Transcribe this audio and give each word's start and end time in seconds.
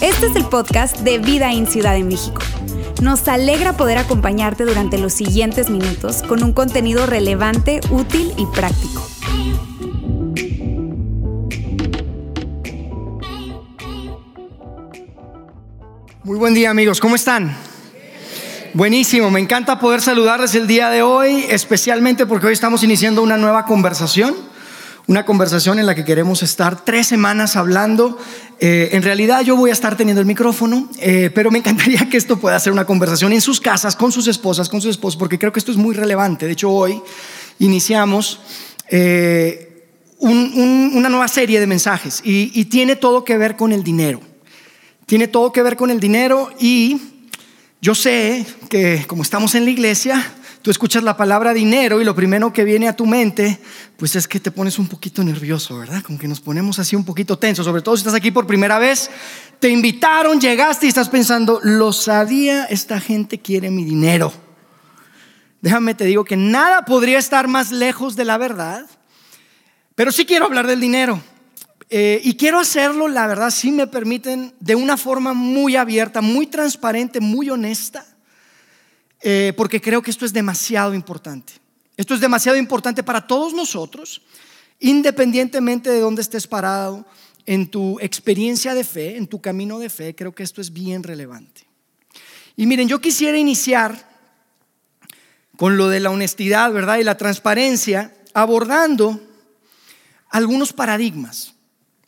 Este 0.00 0.26
es 0.26 0.36
el 0.36 0.44
podcast 0.44 0.98
de 0.98 1.18
Vida 1.18 1.52
en 1.52 1.66
Ciudad 1.66 1.94
de 1.94 2.04
México. 2.04 2.40
Nos 3.02 3.26
alegra 3.26 3.76
poder 3.76 3.98
acompañarte 3.98 4.64
durante 4.64 4.96
los 4.98 5.12
siguientes 5.12 5.68
minutos 5.68 6.22
con 6.22 6.44
un 6.44 6.52
contenido 6.52 7.06
relevante, 7.06 7.80
útil 7.90 8.32
y 8.36 8.46
práctico. 8.46 9.06
Muy 16.22 16.38
buen 16.38 16.54
día 16.54 16.70
amigos, 16.70 17.00
¿cómo 17.00 17.16
están? 17.16 17.56
Buenísimo, 18.72 19.30
me 19.30 19.40
encanta 19.40 19.80
poder 19.80 20.00
saludarles 20.00 20.54
el 20.54 20.66
día 20.66 20.90
de 20.90 21.02
hoy, 21.02 21.44
especialmente 21.48 22.26
porque 22.26 22.46
hoy 22.46 22.52
estamos 22.52 22.82
iniciando 22.82 23.22
una 23.22 23.36
nueva 23.36 23.64
conversación 23.64 24.54
una 25.06 25.24
conversación 25.24 25.78
en 25.78 25.86
la 25.86 25.94
que 25.94 26.04
queremos 26.04 26.42
estar 26.42 26.84
tres 26.84 27.06
semanas 27.06 27.56
hablando. 27.56 28.18
Eh, 28.58 28.90
en 28.92 29.02
realidad 29.02 29.42
yo 29.42 29.56
voy 29.56 29.70
a 29.70 29.72
estar 29.72 29.96
teniendo 29.96 30.20
el 30.20 30.26
micrófono, 30.26 30.88
eh, 30.98 31.30
pero 31.34 31.50
me 31.50 31.58
encantaría 31.58 32.08
que 32.08 32.16
esto 32.16 32.38
pueda 32.38 32.58
ser 32.58 32.72
una 32.72 32.84
conversación 32.84 33.32
en 33.32 33.40
sus 33.40 33.60
casas, 33.60 33.94
con 33.94 34.10
sus 34.10 34.26
esposas, 34.26 34.68
con 34.68 34.80
sus 34.80 34.90
esposos, 34.90 35.16
porque 35.16 35.38
creo 35.38 35.52
que 35.52 35.60
esto 35.60 35.70
es 35.70 35.78
muy 35.78 35.94
relevante. 35.94 36.46
De 36.46 36.52
hecho, 36.52 36.70
hoy 36.70 37.00
iniciamos 37.58 38.40
eh, 38.88 39.88
una 40.18 41.08
nueva 41.08 41.28
serie 41.28 41.60
de 41.60 41.66
mensajes 41.66 42.20
y, 42.24 42.50
y 42.54 42.64
tiene 42.64 42.96
todo 42.96 43.24
que 43.24 43.36
ver 43.36 43.56
con 43.56 43.72
el 43.72 43.84
dinero. 43.84 44.20
Tiene 45.04 45.28
todo 45.28 45.52
que 45.52 45.62
ver 45.62 45.76
con 45.76 45.90
el 45.90 46.00
dinero 46.00 46.50
y 46.58 47.00
yo 47.80 47.94
sé 47.94 48.44
que 48.68 49.04
como 49.06 49.22
estamos 49.22 49.54
en 49.54 49.66
la 49.66 49.70
iglesia, 49.70 50.34
Tú 50.66 50.72
escuchas 50.72 51.04
la 51.04 51.16
palabra 51.16 51.54
dinero 51.54 52.00
y 52.00 52.04
lo 52.04 52.16
primero 52.16 52.52
que 52.52 52.64
viene 52.64 52.88
a 52.88 52.96
tu 52.96 53.06
mente, 53.06 53.60
pues 53.96 54.16
es 54.16 54.26
que 54.26 54.40
te 54.40 54.50
pones 54.50 54.80
un 54.80 54.88
poquito 54.88 55.22
nervioso, 55.22 55.78
¿verdad? 55.78 56.02
Como 56.02 56.18
que 56.18 56.26
nos 56.26 56.40
ponemos 56.40 56.80
así 56.80 56.96
un 56.96 57.04
poquito 57.04 57.38
tensos, 57.38 57.64
sobre 57.64 57.82
todo 57.82 57.96
si 57.96 58.00
estás 58.00 58.14
aquí 58.14 58.32
por 58.32 58.48
primera 58.48 58.80
vez, 58.80 59.08
te 59.60 59.68
invitaron, 59.68 60.40
llegaste 60.40 60.86
y 60.86 60.88
estás 60.88 61.08
pensando, 61.08 61.60
lo 61.62 61.92
sabía, 61.92 62.64
esta 62.64 62.98
gente 62.98 63.38
quiere 63.38 63.70
mi 63.70 63.84
dinero. 63.84 64.32
Déjame 65.60 65.94
te 65.94 66.04
digo 66.04 66.24
que 66.24 66.36
nada 66.36 66.84
podría 66.84 67.20
estar 67.20 67.46
más 67.46 67.70
lejos 67.70 68.16
de 68.16 68.24
la 68.24 68.36
verdad, 68.36 68.86
pero 69.94 70.10
sí 70.10 70.26
quiero 70.26 70.46
hablar 70.46 70.66
del 70.66 70.80
dinero. 70.80 71.22
Eh, 71.90 72.20
y 72.24 72.34
quiero 72.34 72.58
hacerlo, 72.58 73.06
la 73.06 73.28
verdad, 73.28 73.50
si 73.50 73.70
me 73.70 73.86
permiten, 73.86 74.52
de 74.58 74.74
una 74.74 74.96
forma 74.96 75.32
muy 75.32 75.76
abierta, 75.76 76.22
muy 76.22 76.48
transparente, 76.48 77.20
muy 77.20 77.50
honesta 77.50 78.15
eh, 79.28 79.52
porque 79.56 79.80
creo 79.80 80.02
que 80.02 80.12
esto 80.12 80.24
es 80.24 80.32
demasiado 80.32 80.94
importante. 80.94 81.54
Esto 81.96 82.14
es 82.14 82.20
demasiado 82.20 82.56
importante 82.56 83.02
para 83.02 83.26
todos 83.26 83.54
nosotros, 83.54 84.22
independientemente 84.78 85.90
de 85.90 85.98
dónde 85.98 86.22
estés 86.22 86.46
parado 86.46 87.04
en 87.44 87.68
tu 87.68 87.98
experiencia 87.98 88.72
de 88.72 88.84
fe, 88.84 89.16
en 89.16 89.26
tu 89.26 89.40
camino 89.40 89.80
de 89.80 89.90
fe, 89.90 90.14
creo 90.14 90.32
que 90.32 90.44
esto 90.44 90.60
es 90.60 90.72
bien 90.72 91.02
relevante. 91.02 91.66
Y 92.54 92.66
miren, 92.66 92.86
yo 92.86 93.00
quisiera 93.00 93.36
iniciar 93.36 94.08
con 95.56 95.76
lo 95.76 95.88
de 95.88 95.98
la 95.98 96.10
honestidad, 96.10 96.72
¿verdad? 96.72 96.98
Y 96.98 97.02
la 97.02 97.16
transparencia, 97.16 98.14
abordando 98.32 99.20
algunos 100.30 100.72
paradigmas, 100.72 101.52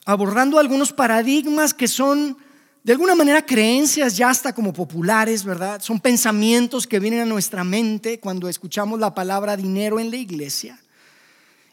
abordando 0.05 0.61
algunos 0.61 0.93
paradigmas 0.93 1.75
que 1.75 1.89
son 1.89 2.39
de 2.83 2.93
alguna 2.93 3.15
manera 3.15 3.45
creencias 3.45 4.17
ya 4.17 4.31
hasta 4.31 4.55
como 4.55 4.73
populares, 4.73 5.45
¿verdad? 5.45 5.81
Son 5.83 6.01
pensamientos 6.01 6.87
que 6.87 7.01
vienen 7.01 7.21
a 7.21 7.27
nuestra 7.27 7.65
mente 7.65 8.19
cuando 8.21 8.49
escuchamos 8.49 8.99
la 8.99 9.15
palabra 9.15 9.57
dinero 9.57 10.01
en 10.01 10.11
la 10.11 10.17
iglesia 10.17 10.79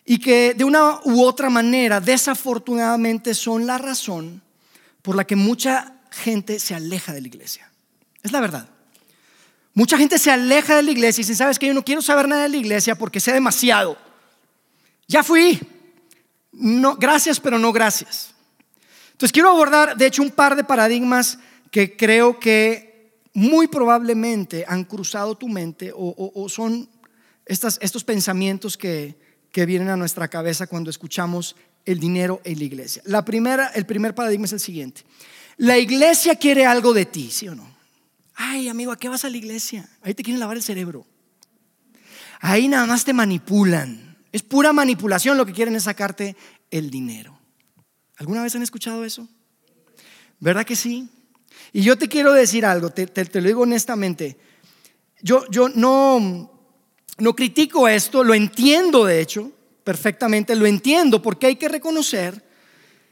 y 0.06 0.20
que 0.20 0.54
de 0.54 0.64
una 0.64 1.00
u 1.04 1.24
otra 1.24 1.50
manera 1.50 2.00
desafortunadamente 2.00 3.34
son 3.34 3.66
la 3.66 3.78
razón 3.78 4.42
por 5.02 5.16
la 5.16 5.26
que 5.26 5.36
mucha 5.36 5.96
gente 6.12 6.60
se 6.60 6.76
aleja 6.76 7.14
de 7.14 7.22
la 7.22 7.28
iglesia. 7.28 7.70
Es 8.22 8.32
la 8.32 8.40
verdad. 8.40 8.70
Mucha 9.74 9.98
gente 9.98 10.20
se 10.20 10.32
aleja 10.32 10.76
de 10.76 10.84
la 10.84 10.92
iglesia 10.92 11.22
y 11.22 11.24
dice, 11.24 11.36
¿sabes 11.36 11.60
que 11.60 11.68
Yo 11.68 11.74
no 11.74 11.84
quiero 11.84 12.02
saber 12.02 12.28
nada 12.28 12.44
de 12.44 12.50
la 12.50 12.58
iglesia 12.58 12.96
porque 12.96 13.20
sé 13.20 13.34
demasiado. 13.34 13.98
Ya 15.08 15.24
fui. 15.24 15.60
No, 16.52 16.96
gracias, 16.96 17.40
pero 17.40 17.60
no 17.60 17.74
gracias. 17.74 18.35
Entonces 19.16 19.32
quiero 19.32 19.50
abordar, 19.50 19.96
de 19.96 20.08
hecho, 20.08 20.22
un 20.22 20.32
par 20.32 20.58
de 20.58 20.66
paradigmas 20.66 21.40
que 21.72 21.96
creo 21.96 22.38
que 22.38 23.14
muy 23.34 23.68
probablemente 23.68 24.66
han 24.68 24.84
cruzado 24.84 25.36
tu 25.36 25.48
mente 25.48 25.94
o, 25.96 26.50
son 26.50 26.90
estos 27.46 28.04
pensamientos 28.04 28.78
que, 28.78 29.16
vienen 29.54 29.88
a 29.88 29.96
nuestra 29.96 30.28
cabeza 30.28 30.68
cuando 30.68 30.90
escuchamos 30.90 31.56
el 31.86 31.98
dinero 31.98 32.42
en 32.44 32.60
la 32.60 32.66
iglesia. 32.66 33.02
La 33.06 33.24
primera, 33.24 33.68
el 33.68 33.86
primer 33.86 34.14
paradigma 34.14 34.48
es 34.48 34.52
el 34.52 34.60
siguiente. 34.60 35.04
La 35.56 35.78
iglesia 35.78 36.36
quiere 36.36 36.66
algo 36.66 36.94
de 36.94 37.06
ti, 37.06 37.32
¿sí 37.32 37.48
o 37.48 37.56
no? 37.56 37.66
Ay, 38.36 38.68
amigo, 38.68 38.92
¿a 38.92 38.98
qué 38.98 39.08
vas 39.08 39.24
a 39.24 39.30
la 39.30 39.38
iglesia? 39.38 39.88
Ahí 40.02 40.14
te 40.14 40.24
quieren 40.24 40.42
lavar 40.42 40.58
el 40.58 40.64
cerebro. 40.64 41.08
Ahí 42.42 42.68
nada 42.68 42.86
más 42.86 43.06
te 43.06 43.14
manipulan. 43.14 44.18
Es 44.34 44.44
pura 44.44 44.74
manipulación, 44.74 45.38
lo 45.38 45.46
que 45.46 45.54
quieren 45.54 45.78
es 45.78 45.84
sacarte 45.84 46.36
el 46.70 46.90
dinero. 46.90 47.35
¿Alguna 48.18 48.44
vez 48.44 48.56
han 48.56 48.64
escuchado 48.64 49.04
eso? 49.04 49.28
¿Verdad 50.40 50.66
que 50.66 50.76
sí? 50.76 51.10
Y 51.74 51.82
yo 51.82 51.98
te 51.98 52.08
quiero 52.08 52.34
decir 52.34 52.66
algo, 52.66 52.90
te, 52.90 53.10
lo 53.42 53.48
digo 53.48 53.62
honestamente. 53.62 54.38
Yo, 55.22 55.50
yo 55.50 55.70
no, 55.70 56.52
no 57.18 57.36
critico 57.36 57.88
esto, 57.88 58.24
lo 58.24 58.34
entiendo 58.34 59.06
de 59.06 59.22
hecho 59.22 59.52
perfectamente, 59.84 60.56
lo 60.56 60.66
entiendo 60.66 61.22
porque 61.22 61.48
hay 61.48 61.56
que 61.56 61.70
reconocer 61.70 62.44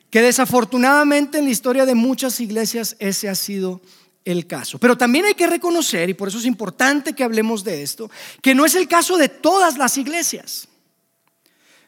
que 0.09 0.21
desafortunadamente 0.21 1.39
en 1.39 1.45
la 1.45 1.51
historia 1.51 1.85
de 1.85 1.95
muchas 1.95 2.39
iglesias 2.39 2.95
ese 2.99 3.29
ha 3.29 3.35
sido 3.35 3.81
el 4.25 4.47
caso. 4.47 4.79
Pero 4.79 4.97
también 4.97 5.25
hay 5.25 5.33
que 5.33 5.47
reconocer, 5.47 6.09
y 6.09 6.13
por 6.13 6.27
eso 6.27 6.37
es 6.37 6.45
importante 6.45 7.13
que 7.13 7.23
hablemos 7.23 7.63
de 7.63 7.83
esto, 7.83 8.09
que 8.41 8.55
no 8.55 8.65
es 8.65 8.75
el 8.75 8.87
caso 8.87 9.17
de 9.17 9.29
todas 9.29 9.77
las 9.77 9.97
iglesias. 9.97 10.67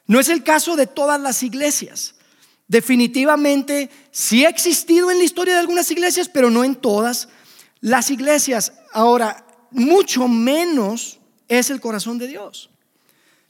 No 0.08 0.20
es 0.20 0.30
el 0.30 0.44
caso 0.44 0.76
de 0.76 0.88
todas 0.88 1.20
las 1.20 1.42
iglesias. 1.44 2.16
Definitivamente 2.68 3.90
sí 4.12 4.46
ha 4.46 4.50
existido 4.50 5.12
en 5.12 5.20
la 5.20 5.24
historia 5.24 5.54
de 5.54 5.60
algunas 5.60 5.90
iglesias, 5.92 6.30
pero 6.30 6.50
no 6.50 6.64
en 6.64 6.76
todas 6.76 7.30
las 7.80 8.10
iglesias. 8.10 8.74
Ahora, 8.92 9.46
mucho 9.72 10.28
menos 10.28 11.20
es 11.48 11.70
el 11.70 11.80
corazón 11.80 12.18
de 12.18 12.28
Dios. 12.28 12.70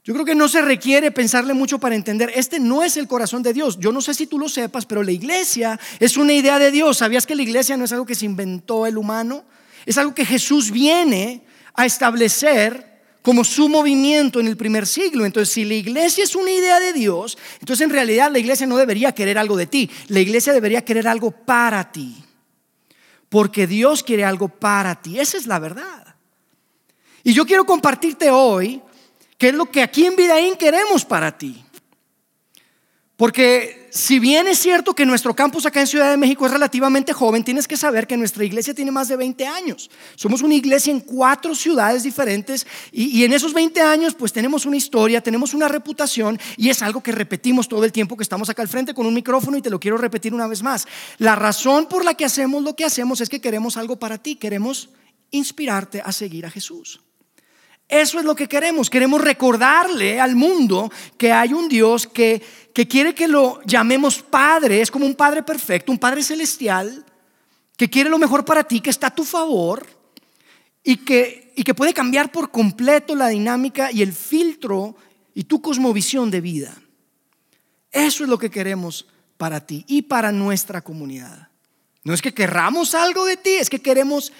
Yo 0.03 0.13
creo 0.13 0.25
que 0.25 0.35
no 0.35 0.47
se 0.47 0.61
requiere 0.61 1.09
pensarle 1.11 1.55
mucho 1.55 1.79
para 1.79 1.95
entender, 1.95 2.31
este 2.35 2.59
no 2.59 2.83
es 2.83 2.95
el 2.95 3.07
corazón 3.07 3.41
de 3.41 3.53
Dios. 3.53 3.79
Yo 3.79 3.91
no 3.91 4.01
sé 4.01 4.13
si 4.13 4.27
tú 4.27 4.37
lo 4.37 4.47
sepas, 4.47 4.85
pero 4.85 5.01
la 5.01 5.11
iglesia 5.11 5.79
es 5.99 6.15
una 6.15 6.33
idea 6.33 6.59
de 6.59 6.69
Dios. 6.69 6.97
¿Sabías 6.97 7.25
que 7.25 7.35
la 7.35 7.41
iglesia 7.41 7.75
no 7.75 7.85
es 7.85 7.91
algo 7.91 8.05
que 8.05 8.13
se 8.13 8.25
inventó 8.25 8.85
el 8.85 8.97
humano? 8.97 9.45
Es 9.85 9.97
algo 9.97 10.13
que 10.13 10.25
Jesús 10.25 10.69
viene 10.69 11.43
a 11.73 11.87
establecer 11.87 12.94
como 13.25 13.43
su 13.43 13.67
movimiento 13.69 14.39
en 14.39 14.45
el 14.45 14.55
primer 14.55 14.85
siglo. 14.85 15.25
Entonces, 15.25 15.51
si 15.51 15.65
la 15.65 15.73
iglesia 15.73 16.23
es 16.23 16.35
una 16.35 16.51
idea 16.51 16.79
de 16.79 16.93
Dios, 16.93 17.39
entonces 17.59 17.83
en 17.83 17.89
realidad 17.89 18.31
la 18.31 18.37
iglesia 18.37 18.67
no 18.67 18.77
debería 18.77 19.13
querer 19.13 19.39
algo 19.39 19.57
de 19.57 19.65
ti, 19.65 19.89
la 20.09 20.19
iglesia 20.19 20.53
debería 20.53 20.85
querer 20.85 21.07
algo 21.07 21.31
para 21.31 21.91
ti. 21.91 22.23
Porque 23.27 23.65
Dios 23.65 24.03
quiere 24.03 24.23
algo 24.23 24.47
para 24.47 25.01
ti, 25.01 25.19
esa 25.19 25.37
es 25.39 25.47
la 25.47 25.57
verdad. 25.57 26.15
Y 27.23 27.33
yo 27.33 27.47
quiero 27.47 27.65
compartirte 27.65 28.29
hoy 28.29 28.79
qué 29.39 29.47
es 29.47 29.55
lo 29.55 29.71
que 29.71 29.81
aquí 29.81 30.05
en 30.05 30.15
Vidaín 30.15 30.55
queremos 30.55 31.03
para 31.03 31.35
ti. 31.35 31.65
Porque 33.17 33.84
si 33.95 34.19
bien 34.19 34.45
es 34.49 34.59
cierto 34.59 34.93
que 34.93 35.05
nuestro 35.05 35.33
campus 35.33 35.65
acá 35.65 35.79
en 35.79 35.87
Ciudad 35.87 36.09
de 36.09 36.17
México 36.17 36.45
es 36.45 36.51
relativamente 36.51 37.13
joven, 37.13 37.45
tienes 37.45 37.65
que 37.65 37.77
saber 37.77 38.07
que 38.07 38.17
nuestra 38.17 38.43
iglesia 38.43 38.73
tiene 38.73 38.91
más 38.91 39.07
de 39.07 39.15
20 39.15 39.47
años. 39.47 39.89
Somos 40.15 40.41
una 40.41 40.53
iglesia 40.53 40.91
en 40.91 40.99
cuatro 40.99 41.55
ciudades 41.55 42.03
diferentes 42.03 42.67
y, 42.91 43.23
en 43.23 43.31
esos 43.31 43.53
20 43.53 43.79
años 43.79 44.13
pues 44.13 44.33
tenemos 44.33 44.65
una 44.65 44.75
historia, 44.75 45.21
tenemos 45.21 45.53
una 45.53 45.69
reputación 45.69 46.37
y 46.57 46.69
es 46.69 46.81
algo 46.81 47.01
que 47.01 47.13
repetimos 47.13 47.69
todo 47.69 47.85
el 47.85 47.93
tiempo 47.93 48.17
que 48.17 48.23
estamos 48.23 48.49
acá 48.49 48.61
al 48.61 48.67
frente 48.67 48.93
con 48.93 49.05
un 49.05 49.13
micrófono 49.13 49.55
y 49.55 49.61
te 49.61 49.69
lo 49.69 49.79
quiero 49.79 49.97
repetir 49.97 50.33
una 50.33 50.47
vez 50.47 50.61
más. 50.61 50.85
La 51.17 51.35
razón 51.35 51.85
por 51.85 52.03
la 52.03 52.15
que 52.15 52.25
hacemos 52.25 52.63
lo 52.63 52.75
que 52.75 52.83
hacemos 52.83 53.21
es 53.21 53.29
que 53.29 53.39
queremos 53.39 53.77
algo 53.77 53.97
para 53.97 54.17
ti, 54.17 54.35
queremos 54.35 54.89
inspirarte 55.31 56.01
a 56.03 56.11
seguir 56.11 56.45
a 56.45 56.51
Jesús. 56.51 56.99
Eso 57.87 58.19
es 58.19 58.25
lo 58.25 58.35
que 58.35 58.47
queremos. 58.47 58.89
Queremos 58.89 59.21
recordarle 59.21 60.19
al 60.19 60.35
mundo 60.35 60.91
que 61.17 61.31
hay 61.31 61.53
un 61.53 61.69
Dios 61.69 62.07
que, 62.07 62.41
que 62.73 62.87
quiere 62.87 63.13
que 63.13 63.27
lo 63.27 63.61
llamemos 63.65 64.21
Padre. 64.21 64.81
Es 64.81 64.89
como 64.89 65.05
un 65.05 65.15
Padre 65.15 65.43
perfecto, 65.43 65.91
un 65.91 65.99
Padre 65.99 66.23
celestial, 66.23 67.05
que 67.77 67.89
quiere 67.89 68.09
lo 68.09 68.17
mejor 68.17 68.43
para 68.43 68.63
ti, 68.63 68.81
que 68.81 68.89
está 68.89 69.07
a 69.07 69.15
tu 69.15 69.23
favor 69.23 69.85
y 70.83 70.97
que, 70.97 71.53
y 71.55 71.63
que 71.63 71.73
puede 71.73 71.93
cambiar 71.93 72.31
por 72.31 72.51
completo 72.51 73.15
la 73.15 73.27
dinámica 73.27 73.91
y 73.91 74.01
el 74.01 74.13
filtro 74.13 74.95
y 75.33 75.43
tu 75.43 75.61
cosmovisión 75.61 76.31
de 76.31 76.41
vida. 76.41 76.75
Eso 77.91 78.23
es 78.23 78.29
lo 78.29 78.37
que 78.37 78.49
queremos 78.49 79.07
para 79.37 79.65
ti 79.65 79.85
y 79.87 80.03
para 80.03 80.31
nuestra 80.31 80.81
comunidad. 80.81 81.49
No 82.03 82.13
es 82.13 82.21
que 82.21 82.33
querramos 82.33 82.93
algo 82.93 83.25
de 83.25 83.35
ti, 83.35 83.55
es 83.55 83.69
que 83.69 83.81
queremos 83.81 84.31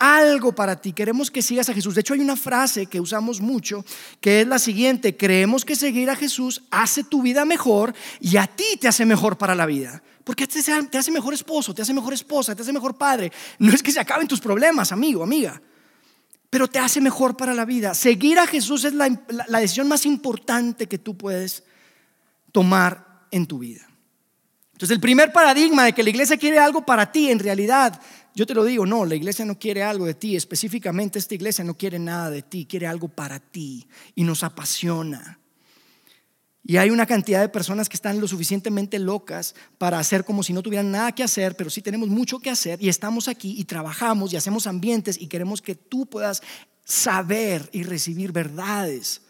algo 0.00 0.54
para 0.54 0.80
ti, 0.80 0.94
queremos 0.94 1.30
que 1.30 1.42
sigas 1.42 1.68
a 1.68 1.74
Jesús. 1.74 1.94
De 1.94 2.00
hecho, 2.00 2.14
hay 2.14 2.20
una 2.20 2.34
frase 2.34 2.86
que 2.86 2.98
usamos 2.98 3.40
mucho 3.40 3.84
que 4.20 4.40
es 4.40 4.48
la 4.48 4.58
siguiente, 4.58 5.16
creemos 5.16 5.64
que 5.64 5.76
seguir 5.76 6.08
a 6.08 6.16
Jesús 6.16 6.62
hace 6.70 7.04
tu 7.04 7.20
vida 7.22 7.44
mejor 7.44 7.94
y 8.18 8.38
a 8.38 8.46
ti 8.46 8.78
te 8.80 8.88
hace 8.88 9.04
mejor 9.04 9.36
para 9.36 9.54
la 9.54 9.66
vida. 9.66 10.02
Porque 10.24 10.46
te 10.46 10.98
hace 10.98 11.10
mejor 11.10 11.34
esposo, 11.34 11.74
te 11.74 11.82
hace 11.82 11.92
mejor 11.92 12.14
esposa, 12.14 12.56
te 12.56 12.62
hace 12.62 12.72
mejor 12.72 12.96
padre. 12.96 13.30
No 13.58 13.72
es 13.72 13.82
que 13.82 13.92
se 13.92 14.00
acaben 14.00 14.26
tus 14.26 14.40
problemas, 14.40 14.90
amigo, 14.90 15.22
amiga, 15.22 15.60
pero 16.48 16.66
te 16.66 16.78
hace 16.78 17.00
mejor 17.02 17.36
para 17.36 17.52
la 17.52 17.66
vida. 17.66 17.92
Seguir 17.94 18.38
a 18.38 18.46
Jesús 18.46 18.84
es 18.84 18.94
la, 18.94 19.08
la 19.48 19.60
decisión 19.60 19.86
más 19.86 20.06
importante 20.06 20.86
que 20.86 20.98
tú 20.98 21.14
puedes 21.14 21.62
tomar 22.52 23.26
en 23.30 23.46
tu 23.46 23.58
vida. 23.58 23.86
Entonces 24.80 24.94
el 24.94 25.00
primer 25.02 25.30
paradigma 25.30 25.84
de 25.84 25.92
que 25.92 26.02
la 26.02 26.08
iglesia 26.08 26.38
quiere 26.38 26.58
algo 26.58 26.86
para 26.86 27.12
ti, 27.12 27.30
en 27.30 27.38
realidad, 27.38 28.00
yo 28.34 28.46
te 28.46 28.54
lo 28.54 28.64
digo, 28.64 28.86
no, 28.86 29.04
la 29.04 29.14
iglesia 29.14 29.44
no 29.44 29.58
quiere 29.58 29.82
algo 29.82 30.06
de 30.06 30.14
ti, 30.14 30.36
específicamente 30.36 31.18
esta 31.18 31.34
iglesia 31.34 31.64
no 31.64 31.76
quiere 31.76 31.98
nada 31.98 32.30
de 32.30 32.42
ti, 32.42 32.66
quiere 32.66 32.86
algo 32.86 33.08
para 33.08 33.40
ti 33.40 33.86
y 34.14 34.24
nos 34.24 34.44
apasiona. 34.44 35.38
Y 36.62 36.76
hay 36.76 36.90
una 36.90 37.06
cantidad 37.06 37.40
de 37.40 37.48
personas 37.48 37.88
que 37.88 37.96
están 37.96 38.20
lo 38.20 38.28
suficientemente 38.28 38.98
locas 38.98 39.54
para 39.78 39.98
hacer 39.98 40.24
como 40.24 40.42
si 40.42 40.52
no 40.52 40.62
tuvieran 40.62 40.90
nada 40.90 41.12
que 41.12 41.22
hacer, 41.22 41.56
pero 41.56 41.70
sí 41.70 41.80
tenemos 41.80 42.08
mucho 42.08 42.38
que 42.38 42.50
hacer 42.50 42.80
y 42.82 42.88
estamos 42.88 43.28
aquí 43.28 43.54
y 43.58 43.64
trabajamos 43.64 44.32
y 44.32 44.36
hacemos 44.36 44.66
ambientes 44.66 45.20
y 45.20 45.26
queremos 45.26 45.62
que 45.62 45.74
tú 45.74 46.06
puedas 46.06 46.42
saber 46.84 47.68
y 47.72 47.82
recibir 47.82 48.30
verdades 48.30 49.22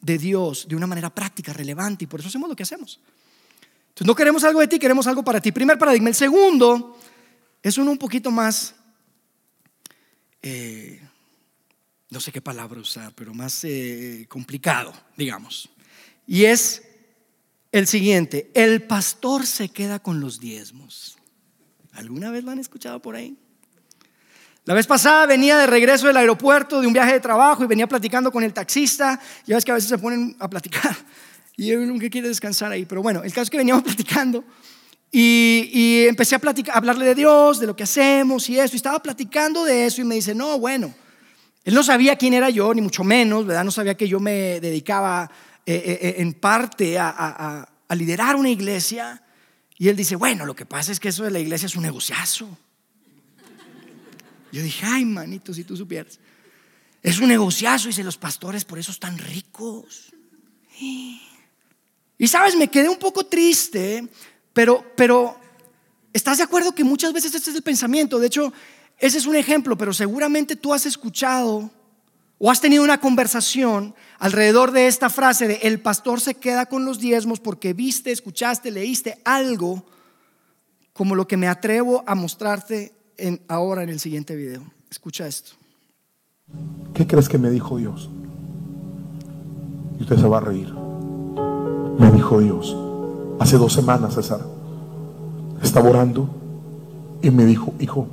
de 0.00 0.18
Dios 0.18 0.66
de 0.68 0.76
una 0.76 0.86
manera 0.86 1.14
práctica, 1.14 1.52
relevante 1.52 2.04
y 2.04 2.06
por 2.06 2.20
eso 2.20 2.28
hacemos 2.28 2.48
lo 2.48 2.56
que 2.56 2.62
hacemos. 2.62 3.00
Entonces 3.88 4.06
no 4.06 4.14
queremos 4.14 4.44
algo 4.44 4.60
de 4.60 4.68
ti, 4.68 4.78
queremos 4.78 5.06
algo 5.06 5.24
para 5.24 5.40
ti. 5.40 5.52
Primer 5.52 5.76
paradigma. 5.76 6.08
El 6.08 6.14
segundo 6.14 6.96
es 7.62 7.78
uno 7.78 7.90
un 7.90 7.98
poquito 7.98 8.30
más, 8.30 8.74
eh, 10.42 11.00
no 12.10 12.20
sé 12.20 12.32
qué 12.32 12.40
palabra 12.40 12.80
usar, 12.80 13.12
pero 13.14 13.34
más 13.34 13.64
eh, 13.64 14.26
complicado, 14.28 14.92
digamos. 15.16 15.68
Y 16.26 16.44
es 16.44 16.82
el 17.72 17.86
siguiente, 17.86 18.50
el 18.54 18.82
pastor 18.82 19.46
se 19.46 19.68
queda 19.68 19.98
con 19.98 20.20
los 20.20 20.40
diezmos. 20.40 21.18
¿Alguna 21.92 22.30
vez 22.30 22.44
lo 22.44 22.50
han 22.50 22.58
escuchado 22.58 23.02
por 23.02 23.16
ahí? 23.16 23.36
La 24.64 24.74
vez 24.74 24.86
pasada 24.86 25.26
venía 25.26 25.56
de 25.56 25.66
regreso 25.66 26.06
del 26.06 26.16
aeropuerto 26.18 26.80
de 26.80 26.86
un 26.86 26.92
viaje 26.92 27.14
de 27.14 27.20
trabajo 27.20 27.64
y 27.64 27.66
venía 27.66 27.86
platicando 27.86 28.30
con 28.30 28.44
el 28.44 28.52
taxista. 28.52 29.18
Ya 29.46 29.56
ves 29.56 29.64
que 29.64 29.70
a 29.70 29.74
veces 29.74 29.88
se 29.88 29.98
ponen 29.98 30.36
a 30.38 30.48
platicar 30.48 30.94
y 31.56 31.70
él 31.70 31.88
nunca 31.88 32.08
quiere 32.10 32.28
descansar 32.28 32.70
ahí. 32.70 32.84
Pero 32.84 33.02
bueno, 33.02 33.22
el 33.24 33.30
caso 33.30 33.44
es 33.44 33.50
que 33.50 33.56
veníamos 33.56 33.82
platicando 33.84 34.44
y, 35.10 36.04
empecé 36.06 36.34
a, 36.34 36.38
platicar, 36.38 36.76
hablarle 36.76 37.06
de 37.06 37.14
Dios, 37.14 37.60
de 37.60 37.66
lo 37.66 37.74
que 37.74 37.84
hacemos 37.84 38.48
y 38.48 38.58
eso. 38.58 38.74
Y 38.74 38.76
estaba 38.76 39.00
platicando 39.02 39.64
de 39.64 39.86
eso 39.86 40.00
y 40.00 40.04
me 40.04 40.14
dice, 40.14 40.34
no, 40.34 40.58
bueno, 40.58 40.94
él 41.64 41.74
no 41.74 41.82
sabía 41.82 42.16
quién 42.16 42.34
era 42.34 42.50
yo, 42.50 42.72
ni 42.74 42.80
mucho 42.80 43.04
menos, 43.04 43.46
¿verdad? 43.46 43.64
No 43.64 43.70
sabía 43.70 43.96
que 43.96 44.08
yo 44.08 44.20
me 44.20 44.60
dedicaba 44.60 45.30
eh, 45.64 45.74
eh, 45.74 45.98
eh, 46.00 46.14
en 46.18 46.34
parte 46.34 46.98
a, 46.98 47.68
a 47.88 47.94
liderar 47.94 48.36
una 48.36 48.50
iglesia. 48.50 49.22
Y 49.78 49.88
él 49.88 49.96
dice, 49.96 50.16
bueno, 50.16 50.44
lo 50.44 50.54
que 50.54 50.66
pasa 50.66 50.92
es 50.92 51.00
que 51.00 51.08
eso 51.08 51.24
de 51.24 51.30
la 51.30 51.38
iglesia 51.38 51.66
es 51.66 51.76
un 51.76 51.82
negociazo. 51.82 52.48
Yo 54.50 54.62
dije, 54.62 54.86
ay, 54.86 55.04
manito, 55.04 55.52
si 55.52 55.64
tú 55.64 55.76
supieras. 55.76 56.18
Es 57.02 57.18
un 57.20 57.28
negociazo, 57.28 57.88
dice, 57.88 58.02
los 58.02 58.18
pastores 58.18 58.64
por 58.64 58.78
eso 58.78 58.90
están 58.90 59.18
ricos. 59.18 60.12
Y 62.18 62.26
sabes, 62.26 62.56
me 62.56 62.68
quedé 62.68 62.88
un 62.88 62.98
poco 62.98 63.26
triste, 63.26 64.08
pero, 64.96 65.36
¿estás 66.12 66.38
de 66.38 66.44
acuerdo 66.44 66.74
que 66.74 66.84
muchas 66.84 67.12
veces 67.12 67.34
este 67.34 67.50
es 67.50 67.56
el 67.56 67.62
pensamiento? 67.62 68.18
De 68.18 68.26
hecho, 68.26 68.52
ese 68.98 69.18
es 69.18 69.26
un 69.26 69.36
ejemplo, 69.36 69.76
pero 69.76 69.92
seguramente 69.92 70.56
tú 70.56 70.74
has 70.74 70.86
escuchado 70.86 71.70
o 72.38 72.50
has 72.50 72.60
tenido 72.60 72.82
una 72.82 73.00
conversación 73.00 73.94
alrededor 74.18 74.72
de 74.72 74.86
esta 74.86 75.10
frase 75.10 75.46
de 75.48 75.54
el 75.62 75.80
pastor 75.80 76.20
se 76.20 76.34
queda 76.34 76.66
con 76.66 76.84
los 76.84 76.98
diezmos 76.98 77.40
porque 77.40 77.72
viste, 77.72 78.10
escuchaste, 78.10 78.70
leíste 78.70 79.20
algo 79.24 79.84
como 80.92 81.14
lo 81.14 81.28
que 81.28 81.36
me 81.36 81.46
atrevo 81.46 82.02
a 82.06 82.14
mostrarte 82.14 82.92
ahora 83.48 83.82
en 83.82 83.90
el 83.90 84.00
siguiente 84.00 84.34
video. 84.34 84.62
Escucha 84.90 85.26
esto. 85.26 85.52
¿Qué 86.94 87.06
crees 87.06 87.28
que 87.28 87.38
me 87.38 87.50
dijo 87.50 87.76
Dios? 87.76 88.08
Y 89.98 90.02
usted 90.02 90.16
se 90.16 90.26
va 90.26 90.38
a 90.38 90.40
reír 90.40 90.72
me 91.98 92.12
dijo 92.12 92.40
Dios, 92.40 92.76
hace 93.38 93.56
dos 93.56 93.72
semanas, 93.72 94.14
César, 94.14 94.40
estaba 95.62 95.88
orando 95.88 96.28
y 97.22 97.30
me 97.30 97.44
dijo, 97.44 97.72
hijo, 97.78 98.06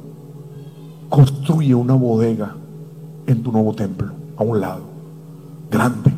construye 1.09 1.75
una 1.75 1.93
bodega 1.93 2.55
en 3.27 3.43
tu 3.43 3.51
nuevo 3.51 3.73
templo, 3.73 4.11
a 4.37 4.43
un 4.43 4.59
lado, 4.59 4.83
grande. 5.69 6.13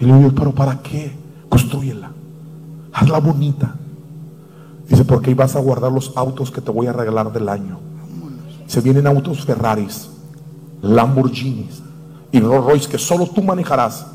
Y 0.00 0.04
le 0.04 0.18
digo, 0.18 0.32
pero 0.34 0.52
¿para 0.52 0.80
qué? 0.82 1.12
Construyela, 1.48 2.10
hazla 2.92 3.18
bonita. 3.18 3.74
Dice, 4.88 5.04
porque 5.04 5.30
ahí 5.30 5.34
vas 5.34 5.56
a 5.56 5.60
guardar 5.60 5.92
los 5.92 6.12
autos 6.16 6.50
que 6.50 6.60
te 6.60 6.70
voy 6.70 6.86
a 6.86 6.92
regalar 6.92 7.32
del 7.32 7.48
año. 7.48 7.78
Se 8.66 8.80
vienen 8.80 9.06
autos 9.06 9.44
Ferraris, 9.44 10.10
Lamborghinis 10.82 11.82
y 12.32 12.40
Rolls 12.40 12.64
Royce 12.64 12.88
que 12.88 12.98
solo 12.98 13.26
tú 13.26 13.42
manejarás 13.42 14.06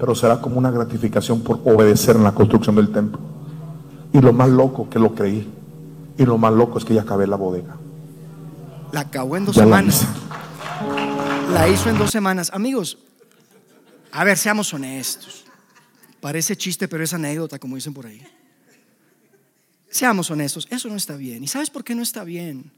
pero 0.00 0.14
será 0.14 0.40
como 0.40 0.56
una 0.56 0.70
gratificación 0.70 1.42
por 1.42 1.60
obedecer 1.66 2.16
en 2.16 2.24
la 2.24 2.32
construcción 2.32 2.74
del 2.74 2.90
templo. 2.90 3.20
Y 4.14 4.20
lo 4.20 4.32
más 4.32 4.48
loco 4.48 4.88
que 4.88 4.98
lo 4.98 5.14
creí, 5.14 5.46
y 6.16 6.24
lo 6.24 6.38
más 6.38 6.54
loco 6.54 6.78
es 6.78 6.86
que 6.86 6.94
ya 6.94 7.02
acabé 7.02 7.26
la 7.26 7.36
bodega. 7.36 7.76
La 8.92 9.00
acabó 9.00 9.36
en 9.36 9.44
dos 9.44 9.54
semanas. 9.54 10.06
La, 11.52 11.68
hizo 11.68 11.90
en 11.90 11.98
dos 11.98 12.10
semanas. 12.10 12.50
Amigos, 12.52 12.96
a 14.10 14.24
ver, 14.24 14.38
seamos 14.38 14.72
honestos. 14.72 15.44
Parece 16.20 16.56
chiste, 16.56 16.88
pero 16.88 17.04
es 17.04 17.12
anécdota, 17.12 17.58
como 17.58 17.76
dicen 17.76 17.92
por 17.92 18.06
ahí. 18.06 18.22
Seamos 19.90 20.30
honestos, 20.30 20.66
eso 20.70 20.88
no 20.88 20.96
está 20.96 21.16
bien. 21.16 21.44
¿Y 21.44 21.46
sabes 21.46 21.68
por 21.68 21.84
qué 21.84 21.94
no 21.94 22.02
está 22.02 22.24
bien? 22.24 22.72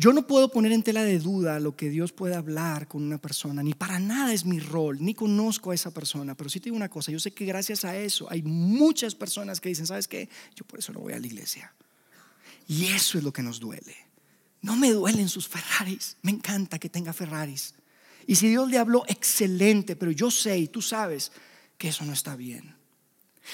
Yo 0.00 0.14
no 0.14 0.26
puedo 0.26 0.48
poner 0.48 0.72
en 0.72 0.82
tela 0.82 1.04
de 1.04 1.18
duda 1.18 1.60
lo 1.60 1.76
que 1.76 1.90
Dios 1.90 2.10
puede 2.10 2.34
hablar 2.34 2.88
con 2.88 3.02
una 3.02 3.18
persona, 3.18 3.62
ni 3.62 3.74
para 3.74 3.98
nada 3.98 4.32
es 4.32 4.46
mi 4.46 4.58
rol, 4.58 4.96
ni 4.98 5.12
conozco 5.12 5.72
a 5.72 5.74
esa 5.74 5.90
persona, 5.90 6.34
pero 6.34 6.48
sí 6.48 6.58
te 6.58 6.64
digo 6.64 6.76
una 6.76 6.88
cosa, 6.88 7.12
yo 7.12 7.20
sé 7.20 7.32
que 7.32 7.44
gracias 7.44 7.84
a 7.84 7.94
eso 7.94 8.26
hay 8.30 8.40
muchas 8.40 9.14
personas 9.14 9.60
que 9.60 9.68
dicen, 9.68 9.86
¿sabes 9.86 10.08
qué? 10.08 10.30
Yo 10.56 10.64
por 10.64 10.78
eso 10.78 10.94
no 10.94 11.00
voy 11.00 11.12
a 11.12 11.18
la 11.18 11.26
iglesia. 11.26 11.74
Y 12.66 12.86
eso 12.86 13.18
es 13.18 13.24
lo 13.24 13.30
que 13.30 13.42
nos 13.42 13.60
duele. 13.60 13.94
No 14.62 14.74
me 14.74 14.90
duelen 14.90 15.28
sus 15.28 15.46
Ferraris, 15.46 16.16
me 16.22 16.30
encanta 16.30 16.78
que 16.78 16.88
tenga 16.88 17.12
Ferraris. 17.12 17.74
Y 18.26 18.36
si 18.36 18.48
Dios 18.48 18.70
le 18.70 18.78
habló, 18.78 19.04
excelente, 19.06 19.96
pero 19.96 20.12
yo 20.12 20.30
sé 20.30 20.56
y 20.56 20.68
tú 20.68 20.80
sabes 20.80 21.30
que 21.76 21.88
eso 21.88 22.06
no 22.06 22.14
está 22.14 22.36
bien. 22.36 22.74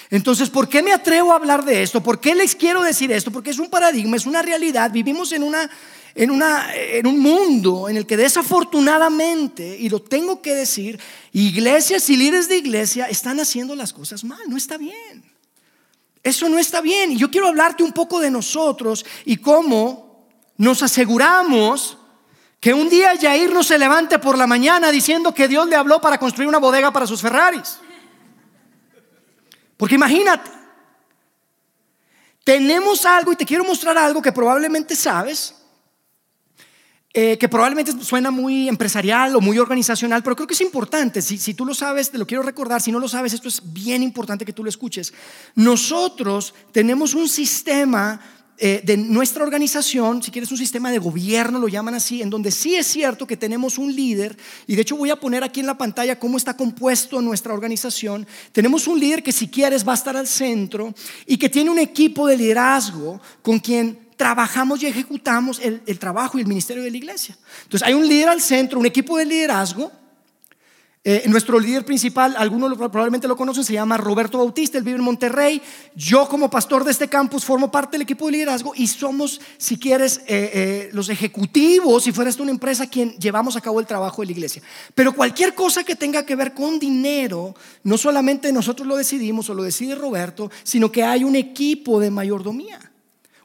Entonces, 0.09 0.49
¿por 0.49 0.69
qué 0.69 0.81
me 0.81 0.93
atrevo 0.93 1.31
a 1.33 1.35
hablar 1.35 1.65
de 1.65 1.81
esto? 1.81 2.01
¿Por 2.01 2.19
qué 2.19 2.35
les 2.35 2.55
quiero 2.55 2.83
decir 2.83 3.11
esto? 3.11 3.31
Porque 3.31 3.49
es 3.49 3.59
un 3.59 3.69
paradigma, 3.69 4.15
es 4.15 4.25
una 4.25 4.41
realidad. 4.41 4.91
Vivimos 4.91 5.31
en, 5.31 5.43
una, 5.43 5.69
en, 6.15 6.31
una, 6.31 6.73
en 6.75 7.05
un 7.07 7.19
mundo 7.19 7.89
en 7.89 7.97
el 7.97 8.05
que 8.05 8.17
desafortunadamente, 8.17 9.77
y 9.79 9.89
lo 9.89 10.01
tengo 10.01 10.41
que 10.41 10.55
decir, 10.55 10.99
iglesias 11.33 12.09
y 12.09 12.17
líderes 12.17 12.49
de 12.49 12.57
iglesia 12.57 13.05
están 13.05 13.39
haciendo 13.39 13.75
las 13.75 13.93
cosas 13.93 14.23
mal. 14.23 14.39
No 14.47 14.57
está 14.57 14.77
bien. 14.77 15.23
Eso 16.23 16.49
no 16.49 16.59
está 16.59 16.81
bien. 16.81 17.11
Y 17.11 17.17
yo 17.17 17.31
quiero 17.31 17.47
hablarte 17.47 17.83
un 17.83 17.93
poco 17.93 18.19
de 18.19 18.31
nosotros 18.31 19.05
y 19.25 19.37
cómo 19.37 20.27
nos 20.57 20.83
aseguramos 20.83 21.97
que 22.59 22.73
un 22.73 22.89
día 22.89 23.13
Jair 23.19 23.53
no 23.53 23.63
se 23.63 23.77
levante 23.77 24.19
por 24.19 24.37
la 24.37 24.47
mañana 24.47 24.91
diciendo 24.91 25.33
que 25.33 25.47
Dios 25.47 25.67
le 25.67 25.75
habló 25.75 26.01
para 26.01 26.17
construir 26.17 26.49
una 26.49 26.57
bodega 26.57 26.91
para 26.91 27.07
sus 27.07 27.21
Ferraris. 27.21 27.79
Porque 29.77 29.95
imagínate, 29.95 30.49
tenemos 32.43 33.05
algo 33.05 33.31
y 33.31 33.35
te 33.35 33.45
quiero 33.45 33.63
mostrar 33.63 33.97
algo 33.97 34.21
que 34.21 34.31
probablemente 34.31 34.95
sabes, 34.95 35.53
eh, 37.19 37.35
que 37.39 37.49
probablemente 37.49 37.91
suena 38.03 38.29
muy 38.29 38.69
empresarial 38.69 39.35
o 39.35 39.41
muy 39.41 39.57
organizacional, 39.57 40.21
pero 40.21 40.35
creo 40.35 40.45
que 40.45 40.53
es 40.53 40.61
importante. 40.61 41.23
Si, 41.23 41.39
si 41.39 41.55
tú 41.55 41.65
lo 41.65 41.73
sabes, 41.73 42.11
te 42.11 42.19
lo 42.19 42.27
quiero 42.27 42.43
recordar. 42.43 42.79
Si 42.79 42.91
no 42.91 42.99
lo 42.99 43.07
sabes, 43.07 43.33
esto 43.33 43.47
es 43.47 43.59
bien 43.73 44.03
importante 44.03 44.45
que 44.45 44.53
tú 44.53 44.63
lo 44.63 44.69
escuches. 44.69 45.11
Nosotros 45.55 46.53
tenemos 46.71 47.15
un 47.15 47.27
sistema 47.27 48.21
eh, 48.59 48.81
de 48.83 48.97
nuestra 48.97 49.41
organización, 49.41 50.21
si 50.21 50.29
quieres 50.29 50.51
un 50.51 50.59
sistema 50.59 50.91
de 50.91 50.99
gobierno, 50.99 51.57
lo 51.57 51.67
llaman 51.67 51.95
así, 51.95 52.21
en 52.21 52.29
donde 52.29 52.51
sí 52.51 52.75
es 52.75 52.85
cierto 52.85 53.25
que 53.25 53.35
tenemos 53.35 53.79
un 53.79 53.95
líder, 53.95 54.37
y 54.67 54.75
de 54.75 54.83
hecho 54.83 54.95
voy 54.95 55.09
a 55.09 55.19
poner 55.19 55.43
aquí 55.43 55.59
en 55.59 55.65
la 55.65 55.77
pantalla 55.79 56.19
cómo 56.19 56.37
está 56.37 56.55
compuesto 56.55 57.19
nuestra 57.19 57.51
organización. 57.51 58.27
Tenemos 58.51 58.85
un 58.85 58.99
líder 58.99 59.23
que 59.23 59.31
si 59.31 59.47
quieres 59.47 59.87
va 59.87 59.93
a 59.93 59.95
estar 59.95 60.15
al 60.15 60.27
centro 60.27 60.93
y 61.25 61.37
que 61.37 61.49
tiene 61.49 61.71
un 61.71 61.79
equipo 61.79 62.27
de 62.27 62.37
liderazgo 62.37 63.19
con 63.41 63.57
quien 63.57 64.06
trabajamos 64.17 64.83
y 64.83 64.87
ejecutamos 64.87 65.61
el, 65.61 65.99
trabajo 65.99 66.37
y 66.37 66.41
el 66.41 66.47
ministerio 66.47 66.83
de 66.83 66.91
la 66.91 66.97
iglesia. 66.97 67.37
Entonces 67.63 67.87
hay 67.87 67.93
un 67.93 68.07
líder 68.07 68.29
al 68.29 68.41
centro, 68.41 68.79
un 68.79 68.85
equipo 68.85 69.17
de 69.17 69.25
liderazgo 69.25 69.91
Eh, 71.09 71.23
nuestro 71.29 71.57
líder 71.57 71.85
principal, 71.85 72.35
algunos 72.37 72.77
probablemente 72.77 73.29
lo 73.29 73.37
conocen, 73.37 73.63
se 73.63 73.71
llama 73.71 73.95
Roberto 73.95 74.39
Bautista, 74.39 74.77
él 74.77 74.83
vive 74.83 74.97
en 74.97 75.05
Monterrey. 75.05 75.61
Yo 75.95 76.27
como 76.27 76.49
pastor 76.49 76.83
de 76.83 76.91
este 76.91 77.07
campus 77.07 77.45
formo 77.45 77.71
parte 77.71 77.93
del 77.93 78.01
equipo 78.01 78.25
de 78.25 78.33
liderazgo 78.33 78.73
y 78.75 78.87
somos, 78.87 79.39
si 79.57 79.79
quieres, 79.79 80.17
eh, 80.27 80.51
eh, 80.53 80.89
los 80.91 81.07
ejecutivos, 81.07 82.03
si 82.03 82.11
fuera 82.11 82.29
una 82.39 82.51
empresa, 82.51 82.89
quien 82.89 83.11
llevamos 83.19 83.55
a 83.55 83.61
cabo 83.61 83.79
el 83.79 83.87
trabajo 83.87 84.21
de 84.21 84.25
la 84.25 84.31
iglesia. 84.33 84.61
Pero 84.93 85.13
cualquier 85.13 85.55
cosa 85.55 85.85
que 85.85 85.95
tenga 85.95 86.25
que 86.25 86.35
ver 86.35 86.53
con 86.53 86.77
dinero, 86.77 87.55
no 87.83 87.97
solamente 87.97 88.51
nosotros 88.51 88.85
lo 88.85 88.97
decidimos 88.97 89.49
o 89.49 89.53
lo 89.53 89.63
decide 89.63 89.95
Roberto, 89.95 90.51
sino 90.63 90.91
que 90.91 91.05
hay 91.05 91.23
un 91.23 91.37
equipo 91.37 92.01
de 92.01 92.11
mayordomía. 92.11 92.86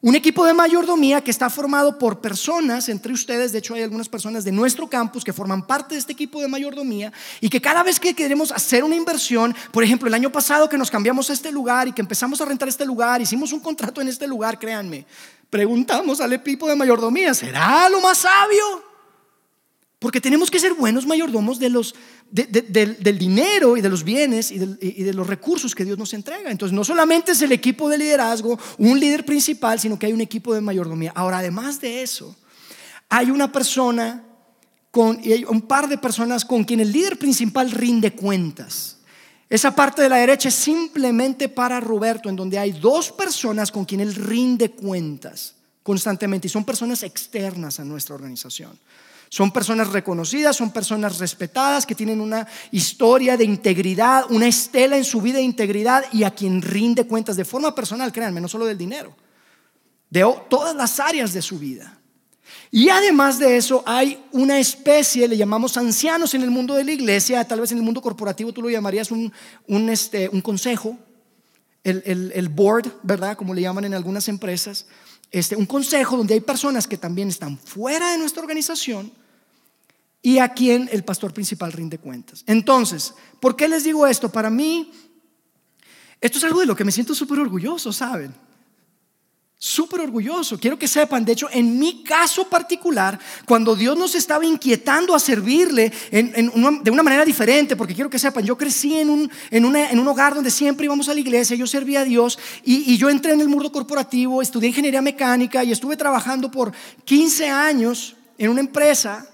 Un 0.04 0.16
equipo 0.16 0.44
de 0.44 0.52
mayordomía 0.52 1.20
que 1.20 1.30
está 1.30 1.48
formado 1.48 1.96
por 1.96 2.20
personas, 2.20 2.88
entre 2.88 3.12
ustedes, 3.12 3.52
de 3.52 3.58
hecho 3.58 3.74
hay 3.74 3.82
algunas 3.82 4.08
personas 4.08 4.42
de 4.42 4.50
nuestro 4.50 4.88
campus 4.88 5.22
que 5.22 5.32
forman 5.32 5.64
parte 5.64 5.94
de 5.94 6.00
este 6.00 6.12
equipo 6.12 6.40
de 6.40 6.48
mayordomía 6.48 7.12
y 7.40 7.48
que 7.48 7.60
cada 7.60 7.84
vez 7.84 8.00
que 8.00 8.12
queremos 8.12 8.50
hacer 8.50 8.82
una 8.82 8.96
inversión, 8.96 9.54
por 9.70 9.84
ejemplo, 9.84 10.08
el 10.08 10.14
año 10.14 10.32
pasado 10.32 10.68
que 10.68 10.76
nos 10.76 10.90
cambiamos 10.90 11.30
a 11.30 11.34
este 11.34 11.52
lugar 11.52 11.86
y 11.86 11.92
que 11.92 12.02
empezamos 12.02 12.40
a 12.40 12.44
rentar 12.44 12.68
este 12.68 12.84
lugar, 12.84 13.22
hicimos 13.22 13.52
un 13.52 13.60
contrato 13.60 14.00
en 14.00 14.08
este 14.08 14.26
lugar, 14.26 14.58
créanme, 14.58 15.06
preguntamos 15.48 16.20
al 16.20 16.32
equipo 16.32 16.66
de 16.66 16.74
mayordomía, 16.74 17.32
¿será 17.32 17.88
lo 17.88 18.00
más 18.00 18.18
sabio? 18.18 18.91
Porque 20.02 20.20
tenemos 20.20 20.50
que 20.50 20.58
ser 20.58 20.74
buenos 20.74 21.06
mayordomos 21.06 21.60
de 21.60 21.70
los, 21.70 21.94
del, 22.28 23.18
dinero 23.18 23.76
y 23.76 23.80
de 23.80 23.88
los 23.88 24.02
bienes 24.02 24.50
y, 24.50 24.56
y, 24.80 25.04
de 25.04 25.14
los 25.14 25.28
recursos 25.28 25.76
que 25.76 25.84
Dios 25.84 25.96
nos 25.96 26.12
entrega. 26.12 26.50
Entonces, 26.50 26.74
no 26.74 26.82
solamente 26.82 27.30
es 27.30 27.40
el 27.40 27.52
equipo 27.52 27.88
de 27.88 27.98
liderazgo, 27.98 28.58
un 28.78 28.98
líder 28.98 29.24
principal, 29.24 29.78
sino 29.78 29.96
que 29.96 30.06
hay 30.06 30.12
un 30.12 30.20
equipo 30.20 30.52
de 30.52 30.60
mayordomía. 30.60 31.12
Ahora, 31.14 31.38
además 31.38 31.80
de 31.80 32.02
eso, 32.02 32.34
hay 33.08 33.30
una 33.30 33.52
persona 33.52 34.24
con, 34.90 35.20
y 35.22 35.32
hay 35.32 35.44
un 35.44 35.62
par 35.62 35.88
de 35.88 35.98
personas 35.98 36.44
con 36.44 36.64
quien 36.64 36.80
el 36.80 36.90
líder 36.90 37.16
principal 37.16 37.70
rinde 37.70 38.12
cuentas. 38.12 38.98
Esa 39.48 39.72
parte 39.72 40.02
de 40.02 40.08
la 40.08 40.16
derecha 40.16 40.48
es 40.48 40.54
simplemente 40.56 41.48
para 41.48 41.78
Roberto, 41.78 42.28
en 42.28 42.34
donde 42.34 42.58
hay 42.58 42.72
dos 42.72 43.12
personas 43.12 43.70
con 43.70 43.84
quien 43.84 44.00
él 44.00 44.16
rinde 44.16 44.72
cuentas 44.72 45.54
constantemente 45.84 46.48
y 46.48 46.50
son 46.50 46.64
personas 46.64 47.04
externas 47.04 47.78
a 47.78 47.84
nuestra 47.84 48.16
organización. 48.16 48.76
Son 49.32 49.50
personas 49.50 49.88
reconocidas, 49.88 50.54
son 50.54 50.72
personas 50.72 51.18
respetadas, 51.18 51.86
que 51.86 51.94
tienen 51.94 52.20
una 52.20 52.46
historia 52.70 53.34
de 53.34 53.44
integridad, 53.44 54.30
una 54.30 54.46
estela 54.46 54.98
en 54.98 55.06
su 55.06 55.22
vida 55.22 55.38
de 55.38 55.42
integridad 55.42 56.04
y 56.12 56.24
a 56.24 56.32
quien 56.32 56.60
rinde 56.60 57.06
cuentas 57.06 57.34
de 57.38 57.46
forma 57.46 57.74
personal, 57.74 58.12
créanme, 58.12 58.42
no 58.42 58.46
solo 58.48 58.66
del 58.66 58.76
dinero, 58.76 59.16
de 60.10 60.30
todas 60.50 60.76
las 60.76 61.00
áreas 61.00 61.32
de 61.32 61.40
su 61.40 61.58
vida. 61.58 61.98
Y 62.70 62.90
además 62.90 63.38
de 63.38 63.56
eso 63.56 63.82
hay 63.86 64.22
una 64.32 64.58
especie, 64.58 65.26
le 65.26 65.38
llamamos 65.38 65.78
ancianos 65.78 66.34
en 66.34 66.42
el 66.42 66.50
mundo 66.50 66.74
de 66.74 66.84
la 66.84 66.92
iglesia, 66.92 67.42
tal 67.48 67.60
vez 67.60 67.72
en 67.72 67.78
el 67.78 67.84
mundo 67.84 68.02
corporativo 68.02 68.52
tú 68.52 68.60
lo 68.60 68.68
llamarías 68.68 69.10
un, 69.10 69.32
un, 69.66 69.88
este, 69.88 70.28
un 70.28 70.42
consejo, 70.42 70.98
el, 71.84 72.02
el, 72.04 72.32
el, 72.34 72.50
board, 72.50 73.00
¿verdad? 73.02 73.34
Como 73.38 73.54
le 73.54 73.62
llaman 73.62 73.86
en 73.86 73.94
algunas 73.94 74.28
empresas, 74.28 74.84
este, 75.30 75.56
un 75.56 75.64
consejo 75.64 76.18
donde 76.18 76.34
hay 76.34 76.40
personas 76.40 76.86
que 76.86 76.98
también 76.98 77.28
están 77.28 77.56
fuera 77.56 78.12
de 78.12 78.18
nuestra 78.18 78.42
organización, 78.42 79.21
y 80.22 80.38
a 80.38 80.48
quien 80.50 80.88
el 80.92 81.02
pastor 81.02 81.34
principal 81.34 81.72
rinde 81.72 81.98
cuentas. 81.98 82.44
Entonces, 82.46 83.12
¿por 83.40 83.56
qué 83.56 83.68
les 83.68 83.82
digo 83.82 84.06
esto? 84.06 84.30
Para 84.30 84.50
mí, 84.50 84.90
esto 86.20 86.38
es 86.38 86.44
algo 86.44 86.60
de 86.60 86.66
lo 86.66 86.76
que 86.76 86.84
me 86.84 86.92
siento 86.92 87.14
súper 87.14 87.40
orgulloso, 87.40 87.92
¿saben? 87.92 88.32
Súper 89.58 90.00
orgulloso. 90.00 90.58
Quiero 90.58 90.78
que 90.78 90.86
sepan, 90.86 91.24
de 91.24 91.32
hecho, 91.32 91.48
en 91.52 91.76
mi 91.78 92.04
caso 92.04 92.48
particular, 92.48 93.18
cuando 93.46 93.74
Dios 93.74 93.98
nos 93.98 94.14
estaba 94.14 94.46
inquietando 94.46 95.14
a 95.14 95.20
servirle 95.20 95.92
de 96.10 96.90
una 96.90 97.02
manera 97.02 97.24
diferente, 97.24 97.74
porque 97.74 97.94
quiero 97.94 98.10
que 98.10 98.18
sepan, 98.18 98.44
yo 98.44 98.56
crecí 98.56 98.96
en 98.96 99.10
un, 99.10 100.06
hogar 100.08 100.34
donde 100.34 100.50
siempre 100.52 100.86
íbamos 100.86 101.08
a 101.08 101.14
la 101.14 101.20
iglesia, 101.20 101.56
yo 101.56 101.66
servía 101.66 102.00
a 102.00 102.04
Dios 102.04 102.38
y, 102.64 102.92
y 102.92 102.96
yo 102.96 103.10
entré 103.10 103.32
en 103.32 103.40
el 103.40 103.48
mundo 103.48 103.70
corporativo, 103.72 104.42
estudié 104.42 104.68
ingeniería 104.68 105.02
mecánica 105.02 105.64
y 105.64 105.72
estuve 105.72 105.96
trabajando 105.96 106.50
por 106.50 106.72
15 107.04 107.48
años 107.48 108.16
en 108.38 108.50
una 108.50 108.60
empresa 108.60 109.28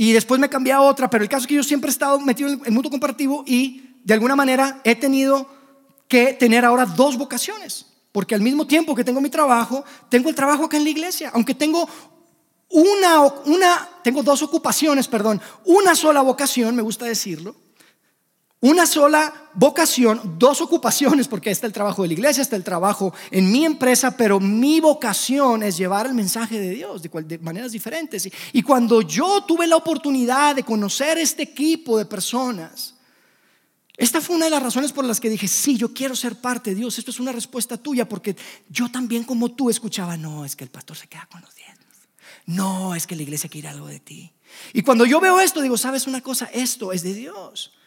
y 0.00 0.12
después 0.12 0.40
me 0.40 0.48
cambié 0.48 0.72
a 0.72 0.80
otra, 0.80 1.10
pero 1.10 1.24
el 1.24 1.28
caso 1.28 1.40
es 1.40 1.48
que 1.48 1.54
yo 1.54 1.64
siempre 1.64 1.88
he 1.88 1.90
estado 1.90 2.20
metido 2.20 2.50
en 2.50 2.60
el 2.64 2.70
mundo 2.70 2.88
comparativo 2.88 3.42
y 3.44 3.96
de 4.04 4.14
alguna 4.14 4.36
manera 4.36 4.80
he 4.84 4.94
tenido 4.94 5.50
que 6.06 6.34
tener 6.34 6.64
ahora 6.64 6.86
dos 6.86 7.18
vocaciones, 7.18 7.84
porque 8.12 8.36
al 8.36 8.40
mismo 8.40 8.64
tiempo 8.64 8.94
que 8.94 9.02
tengo 9.02 9.20
mi 9.20 9.28
trabajo, 9.28 9.84
tengo 10.08 10.28
el 10.28 10.36
trabajo 10.36 10.66
acá 10.66 10.76
en 10.76 10.84
la 10.84 10.90
iglesia, 10.90 11.32
aunque 11.34 11.52
tengo 11.52 11.88
una, 12.70 13.22
una 13.46 13.88
tengo 14.04 14.22
dos 14.22 14.40
ocupaciones, 14.40 15.08
perdón, 15.08 15.40
una 15.64 15.96
sola 15.96 16.22
vocación, 16.22 16.76
me 16.76 16.82
gusta 16.82 17.04
decirlo, 17.04 17.56
una 18.60 18.86
sola 18.86 19.32
vocación, 19.54 20.36
dos 20.36 20.60
ocupaciones, 20.60 21.28
porque 21.28 21.50
está 21.50 21.66
el 21.66 21.72
trabajo 21.72 22.02
de 22.02 22.08
la 22.08 22.14
iglesia, 22.14 22.42
está 22.42 22.56
el 22.56 22.64
trabajo 22.64 23.14
en 23.30 23.52
mi 23.52 23.64
empresa, 23.64 24.16
pero 24.16 24.40
mi 24.40 24.80
vocación 24.80 25.62
es 25.62 25.76
llevar 25.76 26.06
el 26.06 26.14
mensaje 26.14 26.58
de 26.58 26.70
Dios 26.70 27.02
de, 27.02 27.38
maneras 27.38 27.70
diferentes. 27.70 28.28
Y, 28.52 28.62
cuando 28.62 29.00
yo 29.02 29.44
tuve 29.44 29.66
la 29.66 29.76
oportunidad 29.76 30.56
de 30.56 30.64
conocer 30.64 31.18
este 31.18 31.44
equipo 31.44 31.98
de 31.98 32.06
personas, 32.06 32.94
esta 33.96 34.20
fue 34.20 34.36
una 34.36 34.46
de 34.46 34.50
las 34.50 34.62
razones 34.62 34.92
por 34.92 35.04
las 35.04 35.20
que 35.20 35.30
dije, 35.30 35.46
sí, 35.46 35.76
yo 35.76 35.94
quiero 35.94 36.16
ser 36.16 36.36
parte 36.36 36.70
de 36.70 36.76
Dios. 36.76 36.98
Esto 36.98 37.12
es 37.12 37.20
una 37.20 37.32
respuesta 37.32 37.76
tuya, 37.76 38.08
porque 38.08 38.36
yo 38.68 38.90
también 38.90 39.22
como 39.22 39.52
tú 39.52 39.70
escuchaba, 39.70 40.16
no, 40.16 40.44
es 40.44 40.56
que 40.56 40.64
el 40.64 40.70
pastor 40.70 40.96
se 40.96 41.06
queda 41.06 41.28
con 41.30 41.40
los 41.42 41.54
dientes. 41.54 41.86
No, 42.46 42.94
es 42.96 43.06
que 43.06 43.14
la 43.14 43.22
iglesia 43.22 43.48
quiere 43.48 43.68
algo 43.68 43.86
de 43.86 44.00
ti. 44.00 44.32
Y 44.72 44.82
cuando 44.82 45.04
yo 45.04 45.20
veo 45.20 45.38
esto, 45.38 45.60
digo, 45.60 45.76
¿sabes 45.76 46.08
una 46.08 46.22
cosa? 46.22 46.46
Esto 46.52 46.92
es 46.92 47.02
de 47.02 47.14
Dios. 47.14 47.77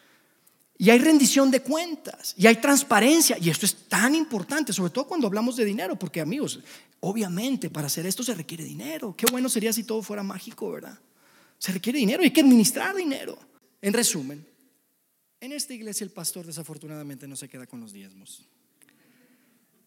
Y 0.78 0.90
hay 0.90 0.98
rendición 0.98 1.50
de 1.50 1.60
cuentas, 1.60 2.34
y 2.36 2.46
hay 2.46 2.56
transparencia, 2.56 3.38
y 3.38 3.50
esto 3.50 3.66
es 3.66 3.88
tan 3.88 4.14
importante, 4.14 4.72
sobre 4.72 4.90
todo 4.90 5.06
cuando 5.06 5.26
hablamos 5.26 5.56
de 5.56 5.64
dinero, 5.64 5.96
porque 5.96 6.20
amigos, 6.20 6.60
obviamente 7.00 7.70
para 7.70 7.86
hacer 7.86 8.06
esto 8.06 8.22
se 8.22 8.34
requiere 8.34 8.64
dinero. 8.64 9.14
Qué 9.16 9.26
bueno 9.30 9.48
sería 9.48 9.72
si 9.72 9.84
todo 9.84 10.02
fuera 10.02 10.22
mágico, 10.22 10.70
¿verdad? 10.72 10.98
Se 11.58 11.72
requiere 11.72 11.98
dinero, 11.98 12.22
hay 12.22 12.30
que 12.30 12.40
administrar 12.40 12.96
dinero. 12.96 13.38
En 13.80 13.92
resumen, 13.92 14.44
en 15.40 15.52
esta 15.52 15.74
iglesia 15.74 16.04
el 16.04 16.10
pastor 16.10 16.46
desafortunadamente 16.46 17.26
no 17.26 17.36
se 17.36 17.48
queda 17.48 17.66
con 17.66 17.80
los 17.80 17.92
diezmos. 17.92 18.46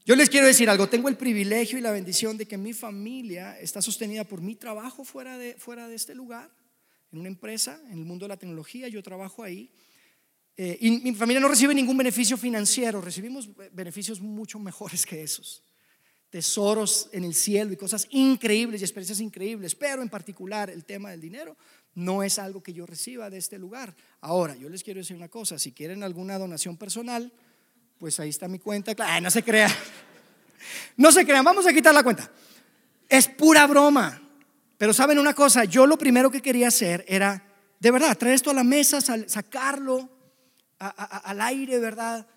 Yo 0.06 0.16
les 0.16 0.30
quiero 0.30 0.46
decir 0.46 0.70
algo, 0.70 0.88
tengo 0.88 1.10
el 1.10 1.18
privilegio 1.18 1.80
y 1.80 1.82
la 1.82 1.92
bendición 1.92 2.38
de 2.38 2.46
que 2.46 2.58
mi 2.58 2.74
familia 2.74 3.60
está 3.60 3.82
sostenida 3.82 4.24
por 4.24 4.40
mi 4.40 4.56
trabajo 4.56 5.04
fuera 5.04 5.38
de, 5.38 5.56
fuera 5.56 5.88
de 5.88 5.96
este 5.96 6.14
lugar, 6.14 6.52
en 7.12 7.20
una 7.20 7.28
empresa, 7.28 7.82
en 7.90 7.98
el 7.98 8.06
mundo 8.06 8.26
de 8.26 8.30
la 8.30 8.38
tecnología, 8.38 8.88
yo 8.88 9.02
trabajo 9.02 9.42
ahí. 9.42 9.72
Eh, 10.58 10.78
y 10.80 10.92
mi 10.92 11.14
familia 11.14 11.42
no 11.42 11.50
recibe 11.50 11.76
ningún 11.76 11.98
beneficio 11.98 12.38
financiero, 12.38 13.02
recibimos 13.02 13.50
beneficios 13.74 14.22
mucho 14.22 14.58
mejores 14.58 15.06
que 15.06 15.22
esos. 15.22 15.64
Tesoros 16.30 17.10
en 17.12 17.24
el 17.24 17.34
cielo 17.34 17.74
y 17.74 17.78
cosas 17.78 18.08
increíbles 18.10 18.82
y 18.82 18.86
experiencias 18.86 19.20
increíbles, 19.20 19.76
pero 19.76 20.02
en 20.02 20.10
particular 20.10 20.70
el 20.70 20.86
tema 20.86 21.12
del 21.12 21.22
dinero 21.22 21.58
no 21.94 22.24
es 22.24 22.40
algo 22.40 22.64
que 22.64 22.74
yo 22.74 22.86
reciba 22.86 23.30
de 23.30 23.38
este 23.38 23.58
lugar. 23.58 23.96
Ahora, 24.22 24.56
yo 24.56 24.70
les 24.70 24.84
quiero 24.84 25.00
decir 25.00 25.16
una 25.16 25.30
cosa, 25.30 25.60
si 25.60 25.72
quieren 25.72 26.04
alguna 26.04 26.38
donación 26.38 26.78
personal, 26.78 27.32
pues 27.98 28.20
ahí 28.20 28.30
está 28.30 28.48
mi 28.48 28.60
cuenta. 28.60 28.94
no 29.22 29.32
se 29.32 29.44
crean, 29.44 29.72
no 30.98 31.12
se 31.12 31.26
crean, 31.26 31.44
vamos 31.44 31.66
a 31.68 31.74
quitar 31.74 31.94
la 31.94 32.04
cuenta. 32.04 32.32
Es 33.10 33.28
pura 33.28 33.68
broma. 33.68 34.22
Pero 34.78 34.94
saben 34.94 35.20
una 35.20 35.34
cosa, 35.34 35.64
yo 35.64 35.88
lo 35.88 35.98
primero 35.98 36.30
que 36.30 36.42
quería 36.42 36.68
hacer 36.68 37.06
era, 37.08 37.46
de 37.80 37.92
verdad, 37.92 38.18
traer 38.18 38.36
esto 38.36 38.50
a 38.50 38.54
la 38.54 38.64
mesa, 38.64 39.00
sacarlo, 39.02 40.15
al 40.80 41.42
aire, 41.42 41.80
¿verdad? 41.80 42.28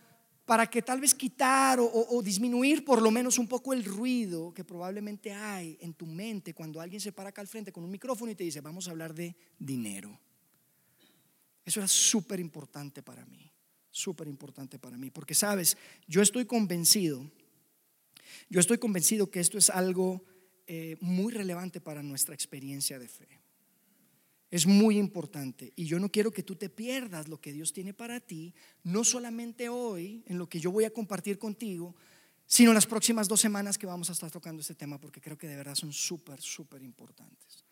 Para 0.45 0.69
que 0.69 0.81
tal 0.83 1.01
vez 1.01 1.15
quitar 1.15 1.79
o, 1.81 2.23
disminuir 2.23 2.85
por 2.85 3.03
lo 3.03 3.11
menos 3.11 3.39
un 3.39 3.49
poco 3.49 3.73
el 3.73 3.85
ruido 3.85 4.53
que 4.55 4.65
probablemente 4.65 5.33
hay 5.33 5.77
en 5.81 5.95
tu 5.95 6.07
mente 6.07 6.55
cuando 6.55 6.81
alguien 6.81 7.01
se 7.01 7.13
para 7.13 7.31
acá 7.31 7.41
al 7.41 7.49
frente 7.49 7.73
con 7.73 7.85
un 7.85 7.91
micrófono 7.91 8.33
y 8.33 8.35
te 8.35 8.45
dice, 8.45 8.61
vamos 8.61 8.89
a 8.89 8.93
hablar 8.93 9.15
de 9.15 9.37
dinero. 9.59 10.19
Eso 11.65 11.81
era 11.81 11.89
súper 11.89 12.41
importante 12.41 13.03
para 13.03 13.27
mí, 13.27 13.53
súper 13.91 14.27
importante 14.27 14.79
para 14.79 14.97
mí, 14.97 15.11
porque 15.11 15.35
sabes, 15.35 15.77
yo 16.07 16.23
estoy 16.23 16.47
convencido, 16.47 17.31
yo 18.49 18.61
estoy 18.61 18.79
convencido 18.79 19.31
que 19.31 19.41
esto 19.41 19.59
es 19.59 19.69
algo 19.69 20.25
eh, 20.67 20.97
muy 21.01 21.33
relevante 21.33 21.81
para 21.81 22.03
nuestra 22.03 22.35
experiencia 22.35 22.99
de 22.99 23.09
fe. 23.09 23.29
Es 24.51 24.67
muy 24.67 24.97
importante 24.97 25.73
y 25.77 25.85
yo 25.85 25.99
no 25.99 26.11
quiero 26.11 26.31
que 26.31 26.43
tú 26.43 26.57
te 26.57 26.71
pierdas 26.71 27.29
lo 27.29 27.41
que 27.41 27.53
Dios 27.53 27.73
tiene 27.73 27.93
para 27.93 28.19
ti, 28.21 28.55
no 28.83 29.05
solamente 29.05 29.69
hoy, 29.69 30.23
en 30.27 30.39
lo 30.39 30.49
que 30.49 30.59
yo 30.59 30.71
voy 30.71 30.85
a 30.85 30.91
compartir 30.91 31.39
contigo, 31.39 31.95
sino 32.47 32.73
las 32.73 32.87
próximas 32.87 33.29
dos 33.29 33.41
semanas 33.41 33.77
que 33.77 33.87
vamos 33.87 34.09
a 34.09 34.13
estar 34.13 34.31
tocando 34.31 34.63
este 34.63 34.75
tema, 34.75 34.99
porque 34.99 35.21
creo 35.21 35.37
que 35.37 35.47
de 35.47 35.57
verdad 35.57 35.75
son 35.75 35.93
súper, 35.93 36.41
súper 36.41 36.83
importantes. 36.83 37.65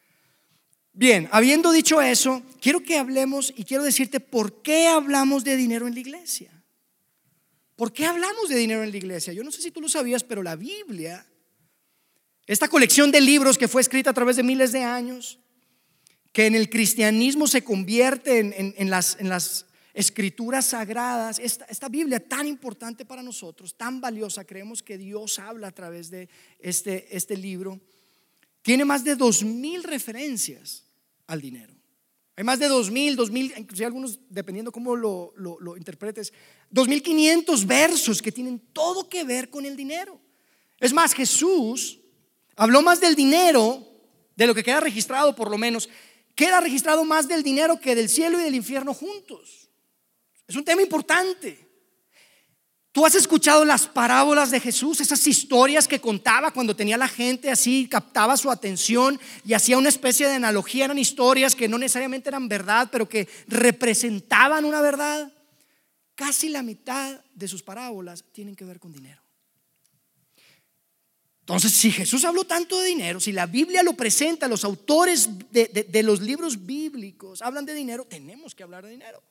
Bien, 0.92 1.28
habiendo 1.33 1.73
dicho 1.73 2.00
eso, 2.00 2.42
quiero 2.61 2.83
que 2.83 2.99
hablemos 2.99 3.52
y 3.56 3.64
quiero 3.64 3.83
decirte 3.83 4.21
por 4.21 4.62
qué 4.62 4.87
hablamos 4.87 5.45
de 5.45 5.56
dinero 5.56 5.87
en 5.87 5.95
la 5.95 6.00
iglesia. 6.00 6.50
¿Por 7.75 7.92
qué 7.92 8.06
hablamos 8.06 8.49
de 8.49 8.56
dinero 8.56 8.83
en 8.83 8.90
la 8.90 8.97
iglesia? 8.97 9.33
Yo 9.33 9.45
no 9.45 9.50
sé 9.50 9.61
si 9.61 9.71
tú 9.71 9.80
lo 9.83 9.88
sabías, 9.88 10.25
pero 10.25 10.42
la 10.42 10.56
Biblia, 10.56 11.26
esta 12.47 12.68
colección 12.68 13.11
de 13.11 13.21
libros 13.21 13.59
que 13.59 13.68
fue 13.68 13.83
escrita 13.83 14.11
a 14.11 14.14
través 14.14 14.37
de 14.37 14.42
miles 14.42 14.73
de 14.73 14.83
años, 14.83 15.38
que 16.37 16.45
en 16.45 16.55
el 16.55 16.69
cristianismo 16.69 17.47
se 17.47 17.64
convierte 17.64 18.40
en, 18.40 18.90
las, 18.90 19.16
en 19.19 19.31
las, 19.31 19.64
escrituras 19.95 20.66
sagradas, 20.66 21.38
esta, 21.38 21.64
esta, 21.64 21.88
Biblia 21.88 22.21
tan 22.21 22.47
importante 22.47 23.07
para 23.07 23.23
nosotros, 23.23 23.75
tan 23.75 24.02
valiosa, 24.02 24.45
creemos 24.45 24.83
que 24.83 24.99
Dios 24.99 25.38
habla 25.38 25.69
a 25.69 25.73
través 25.73 26.11
de 26.11 26.28
este, 26.59 27.16
este 27.16 27.38
libro, 27.38 27.81
tiene 28.61 28.85
más 28.85 29.02
de 29.02 29.16
dos 29.16 29.43
mil 29.43 29.83
referencias 29.83 30.85
al 31.26 31.40
dinero. 31.40 31.73
Hay 32.37 32.45
más 32.45 32.59
de 32.59 32.69
dos 32.69 32.90
mil, 32.90 33.16
dos 33.16 33.31
mil, 33.31 33.55
inclusive 33.57 33.87
algunos, 33.87 34.19
dependiendo 34.28 34.71
cómo 34.71 34.95
lo, 34.95 35.33
lo, 35.37 35.59
lo 35.59 35.75
interpretes, 35.78 36.35
dos 36.69 36.87
mil 36.87 37.02
quinientos 37.02 37.66
versos 37.66 38.21
que 38.21 38.31
tienen 38.31 38.61
todo 38.75 39.09
que 39.09 39.25
ver 39.25 39.49
con 39.49 39.64
el 39.64 39.75
dinero. 39.75 40.21
Es 40.81 40.93
más, 40.93 41.14
Jesús 41.14 41.99
habló 42.57 42.83
más 42.83 43.00
del 43.00 43.14
dinero, 43.14 43.83
de 44.37 44.47
lo 44.47 44.55
que 44.55 44.62
queda 44.62 44.81
registrado 44.81 45.35
por 45.35 45.50
lo 45.50 45.57
menos, 45.57 45.88
queda 46.37 46.61
registrado 46.61 47.05
más 47.05 47.26
del 47.26 47.43
dinero 47.43 47.81
que 47.81 47.97
del 47.97 48.09
cielo 48.09 48.38
y 48.38 48.45
del 48.45 48.55
infierno 48.55 48.95
juntos. 48.95 49.69
Es 50.47 50.55
un 50.55 50.64
tema 50.64 50.83
importante. 50.83 51.66
Tú 52.93 53.05
has 53.05 53.14
escuchado 53.14 53.64
las 53.64 53.88
parábolas 53.88 54.50
de 54.50 54.61
Jesús, 54.61 55.00
esas 55.00 55.26
historias 55.26 55.87
que 55.88 56.00
contaba 56.00 56.52
cuando 56.52 56.76
tenía 56.76 56.97
la 56.97 57.09
gente 57.09 57.50
así, 57.50 57.88
captaba 57.90 58.37
su 58.37 58.50
atención 58.50 59.21
y 59.45 59.52
hacía 59.52 59.76
una 59.76 59.88
especie 59.88 60.26
de 60.28 60.35
analogía. 60.35 60.87
Eran 60.87 60.99
historias 60.99 61.55
que 61.55 61.69
no 61.69 61.76
necesariamente 61.76 62.28
eran 62.28 62.49
verdad, 62.49 62.88
pero 62.90 63.09
que 63.09 63.28
representaban 63.49 64.64
una 64.64 64.81
verdad. 64.81 65.31
Casi 66.14 66.49
la 66.49 66.62
mitad 66.62 67.21
de 67.35 67.49
sus 67.49 67.62
parábolas 67.62 68.25
tienen 68.33 68.57
que 68.57 68.64
ver 68.64 68.78
con 68.78 68.93
dinero. 68.93 69.25
Entonces, 71.46 71.70
si 71.74 71.92
Jesús 71.92 72.24
habló 72.24 72.42
tanto 72.42 72.80
de 72.80 72.88
dinero, 72.88 73.20
si 73.20 73.30
la 73.30 73.46
Biblia 73.46 73.84
lo 73.84 73.92
presenta, 73.92 74.48
los 74.48 74.64
autores 74.64 75.28
de, 75.52 75.86
de 75.88 76.02
los 76.02 76.20
libros 76.20 76.66
bíblicos 76.66 77.40
hablan 77.40 77.64
de 77.64 77.72
dinero, 77.72 78.04
tenemos 78.04 78.52
que 78.52 78.64
hablar 78.64 78.84
de 78.84 78.90
dinero. 78.90 79.22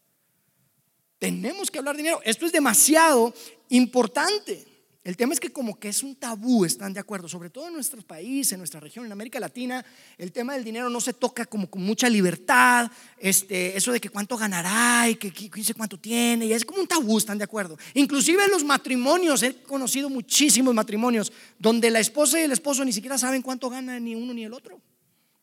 Tenemos 1.19 1.69
que 1.69 1.79
hablar 1.79 1.97
de 1.97 2.03
dinero. 2.03 2.21
Esto 2.23 2.45
es 2.45 2.53
demasiado 2.53 3.33
importante. 3.67 4.65
El 5.05 5.15
tema 5.17 5.33
es 5.33 5.39
que 5.39 5.51
como 5.51 5.79
que 5.79 5.89
es 5.89 6.01
un 6.01 6.15
tabú, 6.15 6.65
están 6.65 6.91
de 6.91 6.99
acuerdo, 6.99 7.29
sobre 7.29 7.51
todo 7.51 7.67
en 7.67 7.75
nuestro 7.75 8.01
país, 8.01 8.51
en 8.51 8.57
nuestra 8.57 8.79
región, 8.79 9.05
en 9.05 9.11
América 9.11 9.39
Latina, 9.39 9.85
el 10.17 10.31
tema 10.31 10.53
del 10.53 10.63
dinero 10.63 10.89
no 10.89 10.99
se 10.99 11.13
toca 11.13 11.45
como 11.45 11.69
con 11.69 11.83
mucha 11.83 12.09
libertad, 12.09 12.89
este, 13.19 13.77
eso 13.77 13.91
de 13.91 14.01
que 14.01 14.09
cuánto 14.09 14.35
ganará 14.35 15.07
y 15.07 15.13
que, 15.13 15.31
dice 15.53 15.75
cuánto 15.75 15.99
tiene, 15.99 16.47
y 16.47 16.53
es 16.53 16.65
como 16.65 16.81
un 16.81 16.87
tabú, 16.87 17.19
están 17.19 17.37
de 17.37 17.43
acuerdo. 17.43 17.77
Inclusive 17.93 18.45
en 18.45 18.49
los 18.49 18.63
matrimonios, 18.63 19.43
he 19.43 19.61
conocido 19.61 20.09
muchísimos 20.09 20.73
matrimonios 20.73 21.31
donde 21.59 21.91
la 21.91 21.99
esposa 21.99 22.39
y 22.39 22.43
el 22.45 22.51
esposo 22.51 22.83
ni 22.83 22.91
siquiera 22.91 23.19
saben 23.19 23.43
cuánto 23.43 23.69
gana 23.69 23.99
ni 23.99 24.15
uno 24.15 24.33
ni 24.33 24.43
el 24.43 24.53
otro. 24.53 24.81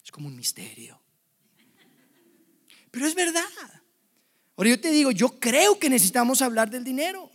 Es 0.05 0.11
como 0.11 0.27
un 0.27 0.35
misterio. 0.35 1.01
Pero 2.91 3.07
es 3.07 3.15
verdad. 3.15 3.45
Ahora 4.57 4.71
yo 4.71 4.81
te 4.81 4.91
digo, 4.91 5.13
yo 5.13 5.39
creo 5.39 5.79
que 5.79 5.89
necesitamos 5.89 6.43
hablar 6.43 6.69
del 6.69 6.83
dinero. 6.83 7.32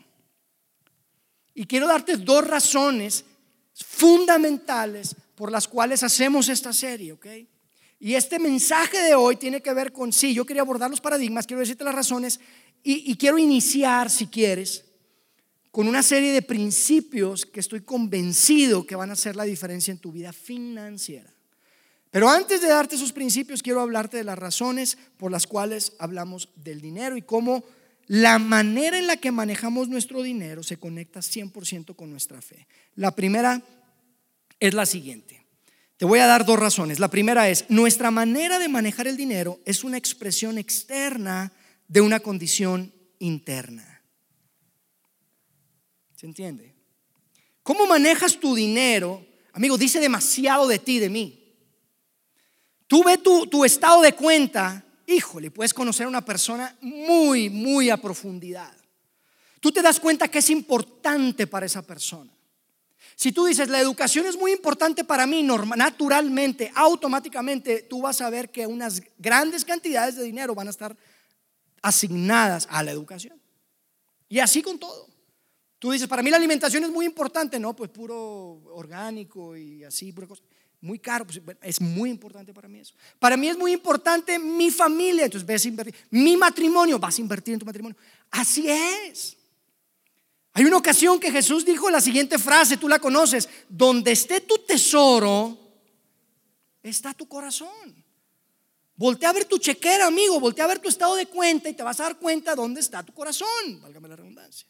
Y 1.57 1.65
quiero 1.65 1.87
darte 1.87 2.17
dos 2.17 2.45
razones 2.45 3.25
fundamentales 3.73 5.15
por 5.33 5.51
las 5.51 5.67
cuales 5.67 6.03
hacemos 6.03 6.49
esta 6.49 6.71
serie, 6.71 7.13
¿ok? 7.13 7.25
Y 7.99 8.13
este 8.13 8.37
mensaje 8.37 8.99
de 8.99 9.15
hoy 9.15 9.37
tiene 9.37 9.59
que 9.59 9.73
ver 9.73 9.91
con, 9.91 10.13
sí, 10.13 10.35
yo 10.35 10.45
quería 10.45 10.61
abordar 10.61 10.91
los 10.91 11.01
paradigmas, 11.01 11.47
quiero 11.47 11.61
decirte 11.61 11.83
las 11.83 11.95
razones 11.95 12.39
y, 12.83 13.11
y 13.11 13.17
quiero 13.17 13.39
iniciar, 13.39 14.11
si 14.11 14.27
quieres, 14.27 14.85
con 15.71 15.87
una 15.87 16.03
serie 16.03 16.31
de 16.31 16.43
principios 16.43 17.43
que 17.43 17.59
estoy 17.59 17.81
convencido 17.81 18.85
que 18.85 18.95
van 18.95 19.09
a 19.09 19.13
hacer 19.13 19.35
la 19.35 19.45
diferencia 19.45 19.91
en 19.91 19.97
tu 19.97 20.11
vida 20.11 20.33
financiera. 20.33 21.33
Pero 22.11 22.29
antes 22.29 22.61
de 22.61 22.67
darte 22.67 22.97
esos 22.97 23.13
principios, 23.13 23.63
quiero 23.63 23.81
hablarte 23.81 24.17
de 24.17 24.23
las 24.23 24.37
razones 24.37 24.95
por 25.17 25.31
las 25.31 25.47
cuales 25.47 25.93
hablamos 25.97 26.49
del 26.55 26.81
dinero 26.81 27.17
y 27.17 27.23
cómo 27.23 27.63
la 28.07 28.39
manera 28.39 28.97
en 28.97 29.07
la 29.07 29.17
que 29.17 29.31
manejamos 29.31 29.89
nuestro 29.89 30.23
dinero 30.23 30.63
se 30.63 30.77
conecta 30.77 31.19
100% 31.19 31.95
con 31.95 32.09
nuestra 32.09 32.41
fe. 32.41 32.67
La 32.95 33.11
primera 33.11 33.61
es 34.59 34.73
la 34.73 34.85
siguiente. 34.85 35.45
Te 35.97 36.05
voy 36.05 36.19
a 36.19 36.27
dar 36.27 36.45
dos 36.45 36.59
razones. 36.59 36.99
La 36.99 37.09
primera 37.09 37.49
es, 37.49 37.65
nuestra 37.69 38.11
manera 38.11 38.59
de 38.59 38.69
manejar 38.69 39.07
el 39.07 39.17
dinero 39.17 39.59
es 39.65 39.83
una 39.83 39.97
expresión 39.97 40.57
externa 40.57 41.51
de 41.87 42.01
una 42.01 42.19
condición 42.19 42.93
interna. 43.19 44.01
¿Se 46.15 46.25
entiende? 46.25 46.75
¿Cómo 47.63 47.85
manejas 47.85 48.39
tu 48.39 48.55
dinero? 48.55 49.25
Amigo, 49.53 49.77
dice 49.77 49.99
demasiado 49.99 50.67
de 50.67 50.79
ti, 50.79 50.99
de 50.99 51.09
mí. 51.09 51.43
Tú 52.87 53.03
ves 53.03 53.21
tu, 53.21 53.65
estado 53.65 54.01
de 54.01 54.13
cuenta, 54.13 54.85
híjole, 55.07 55.49
puedes 55.49 55.73
conocer 55.73 56.05
a 56.05 56.09
una 56.09 56.23
persona 56.23 56.77
muy, 56.81 57.49
muy 57.49 57.89
a 57.89 57.97
profundidad. 57.97 58.75
Tú 59.59 59.71
te 59.71 59.81
das 59.81 59.99
cuenta 59.99 60.27
que 60.27 60.39
es 60.39 60.49
importante 60.49 61.47
para 61.47 61.65
esa 61.65 61.81
persona. 61.81 62.31
Si 63.15 63.31
tú 63.31 63.45
dices, 63.45 63.69
la 63.69 63.79
educación 63.79 64.27
es 64.27 64.37
muy 64.37 64.51
importante 64.51 65.03
para 65.03 65.25
mí, 65.25 65.41
naturalmente, 65.41 66.71
automáticamente, 66.75 67.83
tú 67.83 68.01
vas 68.01 68.21
a 68.21 68.29
ver 68.29 68.51
que 68.51 68.67
unas 68.67 69.01
grandes 69.17 69.65
cantidades 69.65 70.17
de 70.17 70.23
dinero 70.23 70.53
van 70.53 70.67
a 70.67 70.71
estar 70.71 70.95
asignadas 71.81 72.67
a 72.69 72.83
la 72.83 72.91
educación. 72.91 73.41
Y 74.29 74.39
así 74.39 74.61
con 74.61 74.77
todo. 74.77 75.07
Tú 75.79 75.91
dices, 75.91 76.07
para 76.07 76.21
mí 76.21 76.29
la 76.29 76.37
alimentación 76.37 76.83
es 76.83 76.91
muy 76.91 77.05
importante, 77.05 77.59
no, 77.59 77.75
pues 77.75 77.89
puro 77.89 78.61
orgánico 78.73 79.55
y 79.55 79.83
así, 79.83 80.11
pura 80.11 80.27
cosa 80.27 80.43
muy 80.79 80.99
caro, 80.99 81.25
pues, 81.25 81.41
es 81.61 81.81
muy 81.81 82.09
importante 82.09 82.53
para 82.53 82.67
mí 82.67 82.79
eso. 82.79 82.93
Para 83.19 83.35
mí 83.35 83.47
es 83.47 83.57
muy 83.57 83.73
importante 83.73 84.37
mi 84.37 84.69
familia, 84.69 85.25
entonces 85.25 85.45
ves. 85.45 85.67
Mi 86.11 86.37
matrimonio, 86.37 86.99
vas 86.99 87.17
a 87.17 87.21
invertir 87.21 87.53
en 87.55 87.59
tu 87.59 87.65
matrimonio. 87.65 87.97
Así 88.29 88.69
es. 88.69 89.37
Hay 90.53 90.65
una 90.65 90.77
ocasión 90.77 91.19
que 91.19 91.31
Jesús 91.31 91.65
dijo 91.65 91.89
la 91.89 92.01
siguiente 92.01 92.39
frase, 92.39 92.77
tú 92.77 92.87
la 92.87 92.99
conoces, 92.99 93.47
donde 93.69 94.11
esté 94.11 94.41
tu 94.41 94.57
tesoro, 94.59 95.57
está 96.81 97.13
tu 97.13 97.27
corazón. 97.27 98.03
Voltea 98.95 99.29
a 99.29 99.33
ver 99.33 99.45
tu 99.45 99.59
chequera, 99.59 100.07
amigo, 100.07 100.39
voltea 100.39 100.65
a 100.65 100.69
ver 100.69 100.79
tu 100.79 100.89
estado 100.89 101.15
de 101.15 101.27
cuenta 101.27 101.69
y 101.69 101.73
te 101.73 101.83
vas 101.83 101.99
a 101.99 102.03
dar 102.03 102.17
cuenta 102.17 102.55
dónde 102.55 102.81
está 102.81 103.03
tu 103.03 103.13
corazón, 103.13 103.79
válgame 103.81 104.07
la 104.07 104.15
redundancia. 104.15 104.67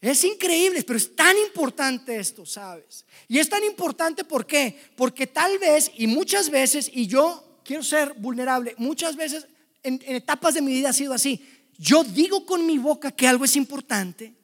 Es 0.00 0.22
increíble, 0.22 0.84
pero 0.84 0.96
es 0.96 1.14
tan 1.16 1.36
importante 1.38 2.16
esto, 2.16 2.46
¿sabes? 2.46 3.04
Y 3.26 3.38
es 3.38 3.48
tan 3.48 3.64
importante 3.64 4.24
¿por 4.24 4.46
qué? 4.46 4.78
Porque 4.96 5.26
tal 5.26 5.58
vez 5.58 5.90
y 5.96 6.06
muchas 6.06 6.50
veces, 6.50 6.90
y 6.92 7.08
yo 7.08 7.60
quiero 7.64 7.82
ser 7.82 8.14
vulnerable, 8.14 8.74
muchas 8.78 9.16
veces 9.16 9.46
en, 9.82 10.00
etapas 10.06 10.54
de 10.54 10.62
mi 10.62 10.72
vida 10.72 10.90
ha 10.90 10.92
sido 10.92 11.12
así. 11.12 11.44
Yo 11.76 12.04
digo 12.04 12.46
con 12.46 12.64
mi 12.64 12.78
boca 12.78 13.10
que 13.10 13.26
algo 13.26 13.44
es 13.44 13.56
importante, 13.56 14.34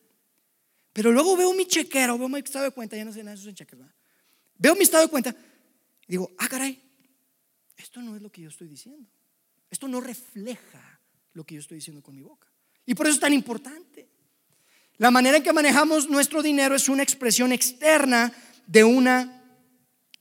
pero 0.92 1.12
luego 1.12 1.36
veo 1.36 1.52
mi 1.52 1.66
chequera 1.66 2.14
o 2.14 2.18
veo 2.18 2.28
mi 2.28 2.40
estado 2.40 2.64
de 2.64 2.70
cuenta, 2.72 2.96
ya 2.96 3.04
no 3.04 3.12
sé 3.12 3.20
nada 3.20 3.36
de 3.36 3.40
eso 3.40 3.48
en 3.48 3.54
chequera, 3.54 3.94
Veo 4.56 4.74
mi 4.74 4.82
estado 4.82 5.04
de 5.04 5.10
cuenta 5.10 5.34
y 6.06 6.12
digo, 6.12 6.32
ah, 6.38 6.48
caray, 6.48 6.80
esto 7.76 8.00
no 8.00 8.16
es 8.16 8.22
lo 8.22 8.30
que 8.30 8.42
yo 8.42 8.48
estoy 8.48 8.68
diciendo. 8.68 9.08
Esto 9.70 9.88
no 9.88 10.00
refleja 10.00 11.00
lo 11.32 11.44
que 11.44 11.54
yo 11.54 11.60
estoy 11.60 11.76
diciendo 11.76 12.02
con 12.02 12.14
mi 12.14 12.22
boca. 12.22 12.48
Y 12.86 12.94
por 12.94 13.06
eso 13.06 13.14
es 13.14 13.20
tan 13.20 13.32
importante. 13.32 14.08
La 14.98 15.10
manera 15.10 15.36
en 15.36 15.42
que 15.42 15.52
manejamos 15.52 16.08
nuestro 16.08 16.42
dinero 16.42 16.76
es 16.76 16.88
una 16.88 17.02
expresión 17.02 17.50
externa 17.50 18.32
de 18.66 18.84
una 18.84 19.44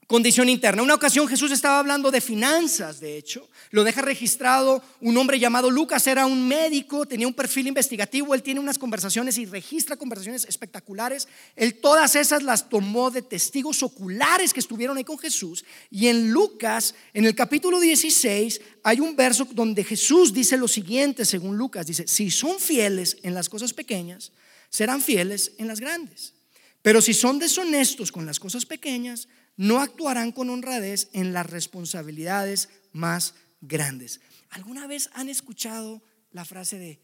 condición 0.07 0.49
interna. 0.49 0.81
Una 0.81 0.95
ocasión 0.95 1.27
Jesús 1.27 1.51
estaba 1.51 1.79
hablando 1.79 2.09
de 2.09 2.21
finanzas, 2.21 2.99
de 2.99 3.17
hecho. 3.17 3.47
Lo 3.69 3.83
deja 3.83 4.01
registrado 4.01 4.83
un 4.99 5.15
hombre 5.17 5.39
llamado 5.39 5.69
Lucas, 5.71 6.05
era 6.07 6.25
un 6.25 6.47
médico, 6.47 7.05
tenía 7.05 7.27
un 7.27 7.33
perfil 7.33 7.67
investigativo, 7.67 8.33
él 8.33 8.43
tiene 8.43 8.59
unas 8.59 8.77
conversaciones 8.77 9.37
y 9.37 9.45
registra 9.45 9.95
conversaciones 9.95 10.45
espectaculares. 10.45 11.27
Él 11.55 11.75
todas 11.75 12.15
esas 12.15 12.43
las 12.43 12.69
tomó 12.69 13.11
de 13.11 13.21
testigos 13.21 13.81
oculares 13.83 14.53
que 14.53 14.59
estuvieron 14.59 14.97
ahí 14.97 15.03
con 15.03 15.19
Jesús. 15.19 15.65
Y 15.89 16.07
en 16.07 16.31
Lucas, 16.31 16.95
en 17.13 17.25
el 17.25 17.35
capítulo 17.35 17.79
16, 17.79 18.59
hay 18.83 18.99
un 18.99 19.15
verso 19.15 19.47
donde 19.51 19.83
Jesús 19.83 20.33
dice 20.33 20.57
lo 20.57 20.67
siguiente, 20.67 21.25
según 21.25 21.57
Lucas, 21.57 21.85
dice, 21.85 22.07
si 22.07 22.29
son 22.29 22.59
fieles 22.59 23.17
en 23.23 23.33
las 23.33 23.49
cosas 23.49 23.73
pequeñas, 23.73 24.31
serán 24.73 25.01
fieles 25.01 25.51
en 25.59 25.67
las 25.67 25.79
grandes. 25.79 26.33
Pero 26.81 26.99
si 26.99 27.13
son 27.13 27.37
deshonestos 27.37 28.11
con 28.11 28.25
las 28.25 28.39
cosas 28.39 28.65
pequeñas, 28.65 29.27
no 29.55 29.79
actuarán 29.79 30.31
con 30.31 30.49
honradez 30.49 31.09
en 31.13 31.31
las 31.31 31.47
responsabilidades 31.47 32.69
más 32.91 33.35
grandes. 33.61 34.19
¿Alguna 34.49 34.87
vez 34.87 35.11
han 35.13 35.29
escuchado 35.29 36.01
la 36.31 36.43
frase 36.43 36.79
de, 36.79 36.99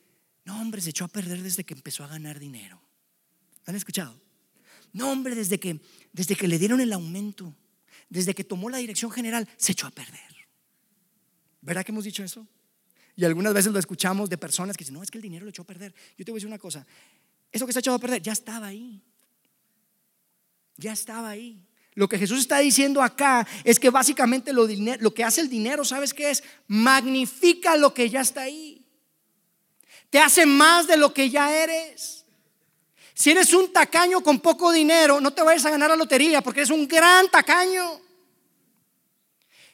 no 0.45 0.59
hombre, 0.59 0.81
se 0.81 0.89
echó 0.89 1.05
a 1.05 1.09
perder 1.09 1.43
desde 1.43 1.63
que 1.63 1.75
empezó 1.75 2.03
a 2.03 2.07
ganar 2.07 2.39
dinero? 2.39 2.81
¿Han 3.67 3.75
escuchado? 3.75 4.19
No 4.91 5.11
hombre, 5.11 5.35
desde 5.35 5.59
que, 5.59 5.79
desde 6.11 6.35
que 6.35 6.47
le 6.47 6.57
dieron 6.57 6.81
el 6.81 6.91
aumento, 6.91 7.55
desde 8.09 8.33
que 8.33 8.43
tomó 8.43 8.71
la 8.71 8.79
dirección 8.79 9.11
general, 9.11 9.47
se 9.57 9.73
echó 9.73 9.85
a 9.85 9.91
perder. 9.91 10.19
¿Verdad 11.61 11.85
que 11.85 11.91
hemos 11.91 12.05
dicho 12.05 12.23
eso? 12.23 12.47
Y 13.15 13.25
algunas 13.25 13.53
veces 13.53 13.71
lo 13.71 13.77
escuchamos 13.77 14.27
de 14.27 14.39
personas 14.39 14.75
que 14.75 14.83
dicen, 14.83 14.95
no, 14.95 15.03
es 15.03 15.11
que 15.11 15.19
el 15.19 15.21
dinero 15.21 15.45
lo 15.45 15.51
echó 15.51 15.61
a 15.61 15.65
perder. 15.65 15.93
Yo 16.17 16.25
te 16.25 16.31
voy 16.31 16.37
a 16.37 16.39
decir 16.39 16.47
una 16.47 16.57
cosa, 16.57 16.87
eso 17.51 17.65
que 17.65 17.73
se 17.73 17.79
ha 17.79 17.81
echado 17.81 17.97
a 17.97 17.99
perder 17.99 18.21
ya 18.21 18.33
estaba 18.33 18.67
ahí. 18.67 19.01
Ya 20.77 20.93
estaba 20.93 21.29
ahí. 21.29 21.65
Lo 21.95 22.07
que 22.07 22.17
Jesús 22.17 22.39
está 22.39 22.59
diciendo 22.59 23.01
acá 23.01 23.45
es 23.63 23.79
que 23.79 23.89
básicamente 23.89 24.53
lo, 24.53 24.67
lo 24.99 25.13
que 25.13 25.23
hace 25.23 25.41
el 25.41 25.49
dinero, 25.49 25.83
¿sabes 25.83 26.13
qué 26.13 26.29
es? 26.29 26.43
Magnifica 26.67 27.75
lo 27.75 27.93
que 27.93 28.09
ya 28.09 28.21
está 28.21 28.41
ahí. 28.41 28.85
Te 30.09 30.19
hace 30.19 30.45
más 30.45 30.87
de 30.87 30.97
lo 30.97 31.13
que 31.13 31.29
ya 31.29 31.53
eres. 31.53 32.25
Si 33.13 33.31
eres 33.31 33.53
un 33.53 33.73
tacaño 33.73 34.21
con 34.21 34.39
poco 34.39 34.71
dinero, 34.71 35.19
no 35.19 35.31
te 35.33 35.41
vayas 35.41 35.65
a 35.65 35.71
ganar 35.71 35.89
la 35.89 35.97
lotería 35.97 36.41
porque 36.41 36.61
eres 36.61 36.69
un 36.69 36.87
gran 36.87 37.29
tacaño. 37.29 37.99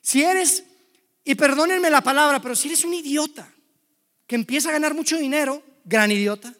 Si 0.02 0.24
eres, 0.24 0.64
y 1.24 1.36
perdónenme 1.36 1.90
la 1.92 2.02
palabra, 2.02 2.42
pero 2.42 2.56
si 2.56 2.70
eres 2.70 2.84
un 2.84 2.94
idiota 2.96 3.54
que 4.26 4.36
empieza 4.36 4.70
a 4.70 4.72
ganar 4.72 4.96
mucho 4.96 5.18
dinero, 5.18 5.62
gran 5.84 6.12
idiota. 6.12 6.54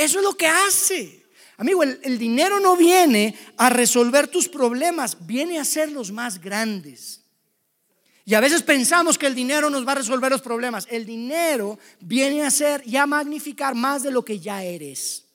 Eso 0.00 0.18
es 0.18 0.24
lo 0.24 0.34
que 0.34 0.46
hace. 0.46 1.26
Amigo, 1.58 1.82
el, 1.82 2.18
dinero 2.18 2.58
no 2.58 2.74
viene 2.74 3.34
a 3.58 3.68
resolver 3.68 4.28
tus 4.28 4.48
problemas, 4.48 5.26
viene 5.26 5.58
a 5.58 5.62
hacerlos 5.62 6.10
más 6.10 6.40
grandes. 6.40 7.20
Y 8.24 8.32
a 8.32 8.40
veces 8.40 8.62
pensamos 8.62 9.18
que 9.18 9.26
el 9.26 9.34
dinero 9.34 9.68
nos 9.68 9.86
va 9.86 9.92
a 9.92 9.96
resolver 9.96 10.32
los 10.32 10.40
problemas. 10.40 10.86
El 10.88 11.04
dinero 11.04 11.78
viene 12.00 12.42
a 12.42 12.50
ser 12.50 12.82
y 12.86 12.96
a 12.96 13.04
magnificar 13.04 13.74
más 13.74 14.02
de 14.02 14.10
lo 14.10 14.24
que 14.24 14.40
ya 14.40 14.64
eres. 14.64 15.26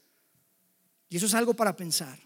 Y 1.10 1.18
eso 1.18 1.28
es 1.28 1.36
algo 1.36 1.54
para 1.54 1.76
pensar. 1.76 2.18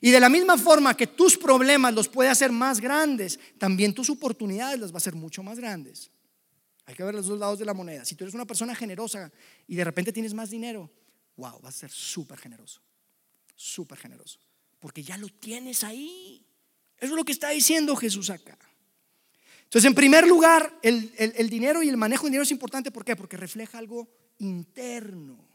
Y 0.00 0.10
de 0.10 0.18
la 0.18 0.28
misma 0.28 0.58
forma 0.58 0.96
que 0.96 1.06
tus 1.06 1.36
problemas 1.36 1.94
los 1.94 2.08
puede 2.08 2.28
hacer 2.28 2.50
más 2.50 2.80
grandes, 2.80 3.38
también 3.56 3.94
tus 3.94 4.10
oportunidades 4.10 4.80
las 4.80 4.90
va 4.90 4.94
a 4.94 4.98
hacer 4.98 5.14
mucho 5.14 5.44
más 5.44 5.60
grandes. 5.60 6.10
Hay 6.86 6.96
que 6.96 7.04
ver 7.04 7.14
los 7.14 7.28
dos 7.28 7.38
lados 7.38 7.60
de 7.60 7.66
la 7.66 7.74
moneda. 7.74 8.04
Si 8.04 8.16
tú 8.16 8.24
eres 8.24 8.34
una 8.34 8.46
persona 8.46 8.74
generosa 8.74 9.30
y 9.68 9.76
de 9.76 9.84
repente 9.84 10.12
tienes 10.12 10.34
más 10.34 10.50
dinero, 10.50 10.90
wow, 11.38 11.58
vas 11.60 11.76
a 11.76 11.78
ser 11.78 11.90
súper 11.90 12.38
generoso, 12.38 12.82
súper 13.54 13.96
generoso, 13.96 14.38
porque 14.78 15.02
ya 15.02 15.16
lo 15.16 15.28
tienes 15.28 15.84
ahí. 15.84 16.44
Eso 16.98 17.12
es 17.14 17.16
lo 17.16 17.24
que 17.24 17.32
está 17.32 17.50
diciendo 17.50 17.96
Jesús 17.96 18.28
acá. 18.28 18.58
Entonces, 19.62 19.88
en 19.88 19.94
primer 19.94 20.26
lugar, 20.26 20.78
el, 20.82 21.12
el 21.16 21.48
dinero 21.48 21.82
y 21.82 21.88
el 21.88 21.96
manejo 21.96 22.24
del 22.24 22.32
dinero 22.32 22.42
es 22.42 22.50
importante. 22.50 22.90
¿Por 22.90 23.04
qué? 23.04 23.16
Porque 23.16 23.36
refleja 23.36 23.78
algo 23.78 24.08
interno 24.38 25.48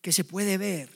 que 0.00 0.12
se 0.12 0.24
puede 0.24 0.58
ver 0.58 0.90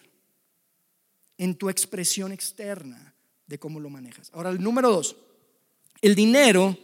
en 1.38 1.56
tu 1.56 1.68
expresión 1.68 2.32
externa 2.32 3.14
de 3.46 3.58
cómo 3.58 3.80
lo 3.80 3.90
manejas. 3.90 4.30
Ahora, 4.34 4.50
el 4.50 4.62
número 4.62 4.90
dos, 4.90 5.16
el 6.00 6.14
dinero 6.14 6.76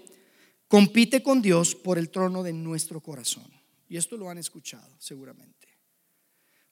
compite 0.68 1.22
con 1.22 1.42
Dios 1.42 1.74
por 1.74 1.98
el 1.98 2.10
trono 2.10 2.42
de 2.42 2.52
nuestro 2.52 3.00
corazón. 3.00 3.50
Y 3.88 3.96
esto 3.96 4.16
lo 4.16 4.30
han 4.30 4.38
escuchado 4.38 4.94
seguramente. 4.98 5.59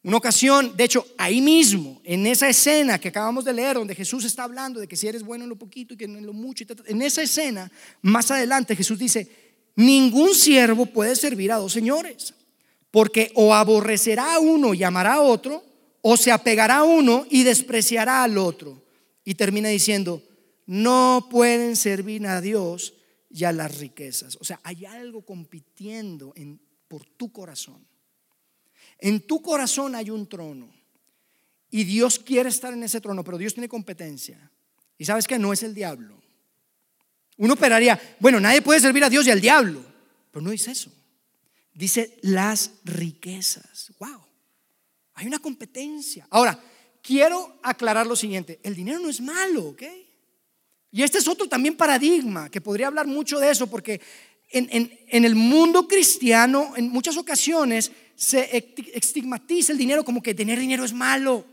Una 0.02 0.16
ocasión, 0.16 0.76
de 0.76 0.84
hecho, 0.84 1.04
ahí 1.18 1.40
mismo, 1.40 2.00
en 2.04 2.26
esa 2.26 2.48
escena 2.48 3.00
que 3.00 3.08
acabamos 3.08 3.44
de 3.44 3.52
leer, 3.52 3.76
donde 3.76 3.94
Jesús 3.94 4.24
está 4.24 4.44
hablando 4.44 4.78
de 4.78 4.87
que 4.87 4.96
si 4.96 5.08
eres 5.08 5.24
bueno 5.24 5.44
en 5.44 5.50
lo 5.50 5.56
poquito 5.56 5.94
y 5.94 5.96
que 5.96 6.04
en 6.04 6.24
lo 6.24 6.32
mucho, 6.32 6.64
en 6.87 7.02
esa 7.02 7.22
escena, 7.22 7.70
más 8.02 8.30
adelante 8.30 8.76
Jesús 8.76 8.98
dice, 8.98 9.28
ningún 9.74 10.34
siervo 10.34 10.87
puede 10.87 11.16
servir 11.16 11.50
a 11.50 11.56
dos 11.56 11.72
señores, 11.72 12.34
porque 12.92 13.32
o 13.34 13.52
aborrecerá 13.52 14.34
a 14.34 14.38
uno 14.38 14.72
y 14.72 14.84
amará 14.84 15.14
a 15.14 15.20
otro, 15.20 15.64
o 16.00 16.16
se 16.16 16.30
apegará 16.30 16.78
a 16.78 16.84
uno 16.84 17.26
y 17.28 17.42
despreciará 17.42 18.22
al 18.22 18.38
otro. 18.38 18.82
Y 19.24 19.34
termina 19.34 19.68
diciendo, 19.68 20.22
no 20.66 21.26
pueden 21.30 21.76
servir 21.76 22.26
a 22.26 22.40
Dios 22.40 22.94
y 23.30 23.44
a 23.44 23.52
las 23.52 23.78
riquezas. 23.78 24.37
O 24.40 24.44
sea, 24.44 24.61
hay 24.62 24.87
algo 24.87 25.22
compitiendo 25.22 26.32
en, 26.37 26.61
por 26.87 27.04
tu 27.04 27.32
corazón. 27.32 27.88
En 28.98 29.20
tu 29.26 29.40
corazón 29.40 29.94
hay 29.94 30.11
un 30.11 30.28
trono 30.28 30.72
y 31.70 31.84
Dios 31.84 32.18
quiere 32.18 32.48
estar 32.48 32.72
en 32.72 32.82
ese 32.82 33.00
trono, 33.00 33.22
pero 33.22 33.38
Dios 33.38 33.54
tiene 33.54 33.68
competencia. 33.68 34.50
Y 34.96 35.04
sabes 35.04 35.26
que 35.26 35.38
no 35.38 35.52
es 35.52 35.62
el 35.62 35.74
diablo. 35.74 36.20
Uno 37.37 37.54
operaría, 37.54 38.00
bueno, 38.18 38.40
nadie 38.40 38.62
puede 38.62 38.80
servir 38.80 39.04
a 39.04 39.11
Dios 39.11 39.26
y 39.26 39.30
al 39.30 39.40
diablo, 39.40 39.84
pero 40.30 40.42
no 40.42 40.50
dice 40.50 40.72
eso. 40.72 40.92
Dice 41.72 42.18
las 42.22 42.72
riquezas. 42.84 43.92
Wow. 44.00 44.20
Hay 45.14 45.26
una 45.26 45.38
competencia. 45.38 46.26
Ahora, 46.30 46.58
quiero 47.02 47.58
aclarar 47.62 48.06
lo 48.06 48.16
siguiente, 48.16 48.58
el 48.62 48.74
dinero 48.74 48.98
no 48.98 49.08
es 49.08 49.20
malo, 49.20 49.68
¿ok? 49.68 49.82
Y 50.90 51.02
este 51.02 51.18
es 51.18 51.28
otro 51.28 51.48
también 51.48 51.76
paradigma, 51.76 52.50
que 52.50 52.61
podría 52.61 52.87
hablar 52.87 53.06
mucho 53.06 53.38
de 53.38 53.50
eso, 53.50 53.66
porque 53.68 54.00
en, 54.50 55.24
el 55.24 55.34
mundo 55.34 55.87
cristiano, 55.87 56.72
en 56.76 56.88
muchas 56.88 57.16
ocasiones, 57.16 57.92
se 58.18 58.74
estigmatiza 58.94 59.70
el 59.70 59.78
dinero 59.78 60.04
como 60.04 60.20
que 60.20 60.35
tener 60.35 60.59
dinero 60.59 60.85
es 60.85 60.92
malo. 60.92 61.44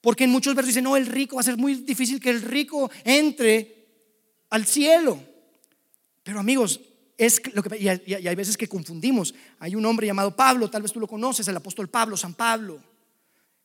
Porque 0.00 0.24
en 0.24 0.30
muchos 0.30 0.52
versos 0.52 0.70
dicen, 0.70 0.82
no, 0.82 0.96
el 0.96 1.06
rico 1.06 1.36
va 1.36 1.42
a 1.42 1.44
ser 1.44 1.56
muy 1.56 1.76
difícil 1.76 2.20
que 2.20 2.30
el 2.30 2.42
rico 2.42 2.90
entre 3.04 3.86
al 4.50 4.66
cielo. 4.66 5.16
Pero 6.24 6.40
amigos, 6.40 6.80
es 7.16 7.40
lo 7.54 7.62
que, 7.62 7.78
y 7.78 7.88
hay 7.88 8.34
veces 8.34 8.56
que 8.56 8.66
confundimos. 8.66 9.32
Hay 9.60 9.76
un 9.76 9.86
hombre 9.86 10.08
llamado 10.08 10.34
Pablo, 10.34 10.68
tal 10.68 10.82
vez 10.82 10.92
tú 10.92 10.98
lo 10.98 11.06
conoces, 11.06 11.46
el 11.46 11.56
apóstol 11.56 11.88
Pablo, 11.88 12.16
San 12.16 12.34
Pablo. 12.34 12.82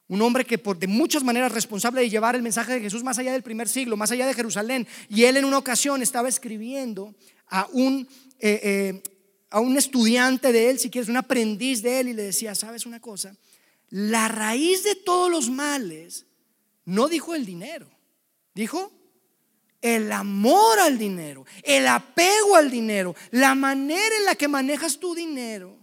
Un 0.07 0.21
hombre 0.21 0.45
que 0.45 0.59
por 0.59 0.77
de 0.77 0.85
muchas 0.85 1.23
maneras 1.23 1.51
responsable 1.51 2.01
de 2.01 2.09
llevar 2.09 2.35
el 2.35 2.43
mensaje 2.43 2.73
de 2.73 2.81
Jesús 2.81 3.03
más 3.03 3.17
allá 3.17 3.31
del 3.31 3.41
primer 3.41 3.67
siglo, 3.67 3.97
más 3.97 4.11
allá 4.11 4.27
de 4.27 4.35
Jerusalén. 4.35 4.87
Y 5.09 5.23
él 5.23 5.37
en 5.37 5.45
una 5.45 5.57
ocasión 5.57 6.03
estaba 6.03 6.29
escribiendo 6.29 7.15
a 7.47 7.67
un, 7.71 8.07
eh, 8.39 8.59
eh, 8.63 9.03
a 9.51 9.59
un 9.59 9.77
estudiante 9.77 10.51
de 10.51 10.69
él, 10.69 10.79
si 10.79 10.89
quieres, 10.89 11.09
un 11.09 11.17
aprendiz 11.17 11.83
de 11.83 11.99
él, 11.99 12.07
y 12.07 12.13
le 12.13 12.23
decía, 12.23 12.55
¿sabes 12.55 12.85
una 12.85 12.99
cosa? 12.99 13.35
La 13.89 14.29
raíz 14.29 14.83
de 14.83 14.95
todos 14.95 15.29
los 15.29 15.49
males 15.49 16.25
no 16.85 17.09
dijo 17.09 17.35
el 17.35 17.45
dinero, 17.45 17.91
dijo 18.55 18.91
el 19.81 20.11
amor 20.11 20.79
al 20.79 20.97
dinero, 20.97 21.45
el 21.63 21.85
apego 21.87 22.55
al 22.55 22.71
dinero, 22.71 23.13
la 23.31 23.53
manera 23.53 24.15
en 24.17 24.25
la 24.25 24.35
que 24.35 24.47
manejas 24.47 24.97
tu 24.97 25.13
dinero 25.13 25.77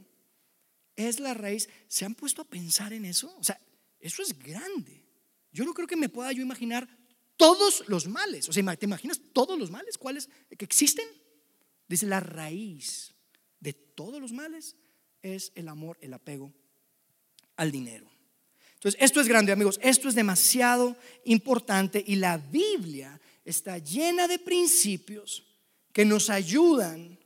es 0.97 1.21
la 1.21 1.35
raíz. 1.35 1.69
¿Se 1.89 2.07
han 2.07 2.15
puesto 2.15 2.43
a 2.43 2.47
pensar 2.47 2.95
en 2.95 3.05
eso? 3.05 3.35
O 3.39 3.45
sea, 3.45 3.61
eso 4.01 4.23
es 4.23 4.39
grande. 4.39 5.05
Yo 5.53 5.65
no 5.65 5.75
creo 5.75 5.87
que 5.87 5.97
me 5.97 6.09
pueda 6.09 6.33
yo 6.33 6.41
imaginar 6.41 6.89
todos 7.37 7.85
los 7.89 8.09
males. 8.09 8.49
O 8.49 8.53
sea, 8.53 8.77
¿te 8.77 8.87
imaginas 8.87 9.21
todos 9.35 9.59
los 9.59 9.71
males? 9.71 9.99
¿Cuáles 9.99 10.31
que 10.57 10.65
existen? 10.65 11.07
Dice, 11.87 12.07
la 12.07 12.21
raíz 12.21 13.15
de 13.61 13.73
todos 13.73 14.21
los 14.21 14.33
males 14.33 14.77
es 15.23 15.53
el 15.55 15.69
amor, 15.69 15.99
el 16.01 16.15
apego 16.15 16.53
al 17.57 17.71
dinero. 17.71 18.09
Entonces, 18.75 19.01
esto 19.03 19.21
es 19.21 19.27
grande, 19.27 19.51
amigos. 19.51 19.81
Esto 19.83 20.09
es 20.09 20.15
demasiado 20.15 20.97
importante 21.25 22.03
y 22.07 22.17
la 22.17 22.39
Biblia 22.39 23.21
está 23.45 23.79
llena 23.79 24.29
de 24.29 24.39
principios 24.39 25.43
que 25.93 26.05
nos 26.05 26.31
ayudan. 26.31 27.19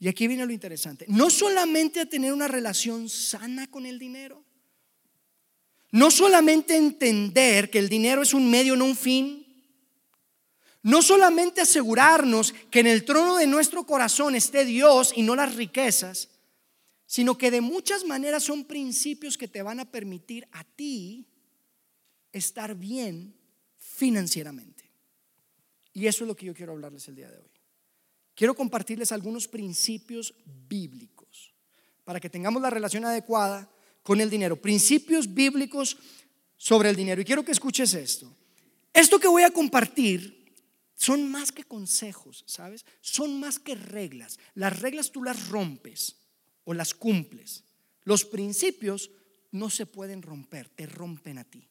Y 0.00 0.08
aquí 0.08 0.26
viene 0.26 0.44
lo 0.46 0.52
interesante. 0.52 1.04
No 1.08 1.30
solamente 1.30 2.00
a 2.00 2.06
tener 2.06 2.32
una 2.32 2.48
relación 2.48 3.08
sana 3.08 3.68
con 3.70 3.86
el 3.86 3.98
dinero, 4.00 4.42
no 5.90 6.10
solamente 6.10 6.76
entender 6.76 7.70
que 7.70 7.78
el 7.78 7.88
dinero 7.88 8.22
es 8.22 8.34
un 8.34 8.50
medio, 8.50 8.76
no 8.76 8.84
un 8.84 8.96
fin. 8.96 9.47
No 10.82 11.02
solamente 11.02 11.60
asegurarnos 11.60 12.54
que 12.70 12.80
en 12.80 12.86
el 12.86 13.04
trono 13.04 13.36
de 13.36 13.46
nuestro 13.46 13.84
corazón 13.84 14.34
esté 14.34 14.64
Dios 14.64 15.12
y 15.14 15.22
no 15.22 15.34
las 15.34 15.54
riquezas, 15.56 16.28
sino 17.06 17.38
que 17.38 17.50
de 17.50 17.60
muchas 17.60 18.04
maneras 18.04 18.44
son 18.44 18.64
principios 18.64 19.36
que 19.36 19.48
te 19.48 19.62
van 19.62 19.80
a 19.80 19.90
permitir 19.90 20.46
a 20.52 20.62
ti 20.62 21.26
estar 22.32 22.74
bien 22.74 23.34
financieramente. 23.78 24.90
Y 25.94 26.06
eso 26.06 26.24
es 26.24 26.28
lo 26.28 26.36
que 26.36 26.46
yo 26.46 26.54
quiero 26.54 26.72
hablarles 26.72 27.08
el 27.08 27.16
día 27.16 27.30
de 27.30 27.38
hoy. 27.38 27.50
Quiero 28.34 28.54
compartirles 28.54 29.10
algunos 29.10 29.48
principios 29.48 30.32
bíblicos 30.68 31.52
para 32.04 32.20
que 32.20 32.30
tengamos 32.30 32.62
la 32.62 32.70
relación 32.70 33.04
adecuada 33.04 33.68
con 34.04 34.20
el 34.20 34.30
dinero, 34.30 34.60
principios 34.60 35.34
bíblicos 35.34 35.98
sobre 36.56 36.90
el 36.90 36.96
dinero. 36.96 37.20
Y 37.20 37.24
quiero 37.24 37.44
que 37.44 37.52
escuches 37.52 37.94
esto. 37.94 38.32
Esto 38.92 39.18
que 39.18 39.28
voy 39.28 39.42
a 39.42 39.50
compartir 39.50 40.37
son 40.98 41.30
más 41.30 41.52
que 41.52 41.62
consejos, 41.62 42.42
¿sabes? 42.48 42.84
Son 43.00 43.38
más 43.38 43.60
que 43.60 43.76
reglas. 43.76 44.36
Las 44.56 44.80
reglas 44.80 45.12
tú 45.12 45.22
las 45.22 45.48
rompes 45.48 46.16
o 46.64 46.74
las 46.74 46.92
cumples. 46.92 47.62
Los 48.02 48.24
principios 48.24 49.12
no 49.52 49.70
se 49.70 49.86
pueden 49.86 50.22
romper, 50.22 50.68
te 50.68 50.86
rompen 50.86 51.38
a 51.38 51.44
ti. 51.44 51.68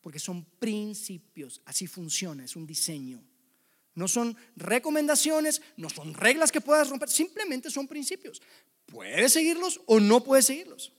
Porque 0.00 0.18
son 0.18 0.44
principios, 0.44 1.62
así 1.66 1.86
funciona, 1.86 2.44
es 2.44 2.56
un 2.56 2.66
diseño. 2.66 3.22
No 3.94 4.08
son 4.08 4.36
recomendaciones, 4.56 5.62
no 5.76 5.88
son 5.88 6.12
reglas 6.12 6.50
que 6.50 6.60
puedas 6.60 6.90
romper, 6.90 7.10
simplemente 7.10 7.70
son 7.70 7.86
principios. 7.86 8.42
Puedes 8.86 9.34
seguirlos 9.34 9.80
o 9.86 10.00
no 10.00 10.24
puedes 10.24 10.46
seguirlos. 10.46 10.92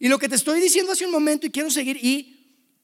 Y 0.00 0.08
lo 0.08 0.18
que 0.18 0.28
te 0.28 0.34
estoy 0.34 0.60
diciendo 0.60 0.90
hace 0.90 1.06
un 1.06 1.12
momento 1.12 1.46
y 1.46 1.50
quiero 1.50 1.70
seguir 1.70 1.96
y 2.04 2.39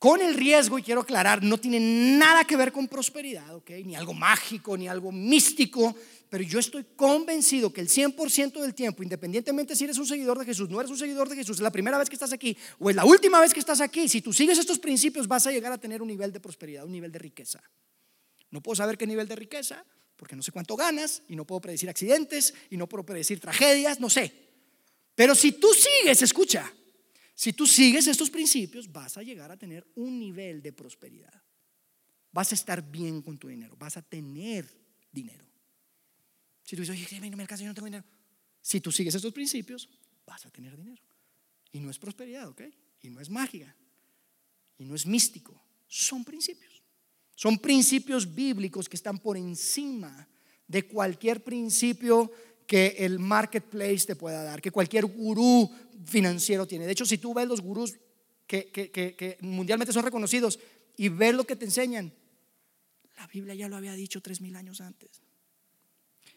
con 0.07 0.21
el 0.21 0.35
riesgo, 0.35 0.79
y 0.79 0.85
quiero 0.85 1.01
aclarar, 1.01 1.43
no 1.43 1.59
tiene 1.59 1.81
nada 1.81 2.45
que 2.45 2.57
ver 2.57 2.71
con 2.71 2.87
prosperidad, 2.87 3.57
¿ok? 3.57 3.71
Ni 3.85 3.97
algo 3.97 4.15
mágico, 4.15 4.77
ni 4.77 4.87
algo 4.87 5.11
místico, 5.11 5.97
pero 6.29 6.45
yo 6.45 6.61
estoy 6.61 6.87
convencido 6.95 7.73
que 7.73 7.81
el 7.81 7.89
100% 7.89 8.61
del 8.61 8.73
tiempo, 8.73 9.03
independientemente 9.03 9.75
si 9.75 9.83
eres 9.83 9.99
un 9.99 10.07
seguidor 10.07 10.39
de 10.39 10.45
Jesús, 10.45 10.71
no 10.71 10.79
eres 10.79 10.93
un 10.93 10.97
seguidor 10.97 11.29
de 11.29 11.35
Jesús, 11.35 11.57
es 11.57 11.61
la 11.61 11.73
primera 11.73 11.99
vez 11.99 12.09
que 12.09 12.15
estás 12.15 12.33
aquí 12.33 12.57
o 12.79 12.89
es 12.89 12.95
la 12.95 13.05
última 13.05 13.41
vez 13.41 13.53
que 13.53 13.59
estás 13.59 13.81
aquí, 13.81 14.09
si 14.09 14.23
tú 14.23 14.33
sigues 14.33 14.57
estos 14.59 14.79
principios 14.79 15.27
vas 15.27 15.49
a 15.49 15.51
llegar 15.51 15.73
a 15.73 15.79
tener 15.79 16.01
un 16.01 16.07
nivel 16.07 16.31
de 16.31 16.39
prosperidad, 16.39 16.85
un 16.85 16.93
nivel 16.93 17.11
de 17.11 17.19
riqueza. 17.19 17.61
No 18.53 18.63
puedo 18.63 18.77
saber 18.77 18.97
qué 18.97 19.09
nivel 19.09 19.27
de 19.27 19.35
riqueza, 19.35 19.85
porque 20.15 20.37
no 20.37 20.43
sé 20.45 20.53
cuánto 20.53 20.77
ganas 20.77 21.25
y 21.29 21.35
no 21.35 21.45
puedo 21.45 21.61
predecir 21.61 21.91
accidentes 21.91 22.55
y 22.71 22.77
no 22.77 22.89
puedo 22.89 23.05
predecir 23.05 23.41
tragedias, 23.41 23.99
no 23.99 24.09
sé. 24.09 24.33
Pero 25.17 25.35
si 25.35 25.51
tú 25.51 25.67
sigues, 25.75 26.23
escucha, 26.23 26.73
si 27.37 27.53
tú 27.53 27.67
sigues 27.67 28.07
estos 28.07 28.31
principios, 28.31 28.91
vas 28.91 29.19
a 29.19 29.23
llegar 29.23 29.51
a 29.53 29.59
tener 29.59 29.87
un 29.97 30.19
nivel 30.19 30.63
de 30.63 30.73
prosperidad. 30.73 31.43
Vas 32.33 32.51
a 32.53 32.55
estar 32.55 32.83
bien 32.91 33.21
con 33.21 33.37
tu 33.37 33.49
dinero, 33.49 33.77
vas 33.77 33.99
a 33.99 34.03
tener 34.03 34.67
dinero. 35.13 35.45
Si 36.65 36.75
tú 36.75 36.81
dices, 36.83 36.97
oye, 36.97 37.31
no 37.31 37.37
me 37.37 37.43
alcanza, 37.43 37.63
yo 37.63 37.69
no 37.69 37.75
tengo 37.75 37.87
dinero. 37.87 38.07
Si 38.63 38.81
tú 38.81 38.91
sigues 38.91 39.15
estos 39.15 39.35
principios, 39.35 39.87
vas 40.27 40.47
a 40.47 40.51
tener 40.51 40.75
dinero. 40.79 41.03
Y 41.73 41.79
no 41.79 41.91
es 41.91 41.99
prosperidad, 41.99 42.49
¿ok? 42.49 42.63
Y 43.03 43.11
no 43.11 43.21
es 43.21 43.29
magia. 43.29 43.77
Y 44.79 44.87
no 44.87 44.95
es 44.95 45.05
místico. 45.05 45.63
Son 45.87 46.25
principios. 46.25 46.83
Son 47.35 47.59
principios 47.59 48.35
bíblicos 48.35 48.89
que 48.89 48.97
están 48.97 49.19
por 49.19 49.37
encima 49.37 50.27
de 50.67 50.87
cualquier 50.87 51.45
principio 51.45 52.33
que 52.67 52.97
el 52.99 53.19
marketplace 53.19 54.07
te 54.07 54.17
pueda 54.17 54.43
dar, 54.43 54.61
que 54.61 54.71
cualquier 54.71 55.07
gurú 55.07 55.71
financiero 56.05 56.67
tiene. 56.67 56.87
De 56.87 56.93
hecho, 56.93 57.07
si 57.07 57.19
tú 57.19 57.33
ves 57.33 57.47
los 57.47 57.61
gurús 57.61 57.97
que, 58.47 58.71
que 58.71 59.39
mundialmente 59.41 59.93
son 59.93 60.05
reconocidos 60.05 60.59
y 60.97 61.09
ves 61.09 61.35
lo 61.35 61.45
que 61.45 61.57
te 61.57 61.65
enseñan, 61.65 62.13
la 63.17 63.27
Biblia 63.27 63.55
ya 63.55 63.69
lo 63.69 63.77
había 63.77 63.93
dicho 63.95 64.21
tres 64.21 64.41
mil 64.41 64.57
años 64.57 64.81
antes. 64.81 65.23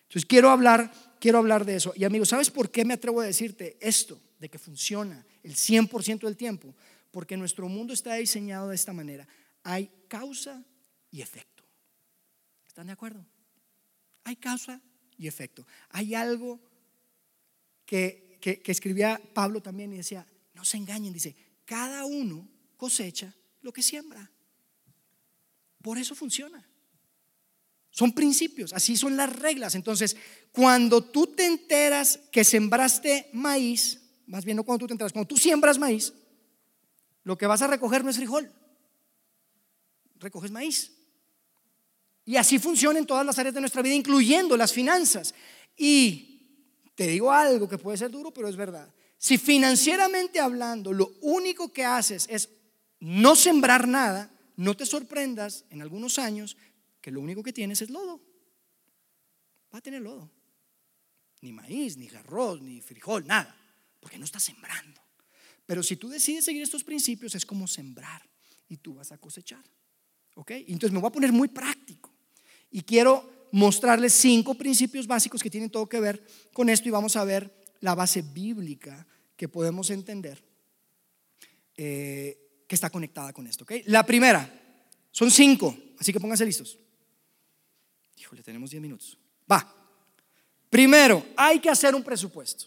Entonces 0.10 0.26
quiero 0.26 0.50
hablar, 0.50 0.92
quiero 1.20 1.38
hablar 1.38 1.66
de 1.66 1.76
eso. 1.76 1.94
Y 1.96 2.04
amigos, 2.04 2.30
¿sabes 2.30 2.50
por 2.50 2.72
qué 2.72 2.84
me 2.84 2.96
atrevo 2.96 3.22
a 3.22 3.26
decirte 3.26 3.78
esto? 3.80 4.20
De 4.40 4.50
que 4.50 4.58
funciona 4.58 5.24
el 5.44 5.56
100% 5.56 6.22
del 6.22 6.36
tiempo. 6.36 6.74
Porque 7.12 7.38
nuestro 7.38 7.68
mundo 7.68 7.94
está 7.94 8.16
diseñado 8.16 8.70
de 8.70 8.76
esta 8.76 8.94
manera. 8.94 9.28
Hay 9.64 9.92
causa 10.08 10.64
y 11.12 11.22
efecto. 11.22 11.64
¿Están 12.68 12.88
de 12.88 12.94
acuerdo? 12.94 13.24
Hay 14.24 14.36
causa 14.36 14.82
y 15.20 15.28
efecto. 15.28 15.68
Hay 15.90 16.16
algo 16.16 16.60
que, 17.86 18.40
que, 18.42 18.62
que 18.62 18.72
escribía 18.72 19.22
Pablo 19.36 19.62
también 19.62 19.94
y 19.94 19.98
decía, 19.98 20.26
no 20.56 20.66
se 20.66 20.78
engañen, 20.78 21.14
dice, 21.14 21.36
cada 21.66 22.06
uno 22.06 22.50
cosecha 22.78 23.36
lo 23.62 23.72
que 23.72 23.84
siembra. 23.84 24.32
Por 25.82 25.98
eso 25.98 26.16
funciona. 26.16 26.68
Son 27.92 28.14
principios, 28.14 28.72
así 28.74 28.96
son 28.96 29.18
las 29.18 29.36
reglas. 29.36 29.76
Entonces, 29.76 30.16
cuando 30.52 31.04
tú 31.04 31.28
te 31.28 31.46
enteras 31.46 32.20
que 32.32 32.44
sembraste 32.44 33.30
maíz, 33.34 34.02
más 34.26 34.46
bien 34.46 34.58
no 34.58 34.64
cuando 34.64 34.80
tú 34.80 34.88
te 34.88 34.94
enteras, 34.94 35.12
cuando 35.12 35.28
tú 35.28 35.38
siembras 35.38 35.78
maíz, 35.78 36.14
lo 37.24 37.38
que 37.38 37.48
vas 37.48 37.62
a 37.62 37.68
recoger 37.68 38.04
no 38.04 38.10
es 38.10 38.16
frijol, 38.16 38.52
recoges 40.16 40.52
maíz. 40.52 40.99
Y 42.30 42.38
así 42.38 42.60
funciona 42.60 43.00
en 43.00 43.08
todas 43.08 43.26
las 43.26 43.40
áreas 43.40 43.56
de 43.56 43.60
nuestra 43.60 43.82
vida, 43.82 43.96
incluyendo 43.96 44.56
las 44.56 44.72
finanzas. 44.72 45.34
Y 45.76 46.84
te 46.94 47.08
digo 47.08 47.32
algo 47.32 47.68
que 47.68 47.80
puede 47.80 47.98
ser 47.98 48.12
duro, 48.12 48.30
pero 48.32 48.48
es 48.48 48.56
verdad. 48.56 48.88
Si 49.18 49.40
financieramente 49.40 50.40
hablando, 50.40 50.94
lo 50.94 51.12
único 51.22 51.74
que 51.74 51.84
haces 51.86 52.28
es 52.30 52.50
no 53.00 53.36
sembrar 53.36 53.88
nada, 53.88 54.32
no 54.58 54.78
te 54.78 54.86
sorprendas 54.86 55.66
en 55.72 55.82
algunos 55.82 56.20
años 56.20 56.56
que 57.02 57.10
lo 57.10 57.20
único 57.20 57.42
que 57.42 57.52
tienes 57.52 57.82
es 57.82 57.90
lodo. 57.90 58.22
Va 59.74 59.80
a 59.80 59.82
tener 59.82 60.04
lodo. 60.04 60.30
Ni 61.42 61.52
maíz, 61.52 61.98
ni 61.98 62.10
arroz, 62.10 62.62
ni 62.62 62.80
frijol, 62.80 63.26
nada. 63.26 63.60
Porque 64.00 64.20
no 64.20 64.26
estás 64.26 64.44
sembrando. 64.44 65.02
Pero 65.66 65.82
si 65.82 65.96
tú 65.96 66.10
decides 66.10 66.46
seguir 66.46 66.62
estos 66.62 66.84
principios, 66.84 67.34
es 67.34 67.44
como 67.44 67.68
sembrar 67.68 68.22
y 68.68 68.78
tú 68.78 68.94
vas 68.94 69.12
a 69.12 69.18
cosechar. 69.18 69.66
¿Ok? 70.36 70.52
Entonces 70.52 70.92
me 70.92 71.00
voy 71.00 71.08
a 71.08 71.12
poner 71.12 71.32
muy 71.32 71.48
práctico. 71.48 72.09
Y 72.72 72.82
quiero 72.84 73.48
mostrarles 73.52 74.14
cinco 74.14 74.54
principios 74.54 75.08
básicos 75.08 75.42
que 75.42 75.50
tienen 75.50 75.70
todo 75.70 75.90
que 75.90 76.00
ver 76.00 76.24
con 76.54 76.70
esto 76.70 76.88
y 76.88 76.92
vamos 76.92 77.16
a 77.16 77.24
ver 77.24 77.54
la 77.80 77.96
base 77.96 78.22
bíblica 78.22 79.08
que 79.36 79.48
podemos 79.48 79.90
entender 79.90 80.44
eh, 81.78 82.66
que 82.68 82.76
está 82.76 82.90
conectada 82.90 83.34
con 83.34 83.48
esto. 83.48 83.64
¿ok? 83.64 83.72
La 83.86 84.06
primera, 84.06 84.48
son 85.12 85.32
cinco, 85.32 85.76
así 85.98 86.14
que 86.14 86.20
pónganse 86.20 86.46
listos. 86.46 86.78
Híjole, 88.18 88.44
tenemos 88.44 88.70
10 88.70 88.82
minutos. 88.82 89.18
Va. 89.50 89.76
Primero, 90.70 91.26
hay 91.36 91.60
que 91.60 91.70
hacer 91.70 91.96
un 91.96 92.04
presupuesto. 92.04 92.66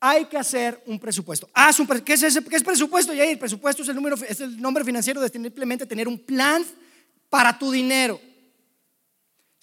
Hay 0.00 0.26
que 0.26 0.36
hacer 0.36 0.82
un 0.86 0.98
presupuesto. 1.00 1.48
Un, 1.78 1.86
¿qué, 2.02 2.12
es 2.12 2.20
¿Qué 2.20 2.56
es 2.56 2.62
presupuesto? 2.62 3.12
Y 3.12 3.20
ahí 3.20 3.30
el 3.30 3.38
presupuesto 3.38 3.82
es 3.82 3.88
el, 3.88 3.96
número, 3.96 4.16
es 4.16 4.40
el 4.40 4.60
nombre 4.60 4.84
financiero 4.84 5.20
de 5.20 5.28
simplemente 5.28 5.86
tener 5.86 6.06
un 6.06 6.18
plan 6.18 6.64
para 7.28 7.58
tu 7.58 7.70
dinero. 7.70 8.20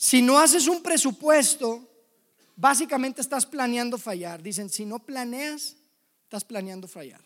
Si 0.02 0.20
no 0.20 0.40
haces 0.40 0.68
un 0.68 0.82
presupuesto, 0.82 1.88
básicamente 2.56 3.22
estás 3.22 3.46
planeando 3.46 4.00
fallar. 4.00 4.42
Dicen, 4.42 4.68
si 4.68 4.84
no 4.84 4.98
planeas, 4.98 5.76
estás 6.24 6.44
planeando 6.44 6.88
fallar. 6.88 7.22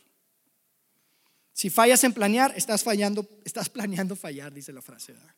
Si 1.54 1.70
fallas 1.70 2.04
en 2.04 2.12
planear, 2.12 2.52
estás 2.58 2.84
fallando, 2.84 3.26
estás 3.46 3.70
planeando 3.70 4.14
fallar, 4.18 4.52
dice 4.52 4.74
la 4.74 4.82
frase. 4.82 5.14
¿verdad? 5.14 5.34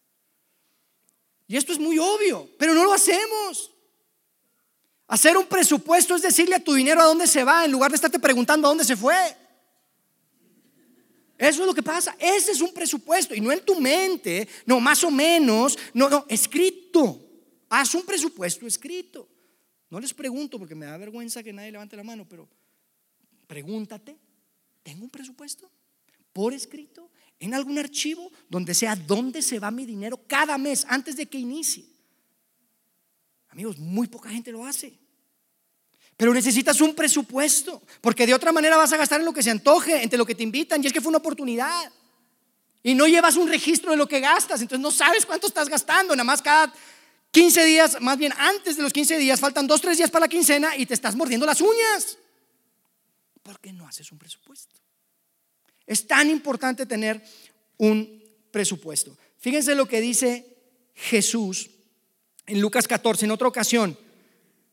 Y 1.45 1.57
esto 1.57 1.73
es 1.73 1.77
muy 1.77 1.99
obvio, 1.99 2.49
pero 2.57 2.73
no 2.73 2.83
lo 2.83 2.91
hacemos. 2.91 3.71
Hacer 5.05 5.37
un 5.37 5.45
presupuesto 5.45 6.15
es 6.15 6.23
decirle 6.23 6.55
a 6.55 6.63
tu 6.63 6.73
dinero 6.73 7.01
a 7.01 7.05
dónde 7.05 7.27
se 7.27 7.43
va 7.43 7.63
en 7.63 7.71
lugar 7.71 7.91
de 7.91 7.95
estarte 7.97 8.17
preguntando 8.17 8.67
a 8.67 8.71
dónde 8.71 8.83
se 8.83 8.95
fue. 8.95 9.37
Eso 11.37 11.61
es 11.61 11.67
lo 11.67 11.75
que 11.75 11.83
pasa. 11.83 12.15
Ese 12.17 12.53
es 12.53 12.61
un 12.61 12.73
presupuesto 12.73 13.35
y 13.35 13.41
no 13.41 13.51
en 13.51 13.63
tu 13.63 13.79
mente, 13.79 14.47
no, 14.65 14.79
más 14.79 15.03
o 15.03 15.11
menos, 15.11 15.77
no, 15.93 16.09
no, 16.09 16.25
escrito. 16.29 17.25
Haz 17.69 17.95
un 17.95 18.03
presupuesto 18.03 18.65
escrito. 18.65 19.27
No 19.89 19.99
les 19.99 20.13
pregunto 20.13 20.59
porque 20.59 20.75
me 20.75 20.85
da 20.85 20.97
vergüenza 20.97 21.43
que 21.43 21.53
nadie 21.53 21.71
levante 21.71 21.95
la 21.95 22.03
mano, 22.03 22.27
pero 22.27 22.47
pregúntate, 23.47 24.17
¿tengo 24.83 25.03
un 25.03 25.09
presupuesto? 25.09 25.69
¿Por 26.33 26.53
escrito? 26.53 27.09
en 27.39 27.53
algún 27.53 27.77
archivo 27.77 28.31
donde 28.49 28.73
sea 28.73 28.95
dónde 28.95 29.41
se 29.41 29.59
va 29.59 29.71
mi 29.71 29.85
dinero 29.85 30.19
cada 30.27 30.57
mes 30.57 30.85
antes 30.89 31.15
de 31.15 31.27
que 31.27 31.37
inicie. 31.37 31.85
Amigos, 33.49 33.77
muy 33.77 34.07
poca 34.07 34.29
gente 34.29 34.51
lo 34.51 34.65
hace. 34.65 34.97
Pero 36.15 36.33
necesitas 36.33 36.81
un 36.81 36.95
presupuesto, 36.95 37.81
porque 38.01 38.25
de 38.25 38.33
otra 38.33 38.51
manera 38.51 38.75
vas 38.75 38.91
a 38.91 38.97
gastar 38.97 39.19
en 39.19 39.25
lo 39.25 39.33
que 39.33 39.43
se 39.43 39.51
antoje, 39.51 40.01
entre 40.01 40.17
lo 40.17 40.25
que 40.25 40.33
te 40.33 40.41
invitan, 40.41 40.83
y 40.83 40.87
es 40.87 40.93
que 40.93 41.01
fue 41.01 41.09
una 41.09 41.19
oportunidad. 41.19 41.91
Y 42.81 42.95
no 42.95 43.05
llevas 43.07 43.35
un 43.35 43.47
registro 43.47 43.91
de 43.91 43.97
lo 43.97 44.07
que 44.07 44.19
gastas, 44.19 44.61
entonces 44.61 44.81
no 44.81 44.89
sabes 44.89 45.25
cuánto 45.25 45.45
estás 45.45 45.69
gastando, 45.69 46.15
nada 46.15 46.23
más 46.23 46.41
cada 46.41 46.73
15 47.31 47.65
días, 47.65 48.01
más 48.01 48.17
bien 48.17 48.33
antes 48.37 48.77
de 48.77 48.83
los 48.83 48.93
15 48.93 49.17
días, 49.17 49.39
faltan 49.39 49.67
2, 49.67 49.81
3 49.81 49.97
días 49.97 50.11
para 50.11 50.25
la 50.25 50.29
quincena 50.29 50.75
y 50.75 50.85
te 50.85 50.93
estás 50.93 51.15
mordiendo 51.15 51.45
las 51.45 51.61
uñas. 51.61 52.17
¿Por 53.43 53.59
qué 53.59 53.71
no 53.71 53.87
haces 53.87 54.11
un 54.11 54.17
presupuesto? 54.17 54.75
Es 55.85 56.05
tan 56.07 56.29
importante 56.29 56.85
tener 56.85 57.23
un 57.77 58.23
presupuesto. 58.51 59.17
Fíjense 59.37 59.75
lo 59.75 59.87
que 59.87 60.01
dice 60.01 60.57
Jesús 60.95 61.69
en 62.45 62.59
Lucas 62.59 62.87
14, 62.87 63.25
en 63.25 63.31
otra 63.31 63.47
ocasión. 63.47 63.97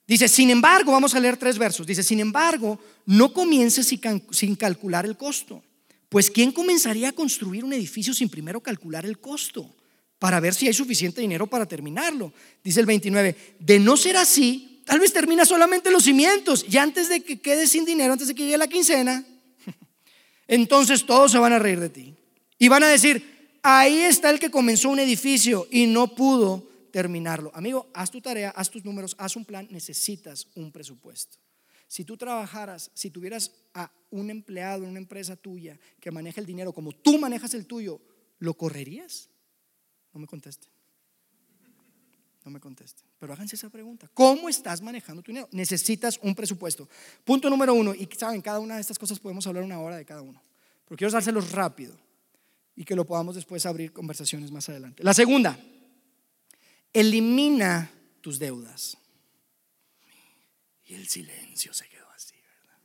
Dice, 0.06 0.28
sin 0.28 0.50
embargo, 0.50 0.92
vamos 0.92 1.14
a 1.14 1.20
leer 1.20 1.36
tres 1.36 1.58
versos. 1.58 1.86
Dice, 1.86 2.02
sin 2.02 2.20
embargo, 2.20 2.78
no 3.06 3.32
comiences 3.32 3.86
sin 3.86 4.56
calcular 4.56 5.04
el 5.06 5.16
costo. 5.16 5.62
Pues 6.08 6.30
¿quién 6.30 6.52
comenzaría 6.52 7.08
a 7.08 7.12
construir 7.12 7.64
un 7.64 7.72
edificio 7.72 8.14
sin 8.14 8.28
primero 8.28 8.60
calcular 8.60 9.04
el 9.04 9.18
costo? 9.18 9.74
Para 10.18 10.40
ver 10.40 10.54
si 10.54 10.66
hay 10.66 10.72
suficiente 10.72 11.20
dinero 11.20 11.46
para 11.46 11.66
terminarlo. 11.66 12.32
Dice 12.62 12.80
el 12.80 12.86
29, 12.86 13.56
de 13.58 13.78
no 13.78 13.96
ser 13.96 14.16
así, 14.16 14.82
tal 14.84 15.00
vez 15.00 15.12
termina 15.12 15.44
solamente 15.44 15.90
los 15.90 16.04
cimientos 16.04 16.64
y 16.68 16.76
antes 16.78 17.08
de 17.08 17.22
que 17.22 17.40
quede 17.40 17.66
sin 17.66 17.84
dinero, 17.84 18.12
antes 18.12 18.28
de 18.28 18.34
que 18.34 18.44
llegue 18.44 18.58
la 18.58 18.68
quincena, 18.68 19.24
entonces 20.48 21.04
todos 21.04 21.32
se 21.32 21.38
van 21.38 21.52
a 21.52 21.58
reír 21.58 21.80
de 21.80 21.88
ti. 21.88 22.14
Y 22.58 22.68
van 22.68 22.82
a 22.82 22.88
decir, 22.88 23.58
ahí 23.62 24.00
está 24.00 24.30
el 24.30 24.38
que 24.38 24.50
comenzó 24.50 24.88
un 24.88 25.00
edificio 25.00 25.66
y 25.70 25.86
no 25.86 26.14
pudo 26.14 26.68
terminarlo. 26.92 27.50
Amigo, 27.54 27.90
haz 27.92 28.10
tu 28.10 28.20
tarea, 28.20 28.50
haz 28.50 28.70
tus 28.70 28.84
números, 28.84 29.16
haz 29.18 29.34
un 29.34 29.44
plan, 29.44 29.66
necesitas 29.70 30.46
un 30.54 30.70
presupuesto. 30.70 31.38
Si 31.88 32.04
tú 32.04 32.16
trabajaras, 32.16 32.90
si 32.94 33.10
tuvieras 33.10 33.52
a 33.74 33.90
un 34.10 34.30
empleado 34.30 34.84
en 34.84 34.90
una 34.90 34.98
empresa 34.98 35.36
tuya 35.36 35.78
que 36.00 36.10
maneja 36.10 36.40
el 36.40 36.46
dinero 36.46 36.72
como 36.72 36.92
tú 36.92 37.18
manejas 37.18 37.54
el 37.54 37.66
tuyo, 37.66 38.00
¿lo 38.38 38.54
correrías? 38.54 39.28
No 40.14 40.20
me 40.20 40.26
conteste. 40.26 40.68
No 42.44 42.50
me 42.50 42.60
conteste. 42.60 43.02
Pero 43.18 43.32
háganse 43.32 43.56
esa 43.56 43.68
pregunta. 43.68 44.08
¿Cómo 44.14 44.48
estás 44.48 44.80
manejando 44.80 45.22
tu 45.22 45.32
dinero? 45.32 45.48
Necesitas 45.50 46.18
un 46.22 46.34
presupuesto. 46.34 46.88
Punto 47.24 47.50
número 47.50 47.74
uno. 47.74 47.94
Y 47.94 48.08
saben, 48.16 48.40
cada 48.40 48.60
una 48.60 48.76
de 48.76 48.80
estas 48.80 48.98
cosas 48.98 49.18
podemos 49.18 49.46
hablar 49.46 49.64
una 49.64 49.80
hora 49.80 49.96
de 49.96 50.04
cada 50.04 50.22
uno. 50.22 50.42
Pero 50.86 50.96
quiero 50.96 51.12
dárselos 51.12 51.50
rápido. 51.52 51.98
y 52.76 52.84
que 52.84 52.96
lo 52.96 53.06
podamos 53.06 53.34
después 53.34 53.66
abrir 53.66 53.92
conversaciones 53.92 54.50
más 54.50 54.68
adelante. 54.68 55.02
La 55.04 55.14
segunda, 55.14 55.58
elimina 56.92 57.90
tus 58.20 58.38
deudas. 58.38 58.96
Y 60.86 60.94
el 60.94 61.08
silencio 61.08 61.72
se 61.72 61.88
quedó 61.88 62.10
así, 62.10 62.34
¿verdad? 62.34 62.78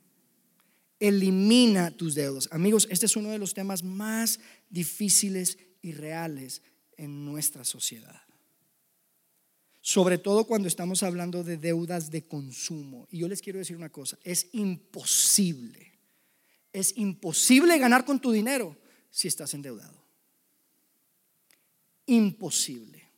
Elimina 0.98 1.90
tus 1.90 2.14
deudas. 2.14 2.48
Amigos, 2.52 2.86
este 2.90 3.06
es 3.06 3.16
uno 3.16 3.30
de 3.30 3.38
los 3.38 3.52
temas 3.52 3.82
más 3.82 4.40
difíciles 4.70 5.58
y 5.82 5.92
reales 5.92 6.62
en 7.00 7.24
nuestra 7.24 7.64
sociedad. 7.64 8.20
Sobre 9.80 10.18
todo 10.18 10.44
cuando 10.44 10.68
estamos 10.68 11.02
hablando 11.02 11.42
de 11.42 11.56
deudas 11.56 12.10
de 12.10 12.26
consumo. 12.26 13.08
Y 13.10 13.18
yo 13.18 13.28
les 13.28 13.40
quiero 13.40 13.58
decir 13.58 13.74
una 13.74 13.88
cosa, 13.88 14.18
es 14.22 14.48
imposible, 14.52 15.98
es 16.72 16.96
imposible 16.98 17.78
ganar 17.78 18.04
con 18.04 18.20
tu 18.20 18.30
dinero 18.30 18.76
si 19.10 19.28
estás 19.28 19.54
endeudado. 19.54 19.98
Imposible. 22.04 23.08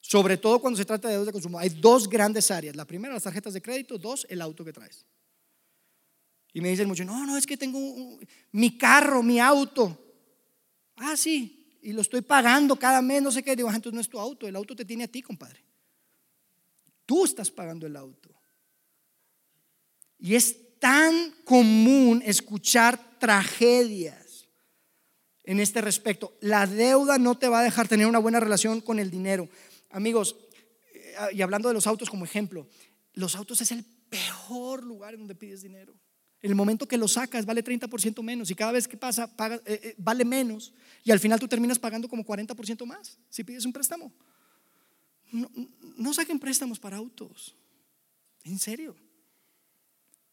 Sobre 0.00 0.36
todo 0.36 0.58
cuando 0.60 0.78
se 0.78 0.84
trata 0.84 1.06
de 1.06 1.14
deudas 1.14 1.26
de 1.26 1.32
consumo. 1.32 1.58
Hay 1.58 1.68
dos 1.68 2.08
grandes 2.08 2.50
áreas. 2.50 2.74
La 2.74 2.84
primera, 2.84 3.14
las 3.14 3.22
tarjetas 3.22 3.54
de 3.54 3.62
crédito. 3.62 3.96
Dos, 3.96 4.26
el 4.28 4.42
auto 4.42 4.64
que 4.64 4.72
traes. 4.72 5.04
Y 6.52 6.60
me 6.60 6.70
dicen 6.70 6.88
mucho, 6.88 7.04
no, 7.04 7.26
no, 7.26 7.36
es 7.36 7.46
que 7.46 7.56
tengo 7.56 8.18
mi 8.50 8.76
carro, 8.76 9.22
mi 9.22 9.38
auto. 9.38 9.96
Ah, 10.96 11.16
sí, 11.16 11.57
y 11.82 11.92
lo 11.92 12.02
estoy 12.02 12.22
pagando 12.22 12.76
cada 12.76 13.02
mes, 13.02 13.22
no 13.22 13.30
sé 13.30 13.42
qué. 13.42 13.56
Digo, 13.56 13.68
ah, 13.68 13.74
entonces 13.74 13.94
no 13.94 14.00
es 14.00 14.08
tu 14.08 14.18
auto, 14.18 14.46
el 14.46 14.56
auto 14.56 14.74
te 14.74 14.84
tiene 14.84 15.04
a 15.04 15.08
ti, 15.08 15.22
compadre. 15.22 15.64
Tú 17.06 17.24
estás 17.24 17.50
pagando 17.50 17.86
el 17.86 17.96
auto. 17.96 18.30
Y 20.18 20.34
es 20.34 20.78
tan 20.78 21.32
común 21.44 22.22
escuchar 22.24 23.18
tragedias 23.18 24.48
en 25.44 25.60
este 25.60 25.80
respecto. 25.80 26.36
La 26.40 26.66
deuda 26.66 27.18
no 27.18 27.38
te 27.38 27.48
va 27.48 27.60
a 27.60 27.64
dejar 27.64 27.88
tener 27.88 28.06
una 28.06 28.18
buena 28.18 28.40
relación 28.40 28.80
con 28.80 28.98
el 28.98 29.10
dinero. 29.10 29.48
Amigos, 29.90 30.36
eh, 30.92 31.14
y 31.32 31.42
hablando 31.42 31.68
de 31.68 31.74
los 31.74 31.86
autos 31.86 32.10
como 32.10 32.24
ejemplo, 32.24 32.68
los 33.14 33.34
autos 33.34 33.60
es 33.60 33.72
el 33.72 33.84
peor 33.84 34.82
lugar 34.84 35.14
en 35.14 35.20
donde 35.20 35.34
pides 35.34 35.62
dinero. 35.62 35.94
En 36.40 36.50
el 36.50 36.54
momento 36.54 36.86
que 36.86 36.96
lo 36.96 37.08
sacas 37.08 37.44
vale 37.44 37.64
30% 37.64 38.22
menos 38.22 38.50
y 38.50 38.54
cada 38.54 38.72
vez 38.72 38.86
que 38.86 38.96
pasa 38.96 39.28
eh, 39.38 39.60
eh, 39.66 39.94
vale 39.98 40.24
menos 40.24 40.72
y 41.02 41.10
al 41.10 41.18
final 41.18 41.40
tú 41.40 41.48
terminas 41.48 41.78
pagando 41.78 42.08
como 42.08 42.24
40% 42.24 42.86
más 42.86 43.18
si 43.28 43.42
pides 43.42 43.64
un 43.64 43.72
préstamo. 43.72 44.12
No, 45.30 46.14
saquen 46.14 46.38
préstamos 46.38 46.78
para 46.78 46.96
autos. 46.96 47.54
En 48.44 48.58
serio. 48.58 48.96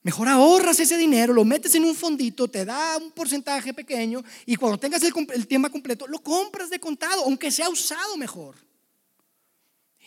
Mejor 0.04 0.28
ahorras 0.28 0.80
ese 0.80 0.98
dinero, 0.98 1.34
lo 1.34 1.44
metes 1.44 1.74
en 1.74 1.84
un 1.84 1.96
fondito, 1.96 2.48
te 2.48 2.64
da 2.64 2.98
un 2.98 3.12
porcentaje 3.12 3.74
pequeño 3.74 4.24
y 4.46 4.56
cuando 4.56 4.78
tengas 4.78 5.02
el, 5.02 5.12
el 5.34 5.48
tema 5.48 5.72
completo, 5.72 6.06
lo 6.08 6.20
compras 6.20 6.70
de 6.70 6.80
contado, 6.80 7.24
aunque 7.24 7.50
sea 7.50 7.68
usado 7.70 8.16
mejor. 8.16 8.56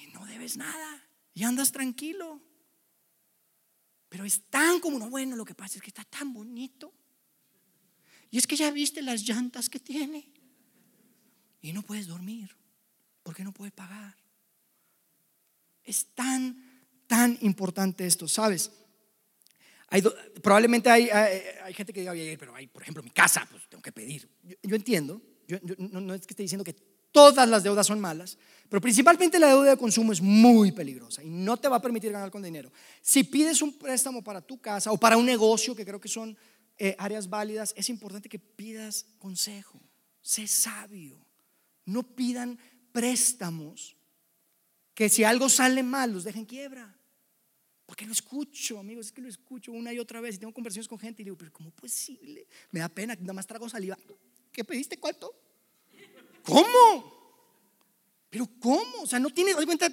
Y 0.00 0.06
no 0.12 0.24
debes 0.26 0.56
nada 0.56 1.02
y 1.34 1.42
andas 1.42 1.72
tranquilo. 1.72 2.40
Pero 4.08 4.24
es 4.24 4.42
tan 4.48 4.80
como 4.80 4.98
no, 4.98 5.10
bueno, 5.10 5.36
lo 5.36 5.44
que 5.44 5.54
pasa 5.54 5.76
es 5.76 5.82
que 5.82 5.90
está 5.90 6.04
tan 6.04 6.32
bonito. 6.32 6.92
Y 8.30 8.38
es 8.38 8.46
que 8.46 8.56
ya 8.56 8.70
viste 8.70 9.02
las 9.02 9.22
llantas 9.22 9.68
que 9.68 9.80
tiene. 9.80 10.30
Y 11.60 11.72
no 11.72 11.82
puedes 11.82 12.06
dormir 12.06 12.54
porque 13.22 13.44
no 13.44 13.52
puedes 13.52 13.72
pagar. 13.72 14.16
Es 15.84 16.06
tan, 16.14 16.86
tan 17.06 17.38
importante 17.42 18.06
esto, 18.06 18.28
¿sabes? 18.28 18.70
Hay, 19.88 20.02
probablemente 20.42 20.90
hay, 20.90 21.08
hay, 21.08 21.72
gente 21.72 21.92
que 21.92 22.00
diga, 22.00 22.12
pero 22.38 22.54
hay, 22.54 22.66
por 22.66 22.82
ejemplo, 22.82 23.02
mi 23.02 23.10
casa, 23.10 23.46
pues 23.50 23.68
tengo 23.68 23.82
que 23.82 23.92
pedir. 23.92 24.28
Yo, 24.62 24.76
entiendo, 24.76 25.22
yo, 25.46 25.58
no, 25.78 26.00
no, 26.00 26.14
es 26.14 26.26
que 26.26 26.32
esté 26.32 26.42
diciendo 26.42 26.64
que 26.64 26.74
todas 27.10 27.48
las 27.48 27.62
deudas 27.62 27.86
son 27.86 27.98
malas, 27.98 28.38
pero 28.68 28.80
principalmente 28.80 29.38
la 29.38 29.48
deuda 29.48 29.70
de 29.70 29.76
consumo 29.76 30.12
es 30.12 30.20
muy 30.20 30.72
peligrosa 30.72 31.22
y 31.22 31.30
no 31.30 31.56
te 31.56 31.68
va 31.68 31.76
a 31.76 31.82
permitir 31.82 32.12
ganar 32.12 32.30
con 32.30 32.42
dinero. 32.42 32.70
Si 33.00 33.24
pides 33.24 33.62
un 33.62 33.72
préstamo 33.72 34.22
para 34.22 34.40
tu 34.40 34.60
casa 34.60 34.92
o 34.92 34.98
para 34.98 35.16
un 35.16 35.24
negocio, 35.24 35.74
que 35.74 35.86
creo 35.86 36.00
que 36.00 36.08
son 36.08 36.36
eh, 36.76 36.94
áreas 36.98 37.28
válidas, 37.28 37.72
es 37.76 37.88
importante 37.88 38.28
que 38.28 38.38
pidas 38.38 39.06
consejo, 39.18 39.80
sé 40.20 40.46
sabio, 40.46 41.18
no 41.86 42.02
pidan 42.02 42.58
préstamos 42.92 43.96
que 44.94 45.08
si 45.08 45.24
algo 45.24 45.48
sale 45.48 45.82
mal, 45.82 46.12
los 46.12 46.24
dejen 46.24 46.44
quiebra. 46.44 46.94
Porque 47.86 48.04
lo 48.04 48.12
escucho, 48.12 48.78
amigos, 48.78 49.06
es 49.06 49.12
que 49.12 49.22
lo 49.22 49.28
escucho 49.28 49.72
una 49.72 49.94
y 49.94 49.98
otra 49.98 50.20
vez 50.20 50.34
y 50.34 50.38
tengo 50.38 50.52
conversaciones 50.52 50.88
con 50.88 50.98
gente 50.98 51.22
y 51.22 51.24
digo, 51.24 51.38
pero 51.38 51.50
¿cómo 51.52 51.70
posible? 51.70 52.46
Me 52.70 52.80
da 52.80 52.88
pena, 52.90 53.14
nada 53.14 53.32
más 53.32 53.46
trago 53.46 53.66
saliva. 53.66 53.96
¿Qué 54.52 54.62
pediste? 54.62 54.98
¿Cuánto? 54.98 55.32
¿Cómo? 56.44 57.17
¿Pero 58.30 58.48
cómo? 58.60 59.02
O 59.02 59.06
sea, 59.06 59.18
no 59.18 59.30
tiene, 59.30 59.54
cuenta, 59.54 59.90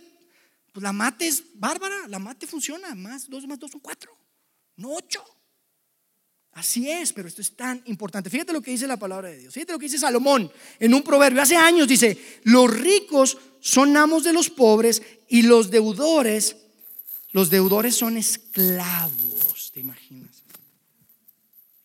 pues 0.71 0.83
la 0.83 0.91
mate 0.91 1.27
es 1.27 1.43
bárbara, 1.53 2.07
la 2.07 2.19
mate 2.19 2.47
funciona, 2.47 2.93
más 2.95 3.29
dos 3.29 3.47
más 3.47 3.59
dos 3.59 3.71
son 3.71 3.79
cuatro, 3.79 4.15
no 4.75 4.93
ocho. 4.93 5.23
Así 6.51 6.89
es, 6.89 7.11
pero 7.11 7.27
esto 7.27 7.41
es 7.41 7.53
tan 7.55 7.81
importante. 7.85 8.29
Fíjate 8.29 8.53
lo 8.53 8.61
que 8.61 8.71
dice 8.71 8.87
la 8.87 8.97
palabra 8.97 9.27
de 9.27 9.39
Dios. 9.39 9.53
Fíjate 9.53 9.73
lo 9.73 9.79
que 9.79 9.87
dice 9.87 9.97
Salomón 9.97 10.49
en 10.79 10.93
un 10.93 11.03
proverbio. 11.03 11.41
Hace 11.41 11.57
años 11.57 11.85
dice, 11.85 12.17
los 12.43 12.73
ricos 12.73 13.37
son 13.59 13.95
amos 13.97 14.23
de 14.23 14.31
los 14.31 14.49
pobres 14.49 15.01
y 15.27 15.41
los 15.41 15.69
deudores, 15.69 16.55
los 17.31 17.49
deudores 17.49 17.95
son 17.95 18.15
esclavos. 18.15 19.71
¿Te 19.73 19.81
imaginas? 19.81 20.43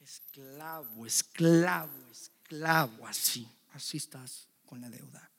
Esclavo, 0.01 1.05
esclavo, 1.05 2.11
esclavo. 2.13 3.09
Así, 3.09 3.49
así 3.73 3.97
estás 3.97 4.47
con 4.67 4.81
la 4.81 4.89
deuda. 4.89 5.30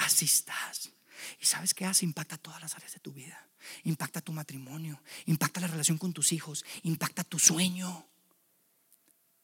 Así 0.00 0.24
estás. 0.24 0.90
¿Y 1.40 1.46
sabes 1.46 1.74
qué 1.74 1.84
hace? 1.84 2.04
Impacta 2.04 2.38
todas 2.38 2.60
las 2.60 2.74
áreas 2.74 2.92
de 2.92 3.00
tu 3.00 3.12
vida. 3.12 3.46
Impacta 3.84 4.22
tu 4.22 4.32
matrimonio, 4.32 5.02
impacta 5.26 5.60
la 5.60 5.66
relación 5.66 5.98
con 5.98 6.14
tus 6.14 6.32
hijos, 6.32 6.64
impacta 6.82 7.24
tu 7.24 7.38
sueño. 7.38 8.06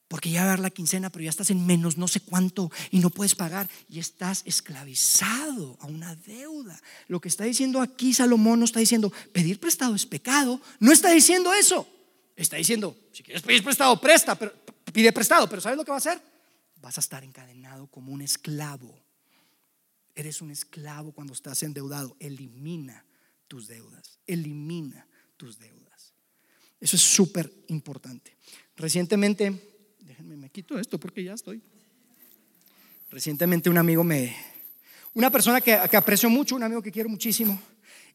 Porque 0.08 0.30
ya 0.30 0.40
va 0.40 0.46
a 0.46 0.50
dar 0.50 0.60
la 0.60 0.70
quincena, 0.70 1.10
pero 1.10 1.24
ya 1.24 1.30
estás 1.30 1.50
en 1.50 1.66
menos 1.66 1.98
no 1.98 2.08
sé 2.08 2.20
cuánto 2.20 2.70
y 2.90 3.00
no 3.00 3.10
puedes 3.10 3.34
pagar 3.34 3.68
y 3.90 3.98
estás 3.98 4.42
esclavizado 4.46 5.76
a 5.80 5.86
una 5.86 6.14
deuda. 6.14 6.80
Lo 7.08 7.20
que 7.20 7.28
está 7.28 7.44
diciendo 7.44 7.82
aquí 7.82 8.14
Salomón 8.14 8.60
no 8.60 8.64
está 8.64 8.80
diciendo 8.80 9.12
pedir 9.32 9.60
prestado 9.60 9.94
es 9.94 10.06
pecado, 10.06 10.60
no 10.78 10.92
está 10.92 11.10
diciendo 11.10 11.52
eso. 11.52 11.86
Está 12.36 12.56
diciendo, 12.56 12.96
si 13.12 13.22
quieres 13.22 13.42
pedir 13.42 13.62
prestado, 13.62 14.00
presta, 14.00 14.34
pero 14.38 14.54
pide 14.92 15.12
prestado, 15.12 15.48
pero 15.48 15.60
¿sabes 15.60 15.76
lo 15.76 15.84
que 15.84 15.90
va 15.90 15.96
a 15.96 15.98
hacer? 15.98 16.22
Vas 16.76 16.96
a 16.96 17.00
estar 17.00 17.24
encadenado 17.24 17.88
como 17.88 18.12
un 18.12 18.22
esclavo. 18.22 19.05
Eres 20.16 20.42
un 20.42 20.50
esclavo 20.50 21.12
cuando 21.12 21.32
estás 21.32 21.62
endeudado. 21.62 22.16
Elimina 22.18 23.04
tus 23.46 23.68
deudas, 23.68 24.18
elimina 24.26 25.06
tus 25.36 25.60
deudas. 25.60 26.12
Eso 26.80 26.96
es 26.96 27.02
súper 27.02 27.52
importante. 27.68 28.36
Recientemente 28.76 29.76
déjenme, 30.16 30.36
me 30.36 30.50
quito 30.50 30.78
esto 30.78 30.98
porque 30.98 31.22
ya 31.22 31.34
estoy. 31.34 31.60
Recientemente 33.10 33.68
un 33.68 33.78
amigo 33.78 34.02
me, 34.02 34.34
una 35.14 35.30
persona 35.30 35.60
que, 35.60 35.74
aprecio 35.74 36.30
mucho, 36.30 36.56
un 36.56 36.62
amigo 36.62 36.82
que 36.82 36.90
quiero 36.90 37.08
muchísimo, 37.08 37.60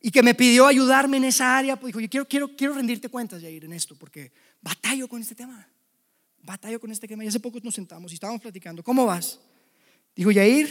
y 0.01 0.09
que 0.09 0.23
me 0.23 0.33
pidió 0.33 0.65
ayudarme 0.65 1.17
en 1.17 1.25
esa 1.25 1.57
área, 1.57 1.75
pues 1.75 1.89
dijo, 1.93 1.99
yo 1.99 2.09
quiero, 2.09 2.27
quiero, 2.27 2.55
quiero 2.55 2.73
rendirte 2.73 3.07
cuentas, 3.09 3.41
Jair, 3.41 3.65
en 3.65 3.73
esto, 3.73 3.95
porque 3.95 4.31
batallo 4.61 5.07
con 5.07 5.21
este 5.21 5.35
tema, 5.35 5.67
batallo 6.41 6.79
con 6.79 6.91
este 6.91 7.07
tema. 7.07 7.23
Y 7.23 7.27
hace 7.27 7.39
poco 7.39 7.59
nos 7.61 7.75
sentamos 7.75 8.11
y 8.11 8.15
estábamos 8.15 8.41
platicando, 8.41 8.83
¿cómo 8.83 9.05
vas? 9.05 9.39
Dijo, 10.15 10.31
Jair, 10.33 10.69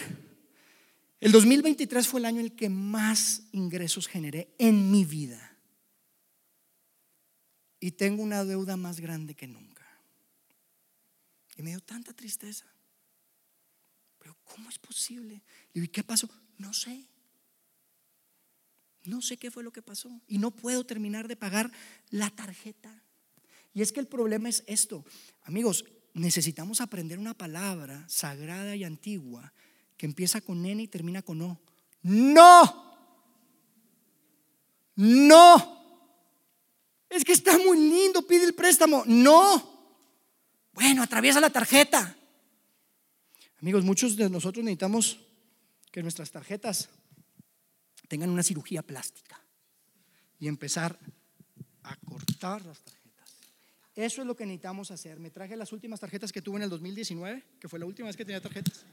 el 1.20 1.32
2023 1.32 2.08
fue 2.08 2.20
el 2.20 2.26
año 2.26 2.40
en 2.40 2.46
el 2.46 2.56
que 2.56 2.70
más 2.70 3.42
ingresos 3.52 4.08
generé 4.08 4.54
en 4.58 4.90
mi 4.90 5.04
vida. 5.04 5.58
Y 7.78 7.92
tengo 7.92 8.22
una 8.22 8.44
deuda 8.44 8.76
más 8.76 9.00
grande 9.00 9.34
que 9.34 9.46
nunca. 9.46 9.86
Y 11.56 11.62
me 11.62 11.70
dio 11.70 11.80
tanta 11.80 12.14
tristeza. 12.14 12.66
Pero 14.18 14.36
¿cómo 14.44 14.70
es 14.70 14.78
posible? 14.78 15.42
Y 15.74 15.86
¿qué 15.88 16.02
pasó? 16.02 16.28
No 16.56 16.72
sé. 16.72 17.06
No 19.04 19.20
sé 19.20 19.36
qué 19.36 19.50
fue 19.50 19.62
lo 19.62 19.72
que 19.72 19.82
pasó. 19.82 20.20
Y 20.26 20.38
no 20.38 20.50
puedo 20.50 20.84
terminar 20.84 21.28
de 21.28 21.36
pagar 21.36 21.70
la 22.10 22.30
tarjeta. 22.30 23.02
Y 23.74 23.82
es 23.82 23.92
que 23.92 24.00
el 24.00 24.06
problema 24.06 24.48
es 24.48 24.64
esto. 24.66 25.04
Amigos, 25.42 25.84
necesitamos 26.14 26.80
aprender 26.80 27.18
una 27.18 27.34
palabra 27.34 28.06
sagrada 28.08 28.74
y 28.74 28.84
antigua 28.84 29.52
que 30.00 30.06
empieza 30.06 30.40
con 30.40 30.64
N 30.64 30.82
y 30.82 30.88
termina 30.88 31.20
con 31.20 31.42
O. 31.42 31.60
No. 32.04 32.96
No. 34.96 35.82
Es 37.10 37.22
que 37.22 37.32
está 37.32 37.58
muy 37.58 37.78
lindo, 37.78 38.26
pide 38.26 38.46
el 38.46 38.54
préstamo. 38.54 39.04
No. 39.04 39.92
Bueno, 40.72 41.02
atraviesa 41.02 41.38
la 41.38 41.50
tarjeta. 41.50 42.16
Amigos, 43.60 43.84
muchos 43.84 44.16
de 44.16 44.30
nosotros 44.30 44.64
necesitamos 44.64 45.20
que 45.92 46.02
nuestras 46.02 46.30
tarjetas 46.30 46.88
tengan 48.08 48.30
una 48.30 48.42
cirugía 48.42 48.80
plástica 48.80 49.38
y 50.38 50.48
empezar 50.48 50.98
a 51.82 51.94
cortar 51.96 52.64
las 52.64 52.80
tarjetas. 52.80 53.34
Eso 53.94 54.22
es 54.22 54.26
lo 54.26 54.34
que 54.34 54.46
necesitamos 54.46 54.90
hacer. 54.92 55.20
Me 55.20 55.28
traje 55.28 55.56
las 55.56 55.74
últimas 55.74 56.00
tarjetas 56.00 56.32
que 56.32 56.40
tuve 56.40 56.56
en 56.56 56.62
el 56.62 56.70
2019, 56.70 57.44
que 57.60 57.68
fue 57.68 57.78
la 57.78 57.84
última 57.84 58.06
vez 58.06 58.16
que 58.16 58.24
tenía 58.24 58.40
tarjetas. 58.40 58.86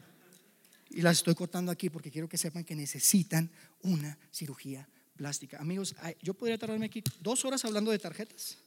Y 0.89 1.01
las 1.01 1.17
estoy 1.17 1.35
cortando 1.35 1.71
aquí 1.71 1.89
porque 1.89 2.11
quiero 2.11 2.29
que 2.29 2.37
sepan 2.37 2.63
que 2.63 2.75
necesitan 2.75 3.49
una 3.81 4.17
cirugía 4.31 4.87
plástica. 5.15 5.57
Amigos, 5.59 5.95
yo 6.21 6.33
podría 6.33 6.57
tardarme 6.57 6.85
aquí 6.85 7.03
dos 7.19 7.43
horas 7.45 7.65
hablando 7.65 7.91
de 7.91 7.99
tarjetas. 7.99 8.57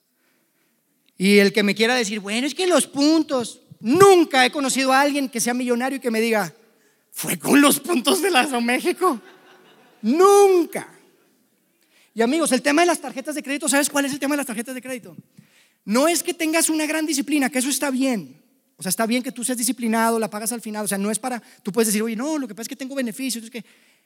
Y 1.16 1.38
el 1.38 1.52
que 1.52 1.62
me 1.62 1.74
quiera 1.74 1.94
decir, 1.94 2.20
bueno, 2.20 2.46
es 2.46 2.54
que 2.54 2.66
los 2.66 2.86
puntos, 2.86 3.60
nunca 3.80 4.44
he 4.44 4.50
conocido 4.50 4.92
a 4.92 5.00
alguien 5.00 5.28
que 5.28 5.40
sea 5.40 5.54
millonario 5.54 5.98
y 5.98 6.00
que 6.00 6.10
me 6.10 6.20
diga, 6.20 6.54
fue 7.10 7.38
con 7.38 7.60
los 7.60 7.80
puntos 7.80 8.22
de 8.22 8.30
la 8.30 8.46
México. 8.60 9.20
Nunca. 10.02 10.88
Y 12.14 12.22
amigos, 12.22 12.52
el 12.52 12.62
tema 12.62 12.82
de 12.82 12.86
las 12.86 13.00
tarjetas 13.00 13.34
de 13.34 13.42
crédito, 13.42 13.68
¿sabes 13.68 13.90
cuál 13.90 14.06
es 14.06 14.12
el 14.12 14.18
tema 14.18 14.34
de 14.34 14.38
las 14.38 14.46
tarjetas 14.46 14.74
de 14.74 14.82
crédito? 14.82 15.16
No 15.84 16.08
es 16.08 16.22
que 16.22 16.34
tengas 16.34 16.68
una 16.68 16.86
gran 16.86 17.06
disciplina, 17.06 17.50
que 17.50 17.58
eso 17.58 17.68
está 17.68 17.90
bien. 17.90 18.40
O 18.81 18.83
sea, 18.83 18.89
está 18.89 19.05
bien 19.05 19.22
que 19.22 19.31
tú 19.31 19.45
seas 19.45 19.59
disciplinado, 19.59 20.18
la 20.18 20.31
pagas 20.31 20.53
al 20.53 20.62
final. 20.62 20.87
O 20.87 20.89
sea, 20.89 20.97
no 20.97 21.11
es 21.11 21.18
para, 21.18 21.43
tú 21.62 21.70
puedes 21.70 21.89
decir, 21.89 22.03
oye, 22.03 22.16
no, 22.16 22.39
lo 22.39 22.49
que 22.49 22.55
pasa 22.55 22.62
es 22.62 22.68
que 22.68 22.76
tengo 22.76 22.95
beneficios. 22.95 23.45
Es 23.45 23.51
que, 23.51 23.62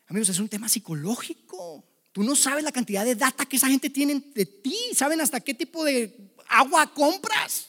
amigos, 0.09 0.31
es 0.31 0.41
un 0.41 0.49
tema 0.49 0.69
psicológico. 0.69 1.85
Tú 2.11 2.25
no 2.25 2.35
sabes 2.35 2.65
la 2.65 2.73
cantidad 2.73 3.05
de 3.05 3.15
data 3.15 3.47
que 3.47 3.55
esa 3.55 3.69
gente 3.69 3.89
tiene 3.89 4.21
de 4.35 4.47
ti. 4.47 4.77
Saben 4.93 5.21
hasta 5.21 5.39
qué 5.39 5.55
tipo 5.55 5.85
de 5.85 6.35
agua 6.49 6.93
compras. 6.93 7.69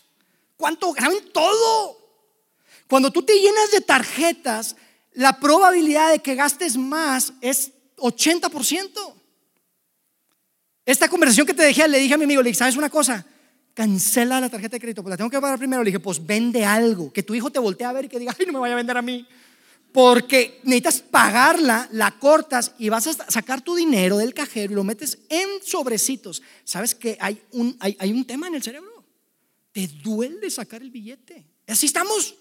¿Cuánto? 0.57 0.95
Saben 0.95 1.31
todo. 1.31 1.95
Cuando 2.87 3.11
tú 3.11 3.21
te 3.21 3.35
llenas 3.35 3.69
de 3.71 3.81
tarjetas, 3.81 4.75
la 5.13 5.39
probabilidad 5.39 6.09
de 6.09 6.23
que 6.23 6.33
gastes 6.33 6.75
más 6.75 7.33
es 7.39 7.71
80%. 7.97 9.13
Esta 10.87 11.07
conversación 11.07 11.45
que 11.45 11.53
te 11.53 11.61
dejé, 11.61 11.87
le 11.87 11.99
dije 11.99 12.15
a 12.15 12.17
mi 12.17 12.23
amigo, 12.23 12.41
le 12.41 12.49
dije, 12.49 12.57
¿sabes 12.57 12.77
una 12.77 12.89
cosa? 12.89 13.27
Cancela 13.75 14.39
la 14.39 14.49
tarjeta 14.49 14.77
de 14.77 14.79
crédito, 14.79 15.03
pues 15.03 15.11
la 15.11 15.17
tengo 15.17 15.29
que 15.29 15.39
pagar 15.41 15.59
primero. 15.59 15.83
Le 15.83 15.89
dije, 15.89 15.99
pues 15.99 16.25
vende 16.25 16.63
algo, 16.63 17.11
que 17.11 17.23
tu 17.23 17.35
hijo 17.35 17.51
te 17.51 17.59
voltee 17.59 17.85
a 17.85 17.91
ver 17.91 18.05
y 18.05 18.07
que 18.07 18.17
diga, 18.17 18.33
ay, 18.39 18.45
no 18.45 18.53
me 18.53 18.59
vaya 18.59 18.73
a 18.73 18.77
vender 18.77 18.95
a 18.95 19.01
mí. 19.01 19.27
Porque 19.91 20.61
necesitas 20.63 21.01
pagarla, 21.01 21.89
la 21.91 22.17
cortas 22.17 22.71
y 22.79 22.87
vas 22.87 23.05
a 23.07 23.29
sacar 23.29 23.61
tu 23.61 23.75
dinero 23.75 24.17
del 24.17 24.33
cajero 24.33 24.71
y 24.71 24.75
lo 24.75 24.85
metes 24.85 25.19
en 25.27 25.61
sobrecitos. 25.61 26.41
¿Sabes 26.63 26.95
que 26.95 27.17
hay 27.19 27.41
un, 27.51 27.75
hay, 27.81 27.97
hay 27.99 28.13
un 28.13 28.23
tema 28.23 28.47
en 28.47 28.55
el 28.55 28.63
cerebro? 28.63 29.03
Te 29.73 29.89
duele 29.89 30.49
sacar 30.49 30.81
el 30.81 30.89
billete. 30.89 31.45
Así 31.67 31.85
estamos 31.85 32.33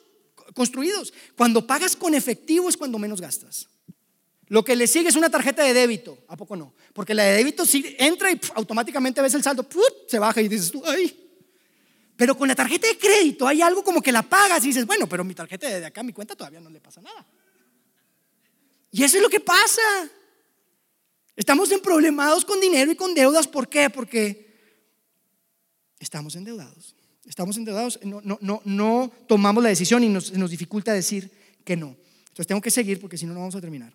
construidos. 0.55 1.12
Cuando 1.37 1.66
pagas 1.66 1.97
con 1.97 2.14
efectivo 2.14 2.68
es 2.68 2.76
cuando 2.76 2.97
menos 3.01 3.20
gastas. 3.20 3.68
Lo 4.47 4.62
que 4.62 4.76
le 4.76 4.87
sigue 4.87 5.09
es 5.09 5.16
una 5.16 5.30
tarjeta 5.30 5.64
de 5.64 5.74
débito. 5.74 6.16
¿A 6.28 6.37
poco 6.37 6.55
no? 6.55 6.74
Porque 6.93 7.12
la 7.12 7.24
de 7.24 7.39
débito 7.39 7.66
si 7.66 7.97
entra 7.99 8.30
y 8.30 8.41
automáticamente 8.55 9.20
ves 9.20 9.35
el 9.35 9.43
saldo, 9.43 9.66
se 10.07 10.20
baja 10.20 10.41
y 10.41 10.47
dices 10.47 10.72
ay. 10.85 11.24
Pero 12.17 12.37
con 12.37 12.49
la 12.49 12.55
tarjeta 12.55 12.87
de 12.87 12.97
crédito 12.97 13.47
hay 13.47 13.61
algo 13.61 13.83
como 13.83 14.01
que 14.01 14.12
la 14.12 14.23
pagas 14.23 14.62
y 14.65 14.69
dices, 14.69 14.87
bueno, 14.87 15.09
pero 15.09 15.25
mi 15.25 15.35
tarjeta 15.35 15.69
de 15.69 15.85
acá, 15.85 16.03
mi 16.03 16.12
cuenta 16.12 16.37
todavía 16.37 16.61
no 16.61 16.71
le 16.71 16.81
pasa 16.81 17.01
nada. 17.01 17.27
Y 18.93 19.03
eso 19.03 19.17
es 19.17 19.23
lo 19.23 19.29
que 19.29 19.41
pasa. 19.41 19.83
Estamos 21.35 21.71
en 21.73 21.81
problemados 21.81 22.45
con 22.45 22.61
dinero 22.61 22.93
y 22.93 22.97
con 22.97 23.15
deudas. 23.15 23.49
¿Por 23.49 23.69
qué? 23.69 23.91
Porque 23.91 24.55
estamos 25.99 26.37
endeudados. 26.37 26.95
Estamos 27.27 27.57
endeudados, 27.57 27.99
no, 28.05 28.21
no, 28.23 28.39
no, 28.43 28.61
no 28.65 29.11
tomamos 29.27 29.62
la 29.62 29.71
decisión 29.71 30.05
y 30.05 30.09
nos, 30.09 30.33
nos 30.33 30.51
dificulta 30.51 30.93
decir 30.93 31.33
que 31.65 31.77
no. 31.77 31.97
Entonces 32.35 32.47
tengo 32.47 32.61
que 32.61 32.71
seguir 32.71 33.01
porque 33.01 33.17
si 33.17 33.27
no, 33.27 33.33
no 33.33 33.41
vamos 33.41 33.55
a 33.55 33.61
terminar. 33.61 33.93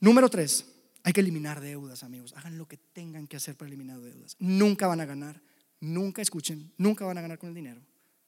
Número 0.00 0.28
tres, 0.28 0.64
hay 1.02 1.12
que 1.12 1.20
eliminar 1.20 1.60
deudas, 1.60 2.02
amigos. 2.04 2.32
Hagan 2.36 2.56
lo 2.56 2.66
que 2.66 2.76
tengan 2.76 3.26
que 3.26 3.36
hacer 3.36 3.56
para 3.56 3.68
eliminar 3.68 4.00
deudas. 4.00 4.36
Nunca 4.38 4.86
van 4.86 5.00
a 5.00 5.06
ganar, 5.06 5.40
nunca 5.80 6.22
escuchen, 6.22 6.72
nunca 6.76 7.04
van 7.04 7.18
a 7.18 7.22
ganar 7.22 7.38
con 7.38 7.48
el 7.48 7.54
dinero 7.54 7.80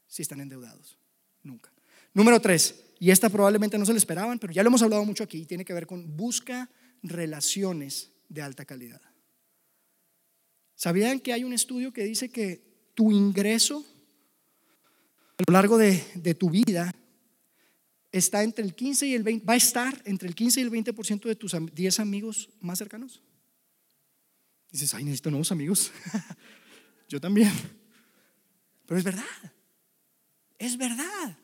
si 0.06 0.22
están 0.22 0.40
endeudados. 0.40 0.98
Nunca. 1.42 1.72
Número 2.12 2.40
tres, 2.40 2.84
y 2.98 3.10
esta 3.10 3.30
probablemente 3.30 3.78
no 3.78 3.86
se 3.86 3.92
le 3.92 3.98
esperaban, 3.98 4.38
pero 4.38 4.52
ya 4.52 4.62
lo 4.62 4.68
hemos 4.68 4.82
hablado 4.82 5.04
mucho 5.04 5.24
aquí, 5.24 5.46
tiene 5.46 5.64
que 5.64 5.72
ver 5.72 5.86
con 5.86 6.16
busca 6.16 6.68
relaciones 7.02 8.10
de 8.28 8.42
alta 8.42 8.64
calidad. 8.64 9.00
¿Sabían 10.74 11.20
que 11.20 11.32
hay 11.32 11.44
un 11.44 11.52
estudio 11.52 11.92
que 11.92 12.04
dice 12.04 12.30
que 12.30 12.90
tu 12.94 13.12
ingreso 13.12 13.84
a 15.38 15.42
lo 15.46 15.52
largo 15.52 15.78
de, 15.78 16.04
de 16.16 16.34
tu 16.34 16.50
vida 16.50 16.92
está 18.12 18.42
entre 18.42 18.64
el 18.64 18.74
15 18.74 19.06
y 19.06 19.14
el 19.14 19.22
20, 19.22 19.46
va 19.46 19.54
a 19.54 19.56
estar 19.56 20.02
entre 20.04 20.28
el 20.28 20.34
15 20.34 20.60
y 20.60 20.62
el 20.64 20.70
20% 20.70 21.22
de 21.22 21.36
tus 21.36 21.54
10 21.72 22.00
amigos 22.00 22.50
más 22.60 22.78
cercanos. 22.78 23.22
Dices, 24.70 24.94
ay, 24.94 25.04
necesito 25.04 25.30
nuevos 25.30 25.52
amigos. 25.52 25.92
Yo 27.10 27.20
también. 27.20 27.52
Pero 28.86 28.98
es 28.98 29.04
verdad. 29.04 29.24
Es 30.58 30.78
verdad. 30.78 31.36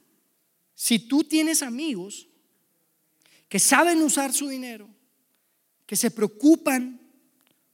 Si 0.75 0.99
tú 1.01 1.25
tienes 1.25 1.62
amigos 1.62 2.29
que 3.49 3.59
saben 3.59 4.01
usar 4.03 4.33
su 4.33 4.49
dinero, 4.49 4.89
que 5.85 5.97
se 5.97 6.11
preocupan 6.11 7.01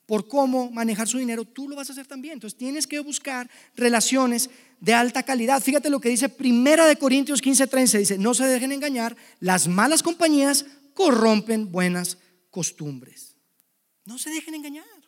por 0.06 0.26
cómo 0.28 0.70
manejar 0.70 1.08
su 1.08 1.18
dinero, 1.18 1.44
tú 1.44 1.68
lo 1.68 1.76
vas 1.76 1.88
a 1.88 1.92
hacer 1.92 2.06
también. 2.06 2.34
Entonces 2.34 2.58
tienes 2.58 2.86
que 2.86 3.00
buscar 3.00 3.50
relaciones 3.76 4.50
de 4.80 4.94
alta 4.94 5.22
calidad. 5.22 5.62
Fíjate 5.62 5.90
lo 5.90 6.00
que 6.00 6.08
dice 6.08 6.28
Primera 6.28 6.86
de 6.86 6.96
Corintios 6.96 7.42
15:13, 7.42 7.98
dice, 7.98 8.18
"No 8.18 8.34
se 8.34 8.44
dejen 8.44 8.72
engañar, 8.72 9.16
las 9.40 9.68
malas 9.68 10.02
compañías 10.02 10.64
corrompen 10.94 11.70
buenas 11.70 12.18
costumbres." 12.50 13.36
No 14.04 14.18
se 14.18 14.30
dejen 14.30 14.54
engañar. 14.54 15.01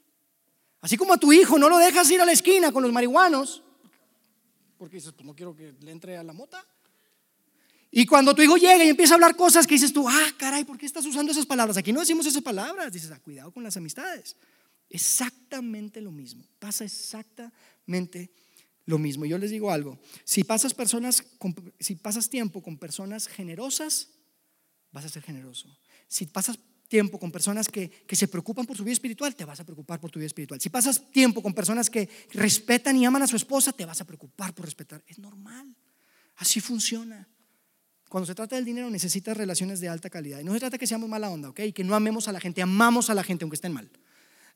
Así 0.85 0.99
como 0.99 1.14
a 1.14 1.16
tu 1.16 1.32
hijo 1.32 1.59
no 1.59 1.70
lo 1.70 1.78
dejas 1.78 2.11
ir 2.11 2.20
a 2.20 2.26
la 2.26 2.32
esquina 2.32 2.70
con 2.70 2.82
los 2.82 2.93
marihuanos, 2.93 3.62
porque 4.76 4.97
dices, 4.97 5.12
pues 5.12 5.24
no 5.24 5.35
quiero 5.35 5.57
que 5.57 5.72
le 5.80 5.91
entre 5.91 6.18
a 6.18 6.22
la 6.22 6.35
mota. 6.35 6.62
Y 7.91 8.05
cuando 8.05 8.35
tu 8.35 8.43
hijo 8.43 8.59
llega 8.59 8.85
y 8.85 8.91
empieza 8.91 9.14
a 9.14 9.16
hablar 9.16 9.35
cosas 9.35 9.66
que 9.66 9.76
dices 9.76 9.95
tú, 9.95 10.07
ah, 10.07 10.26
caray, 10.37 10.64
¿por 10.64 10.76
qué 10.76 10.85
estás 10.85 11.07
usando 11.07 11.32
esas 11.32 11.47
palabras? 11.47 11.78
Aquí 11.78 11.91
no 11.91 12.01
decimos 12.01 12.26
esas 12.26 12.43
palabras. 12.43 12.93
Dices, 12.93 13.11
ah, 13.12 13.18
cuidado 13.18 13.51
con 13.51 13.62
las 13.62 13.78
amistades. 13.78 14.37
Exactamente 14.91 16.03
lo 16.03 16.11
mismo, 16.11 16.45
pasa 16.59 16.85
exactamente 16.85 18.30
lo 18.85 18.99
mismo. 18.99 19.24
Yo 19.24 19.39
les 19.39 19.53
digo 19.53 19.70
algo, 19.70 19.99
si 20.22 20.45
pasas 20.45 20.74
personas, 20.74 21.24
si 21.80 21.95
pasas 21.95 22.28
tiempo 22.28 22.62
con 22.62 22.76
personas 22.76 23.26
generosas, 23.26 24.11
vas 24.93 25.07
a 25.07 25.09
ser 25.09 25.22
generoso. 25.22 25.74
Si 26.09 26.26
pasas 26.26 26.59
tiempo 26.95 27.18
con 27.18 27.32
personas 27.32 27.66
que, 27.66 27.90
que, 27.90 28.14
se 28.14 28.28
preocupan 28.28 28.66
por 28.66 28.76
su 28.76 28.84
vida 28.84 28.92
espiritual, 28.92 29.34
te 29.34 29.45
vas 29.45 29.59
a 29.59 29.64
preocupar 29.64 29.99
por 29.99 30.12
tu 30.12 30.20
vida 30.20 30.26
espiritual. 30.26 30.61
Si 30.61 30.68
pasas 30.68 31.11
tiempo 31.11 31.42
con 31.42 31.53
personas 31.53 31.90
que 31.90 32.09
respetan 32.32 32.97
y 32.97 33.05
aman 33.05 33.22
a 33.22 33.26
su 33.26 33.34
esposa, 33.34 33.72
te 33.72 33.84
vas 33.84 34.01
a 34.01 34.05
preocupar 34.05 34.55
por 34.55 34.64
respetar. 34.64 35.03
Es 35.09 35.18
normal. 35.18 35.74
Así 36.36 36.61
funciona. 36.61 37.28
Cuando 38.09 38.26
se 38.26 38.34
trata 38.36 38.55
del 38.55 38.64
dinero 38.64 38.90
necesitas 38.90 39.36
relaciones 39.36 39.80
de 39.80 39.88
alta 39.88 40.09
calidad. 40.09 40.38
Y 40.38 40.45
no 40.45 40.53
se 40.53 40.61
trata 40.61 40.78
que 40.78 40.86
seamos 40.86 41.09
mala 41.09 41.30
onda, 41.30 41.49
¿ok? 41.49 41.61
Que 41.74 41.82
no 41.82 41.97
amemos 41.97 42.28
a 42.28 42.32
la 42.32 42.38
gente, 42.38 42.62
amamos 42.62 43.11
a 43.11 43.14
la 43.14 43.24
gente 43.24 43.45
aunque 43.45 43.57
estén 43.57 43.72
mal 43.72 43.90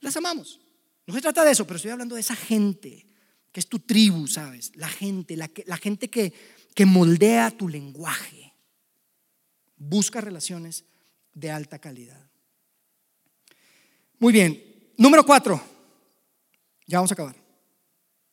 las 0.01 0.17
amamos. 0.17 0.61
No 1.07 1.15
se 1.15 1.21
trata 1.21 1.45
de 1.45 1.53
eso, 1.53 1.67
pero 1.67 1.77
estoy 1.77 1.91
hablando 1.91 2.15
de 2.15 2.21
esa 2.21 2.37
gente, 2.37 3.07
que 3.51 3.61
es 3.61 3.69
tu 3.69 3.79
tribu, 3.79 4.27
¿sabes? 4.27 4.73
La 4.77 4.89
gente, 4.89 5.37
la, 5.37 5.51
la 5.67 5.77
gente 5.77 6.11
que, 6.11 6.33
que 6.75 6.87
moldea 6.87 7.51
tu 7.51 7.69
lenguaje. 7.69 8.55
Busca 9.77 10.21
relaciones 10.21 10.85
de 11.35 11.51
alta 11.51 11.79
calidad. 11.79 12.28
Muy 14.19 14.33
bien, 14.33 14.63
número 14.97 15.25
cuatro. 15.25 15.63
Ya 16.87 16.99
vamos 16.99 17.11
a 17.13 17.15
acabar. 17.15 17.37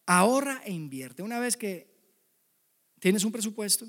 Ahorra 0.08 0.62
e 0.66 0.72
invierte. 0.72 1.22
Una 1.22 1.40
vez 1.40 1.56
que 1.58 1.88
tienes 3.00 3.24
un 3.24 3.32
presupuesto, 3.32 3.88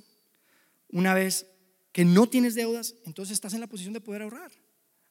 una 0.91 1.15
vez 1.15 1.47
que 1.93 2.05
no 2.05 2.29
tienes 2.29 2.55
deudas, 2.55 2.95
entonces 3.07 3.33
estás 3.33 3.55
en 3.55 3.61
la 3.61 3.67
posición 3.67 3.95
de 3.95 4.01
poder 4.01 4.23
ahorrar. 4.23 4.53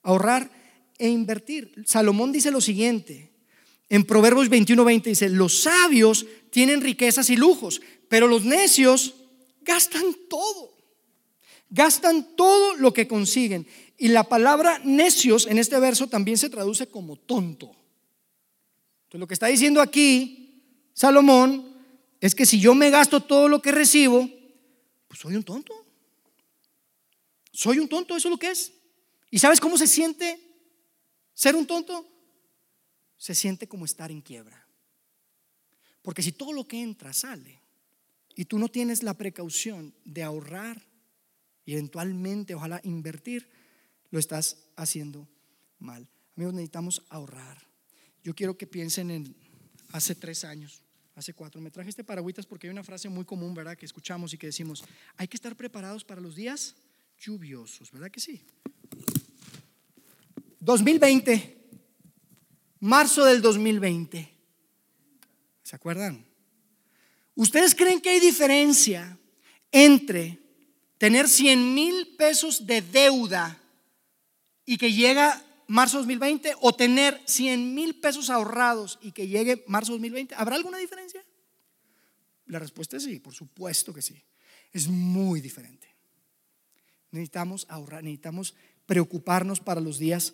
Ahorrar 0.04 0.52
e 1.00 1.10
invertir. 1.10 1.74
Salomón 1.88 2.32
dice 2.32 2.52
lo 2.52 2.62
siguiente, 2.62 3.32
en 3.90 4.04
Proverbios 4.04 4.50
21:20 4.50 5.04
dice, 5.04 5.30
los 5.30 5.62
sabios 5.62 6.26
tienen 6.52 6.82
riquezas 6.82 7.30
y 7.30 7.36
lujos, 7.36 7.82
pero 8.10 8.28
los 8.28 8.46
necios 8.46 9.16
gastan 9.62 10.04
todo. 10.30 10.76
Gastan 11.70 12.36
todo 12.36 12.76
lo 12.76 12.94
que 12.94 13.08
consiguen. 13.08 13.68
Y 13.98 14.10
la 14.10 14.24
palabra 14.24 14.80
necios 14.84 15.48
en 15.48 15.58
este 15.58 15.80
verso 15.80 16.08
también 16.08 16.38
se 16.38 16.50
traduce 16.50 16.88
como 16.88 17.16
tonto. 17.16 17.68
Entonces 19.04 19.20
lo 19.20 19.28
que 19.28 19.34
está 19.34 19.48
diciendo 19.48 19.82
aquí 19.82 20.64
Salomón 20.94 21.74
es 22.20 22.36
que 22.36 22.46
si 22.46 22.60
yo 22.60 22.76
me 22.76 22.90
gasto 22.90 23.22
todo 23.22 23.48
lo 23.48 23.62
que 23.62 23.72
recibo, 23.72 24.30
pues 25.08 25.20
soy 25.20 25.36
un 25.36 25.44
tonto. 25.44 25.74
Soy 27.52 27.80
un 27.80 27.88
tonto, 27.88 28.18
eso 28.18 28.28
es 28.28 28.32
lo 28.32 28.38
que 28.38 28.50
es. 28.50 28.74
¿Y 29.32 29.40
sabes 29.40 29.60
cómo 29.60 29.78
se 29.78 29.88
siente 29.88 30.40
ser 31.34 31.56
un 31.56 31.66
tonto 31.66 32.06
se 33.18 33.36
siente 33.36 33.68
como 33.68 33.86
estar 33.86 34.12
en 34.12 34.22
quiebra. 34.22 34.68
Porque 36.02 36.22
si 36.22 36.32
todo 36.32 36.54
lo 36.54 36.68
que 36.68 36.82
entra 36.82 37.14
sale 37.14 37.60
y 38.36 38.46
tú 38.46 38.60
no 38.60 38.70
tienes 38.70 39.04
la 39.04 39.16
precaución 39.16 39.94
de 40.04 40.24
ahorrar 40.24 40.82
y 41.66 41.74
eventualmente, 41.74 42.54
ojalá, 42.54 42.80
invertir, 42.84 43.50
lo 44.12 44.20
estás 44.20 44.58
haciendo 44.76 45.28
mal. 45.80 46.08
Amigos, 46.36 46.54
necesitamos 46.54 47.04
ahorrar. 47.10 47.58
Yo 48.24 48.34
quiero 48.34 48.58
que 48.58 48.68
piensen 48.68 49.12
en 49.12 49.36
hace 49.92 50.16
tres 50.16 50.44
años, 50.44 50.82
hace 51.16 51.34
cuatro. 51.34 51.62
Me 51.62 51.72
traje 51.72 51.90
este 51.90 52.04
paragüitas 52.04 52.46
porque 52.46 52.68
hay 52.68 52.72
una 52.72 52.84
frase 52.84 53.08
muy 53.10 53.26
común, 53.26 53.54
¿verdad? 53.54 53.78
Que 53.78 53.86
escuchamos 53.86 54.34
y 54.34 54.38
que 54.38 54.48
decimos, 54.48 54.84
hay 55.18 55.28
que 55.28 55.38
estar 55.38 55.56
preparados 55.56 56.04
para 56.04 56.22
los 56.22 56.36
días 56.36 56.76
lluviosos, 57.20 57.92
¿verdad 57.92 58.12
que 58.12 58.20
sí? 58.20 58.46
2020, 60.60 61.58
marzo 62.80 63.24
del 63.24 63.42
2020. 63.42 64.34
¿Se 65.64 65.76
acuerdan? 65.76 66.26
¿Ustedes 67.36 67.76
creen 67.76 68.02
que 68.02 68.10
hay 68.10 68.20
diferencia 68.20 69.18
entre 69.72 70.40
tener 70.98 71.28
100 71.28 71.74
mil 71.74 72.16
pesos 72.18 72.66
de 72.66 72.82
deuda 72.82 73.62
y 74.66 74.78
que 74.78 74.94
llega 74.94 75.44
marzo 75.68 75.98
2020 75.98 76.54
o 76.62 76.74
tener 76.74 77.22
100 77.26 77.74
mil 77.74 78.00
pesos 78.00 78.30
ahorrados 78.30 79.00
y 79.02 79.12
que 79.12 79.28
llegue 79.28 79.64
marzo 79.68 79.94
2020? 79.94 80.36
¿Habrá 80.36 80.56
alguna 80.56 80.78
diferencia? 80.78 81.24
La 82.48 82.60
respuesta 82.60 82.98
es 82.98 83.04
sí, 83.04 83.20
por 83.20 83.34
supuesto 83.34 83.94
que 83.94 84.02
sí. 84.02 84.22
Es 84.72 84.88
muy 84.88 85.42
diferente. 85.42 85.88
Necesitamos 87.12 87.66
ahorrar, 87.70 88.04
necesitamos 88.04 88.56
preocuparnos 88.86 89.60
para 89.60 89.82
los 89.82 89.98
días 89.98 90.34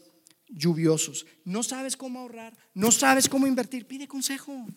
lluviosos. 0.50 1.26
No 1.46 1.64
sabes 1.64 1.96
cómo 1.96 2.20
ahorrar, 2.20 2.58
no 2.74 2.92
sabes 2.92 3.30
cómo 3.30 3.48
invertir, 3.48 3.86
pide 3.86 4.08
consejo. 4.08 4.68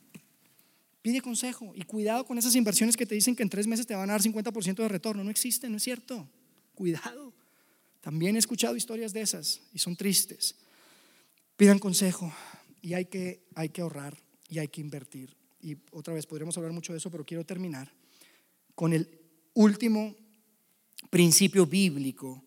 Pide 1.03 1.21
consejo 1.21 1.73
y 1.75 1.83
cuidado 1.83 2.25
con 2.25 2.39
esas 2.39 2.55
inversiones 2.55 2.97
que 2.97 3.05
te 3.05 3.15
dicen 3.15 3.37
que 3.37 3.43
en 3.43 3.51
tres 3.51 3.67
meses 3.67 3.87
te 3.87 3.95
van 3.95 4.09
a 4.09 4.15
dar 4.15 4.23
50% 4.23 4.77
de 4.77 4.89
retorno. 4.89 5.23
No 5.23 5.31
existe, 5.31 5.69
no 5.69 5.77
es 5.77 5.83
cierto. 5.83 6.27
Cuidado. 6.75 7.34
También 8.05 8.37
he 8.37 8.39
escuchado 8.39 8.77
historias 8.77 9.15
de 9.15 9.23
esas 9.23 9.63
y 9.73 9.79
son 9.79 9.97
tristes. 9.97 10.57
Pidan 11.57 11.79
consejo 11.79 12.31
y 12.83 12.93
hay 12.93 13.07
que, 13.07 13.47
hay 13.55 13.71
que 13.71 13.81
ahorrar 13.81 14.15
y 14.47 14.59
hay 14.59 14.69
que 14.69 14.83
invertir. 14.83 15.35
Y 15.63 15.79
otra 15.91 16.13
vez 16.13 16.27
podríamos 16.27 16.55
hablar 16.59 16.73
mucho 16.73 16.93
de 16.93 16.99
eso, 16.99 17.11
pero 17.11 17.25
quiero 17.25 17.47
terminar 17.47 17.91
con 18.75 18.93
el 18.93 19.09
último 19.55 20.15
principio 21.09 21.65
bíblico 21.65 22.45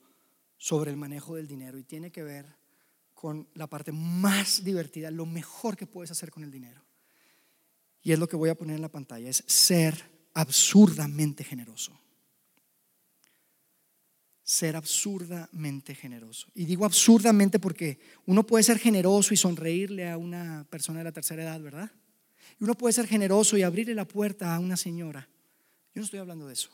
sobre 0.58 0.92
el 0.92 0.98
manejo 0.98 1.36
del 1.36 1.48
dinero 1.48 1.80
y 1.80 1.84
tiene 1.84 2.12
que 2.12 2.22
ver 2.22 2.46
con 3.16 3.50
la 3.56 3.66
parte 3.66 3.92
más 3.92 4.64
divertida, 4.64 5.10
lo 5.10 5.26
mejor 5.26 5.76
que 5.76 5.88
puedes 5.88 6.12
hacer 6.12 6.30
con 6.30 6.44
el 6.44 6.52
dinero. 6.52 6.86
Y 8.04 8.12
es 8.12 8.20
lo 8.20 8.30
que 8.30 8.36
voy 8.36 8.50
a 8.50 8.56
poner 8.56 8.76
en 8.76 8.84
la 8.84 8.92
pantalla, 8.92 9.28
es 9.28 9.44
ser 9.48 10.04
absurdamente 10.36 11.44
generoso. 11.44 12.00
Ser 14.48 14.78
absurdamente 14.78 15.94
generoso. 15.94 16.48
Y 16.56 16.64
digo 16.64 16.86
absurdamente 16.86 17.60
porque 17.60 18.00
uno 18.26 18.48
puede 18.48 18.64
ser 18.64 18.80
generoso 18.80 19.34
y 19.34 19.38
sonreírle 19.38 20.10
a 20.10 20.18
una 20.18 20.66
persona 20.70 21.00
de 21.00 21.04
la 21.04 21.12
tercera 21.12 21.44
edad, 21.44 21.60
¿verdad? 21.60 21.92
Y 22.58 22.64
uno 22.64 22.74
puede 22.74 22.94
ser 22.94 23.08
generoso 23.08 23.58
y 23.58 23.64
abrirle 23.64 23.94
la 23.94 24.08
puerta 24.08 24.56
a 24.56 24.60
una 24.60 24.78
señora. 24.78 25.28
Yo 25.94 26.00
no 26.00 26.06
estoy 26.06 26.20
hablando 26.20 26.48
de 26.48 26.54
eso. 26.54 26.70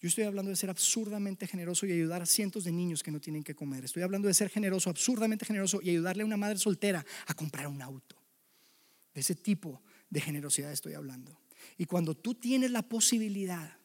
Yo 0.00 0.08
estoy 0.08 0.24
hablando 0.24 0.48
de 0.48 0.56
ser 0.56 0.70
absurdamente 0.70 1.46
generoso 1.46 1.84
y 1.84 1.92
ayudar 1.92 2.22
a 2.22 2.26
cientos 2.26 2.64
de 2.64 2.72
niños 2.72 3.02
que 3.02 3.10
no 3.10 3.20
tienen 3.20 3.44
que 3.44 3.54
comer. 3.54 3.84
Estoy 3.84 4.02
hablando 4.02 4.28
de 4.28 4.34
ser 4.34 4.48
generoso, 4.48 4.88
absurdamente 4.88 5.44
generoso 5.44 5.80
y 5.82 5.90
ayudarle 5.90 6.22
a 6.22 6.26
una 6.26 6.38
madre 6.38 6.56
soltera 6.56 7.04
a 7.26 7.34
comprar 7.34 7.66
un 7.66 7.82
auto. 7.82 8.16
De 9.12 9.20
ese 9.20 9.34
tipo 9.34 9.82
de 10.08 10.22
generosidad 10.22 10.72
estoy 10.72 10.94
hablando. 10.94 11.38
Y 11.76 11.84
cuando 11.84 12.16
tú 12.16 12.34
tienes 12.34 12.70
la 12.70 12.80
posibilidad 12.80 13.79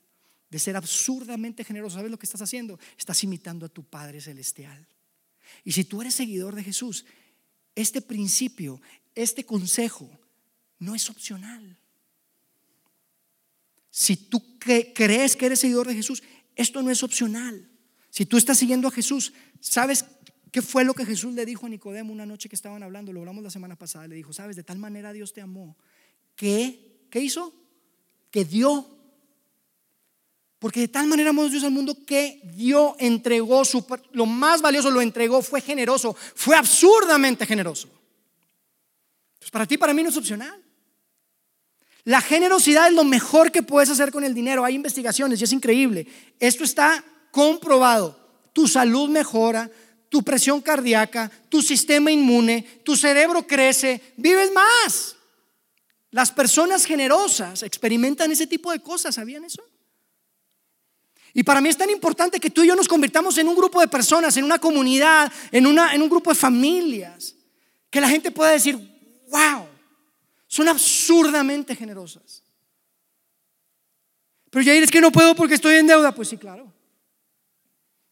de 0.56 0.60
ser 0.60 0.78
absurdamente 0.78 1.66
generoso, 1.66 1.98
¿sabes 1.98 2.10
lo 2.10 2.18
que 2.18 2.26
estás 2.26 2.42
haciendo? 2.42 2.80
Estás 2.98 3.22
imitando 3.26 3.66
a 3.66 3.70
tu 3.70 3.84
Padre 3.84 4.22
Celestial. 4.22 4.88
Y 5.66 5.74
si 5.74 5.84
tú 5.84 6.02
eres 6.02 6.16
seguidor 6.16 6.56
de 6.56 6.64
Jesús, 6.64 7.06
este 7.76 8.02
principio, 8.02 8.82
este 9.16 9.46
consejo, 9.46 10.10
no 10.80 10.96
es 10.96 11.10
opcional. 11.10 11.78
Si 13.90 14.16
tú 14.16 14.58
crees 14.58 15.36
que 15.36 15.46
eres 15.46 15.60
seguidor 15.60 15.90
de 15.90 15.96
Jesús, 15.96 16.24
esto 16.56 16.82
no 16.82 16.90
es 16.90 17.04
opcional. 17.04 17.70
Si 18.10 18.26
tú 18.26 18.38
estás 18.38 18.58
siguiendo 18.58 18.88
a 18.88 18.92
Jesús, 18.92 19.34
¿sabes 19.60 20.06
qué 20.54 20.62
fue 20.62 20.86
lo 20.86 20.94
que 20.94 21.06
Jesús 21.06 21.34
le 21.34 21.46
dijo 21.46 21.66
a 21.66 21.70
Nicodemo 21.70 22.14
una 22.14 22.26
noche 22.26 22.48
que 22.48 22.56
estaban 22.56 22.82
hablando? 22.82 23.12
Lo 23.12 23.20
hablamos 23.20 23.44
la 23.44 23.50
semana 23.50 23.76
pasada. 23.76 24.08
Le 24.08 24.16
dijo, 24.16 24.32
sabes, 24.32 24.56
de 24.56 24.64
tal 24.64 24.78
manera 24.78 25.12
Dios 25.12 25.34
te 25.34 25.42
amó 25.42 25.76
que, 26.38 27.08
¿qué 27.10 27.20
hizo? 27.20 27.54
Que 28.32 28.46
dio. 28.46 28.95
Porque 30.60 30.82
de 30.82 30.88
tal 30.88 31.08
manera 31.08 31.30
amó 31.30 31.48
Dios 31.48 31.64
al 31.64 31.72
mundo 31.72 31.98
que 32.06 32.40
dio, 32.44 32.96
entregó 33.00 33.64
lo 34.14 34.26
más 34.26 34.62
valioso, 34.62 34.90
lo 34.90 35.02
entregó, 35.02 35.42
fue 35.42 35.62
generoso, 35.62 36.16
fue 36.34 36.56
absurdamente 36.56 37.46
generoso. 37.46 37.90
Para 39.52 39.66
ti, 39.66 39.78
para 39.78 39.94
mí 39.94 40.02
no 40.04 40.10
es 40.10 40.18
opcional. 40.18 40.62
La 42.04 42.22
generosidad 42.22 42.88
es 42.88 42.94
lo 42.94 43.04
mejor 43.04 43.52
que 43.52 43.64
puedes 43.64 43.90
hacer 43.90 44.12
con 44.12 44.24
el 44.24 44.34
dinero. 44.34 44.64
Hay 44.64 44.76
investigaciones 44.76 45.42
y 45.42 45.44
es 45.44 45.52
increíble. 45.52 46.08
Esto 46.40 46.64
está 46.64 47.04
comprobado. 47.32 48.20
Tu 48.54 48.68
salud 48.68 49.10
mejora, 49.10 49.70
tu 50.10 50.24
presión 50.24 50.62
cardíaca, 50.62 51.32
tu 51.50 51.62
sistema 51.62 52.12
inmune, 52.12 52.62
tu 52.84 52.96
cerebro 52.96 53.46
crece, 53.46 54.14
vives 54.18 54.52
más. 54.52 55.16
Las 56.12 56.32
personas 56.32 56.86
generosas 56.86 57.64
experimentan 57.64 58.32
ese 58.32 58.48
tipo 58.48 58.72
de 58.72 58.80
cosas, 58.80 59.16
¿sabían 59.16 59.44
eso? 59.44 59.64
Y 61.38 61.44
para 61.44 61.60
mí 61.60 61.68
es 61.68 61.76
tan 61.76 61.90
importante 61.90 62.40
que 62.40 62.50
tú 62.50 62.64
y 62.64 62.68
yo 62.68 62.78
nos 62.78 62.88
convirtamos 62.88 63.38
en 63.38 63.50
un 63.50 63.58
grupo 63.58 63.82
de 63.82 63.90
personas, 63.90 64.38
en 64.38 64.46
una 64.46 64.58
comunidad, 64.58 65.30
en, 65.52 65.68
una, 65.68 65.94
en 65.94 66.02
un 66.02 66.10
grupo 66.10 66.30
de 66.30 66.36
familias, 66.38 67.36
que 67.90 68.00
la 68.00 68.08
gente 68.08 68.32
pueda 68.32 68.52
decir, 68.52 68.78
wow, 69.28 69.68
son 70.48 70.70
absurdamente 70.70 71.76
generosas. 71.76 72.42
Pero 74.50 74.64
ya 74.64 74.74
es 74.76 74.90
que 74.90 75.02
no 75.02 75.12
puedo 75.12 75.36
porque 75.36 75.56
estoy 75.56 75.76
en 75.76 75.88
deuda. 75.88 76.16
Pues 76.16 76.30
sí, 76.30 76.38
claro. 76.38 76.72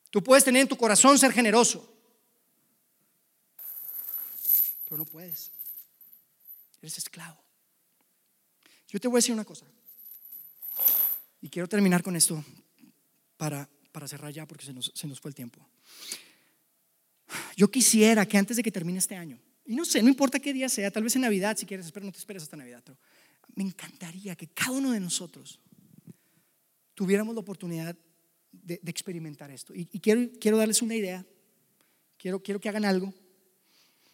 Tú 0.09 0.21
puedes 0.21 0.43
tener 0.43 0.63
en 0.63 0.67
tu 0.67 0.76
corazón 0.76 1.17
ser 1.17 1.32
generoso, 1.32 1.89
pero 4.84 4.97
no 4.97 5.05
puedes. 5.05 5.49
Eres 6.82 6.97
esclavo. 6.97 7.41
Yo 8.89 8.99
te 8.99 9.07
voy 9.07 9.15
a 9.15 9.19
decir 9.19 9.34
una 9.34 9.45
cosa. 9.45 9.65
Y 11.41 11.47
quiero 11.47 11.69
terminar 11.69 12.03
con 12.03 12.17
esto 12.17 12.43
para, 13.43 13.69
para 13.91 14.07
cerrar 14.07 14.31
ya 14.31 14.45
porque 14.45 14.65
se 14.65 14.71
nos, 14.71 14.89
se 14.95 15.05
nos 15.05 15.19
fue 15.19 15.27
el 15.27 15.35
tiempo. 15.35 15.59
Yo 17.57 17.69
quisiera 17.69 18.25
que 18.25 18.37
antes 18.37 18.55
de 18.55 18.63
que 18.63 18.71
termine 18.71 18.99
este 18.99 19.17
año, 19.17 19.37
y 19.65 19.75
no 19.75 19.83
sé, 19.83 20.01
no 20.01 20.07
importa 20.07 20.39
qué 20.39 20.53
día 20.53 20.69
sea, 20.69 20.89
tal 20.91 21.03
vez 21.03 21.13
en 21.17 21.23
Navidad 21.23 21.57
si 21.57 21.65
quieres, 21.65 21.91
pero 21.91 22.05
no 22.05 22.13
te 22.13 22.19
esperes 22.19 22.43
hasta 22.43 22.55
Navidad, 22.55 22.81
pero 22.85 22.97
me 23.53 23.63
encantaría 23.63 24.33
que 24.37 24.47
cada 24.47 24.71
uno 24.71 24.91
de 24.91 25.01
nosotros 25.01 25.59
tuviéramos 26.95 27.35
la 27.35 27.41
oportunidad 27.41 27.97
de, 28.49 28.79
experimentar 28.85 29.51
esto. 29.51 29.73
Y, 29.75 29.87
quiero, 29.99 30.29
quiero 30.39 30.55
darles 30.55 30.81
una 30.81 30.95
idea, 30.95 31.25
quiero, 32.17 32.41
quiero 32.41 32.61
que 32.61 32.69
hagan 32.69 32.85
algo, 32.85 33.13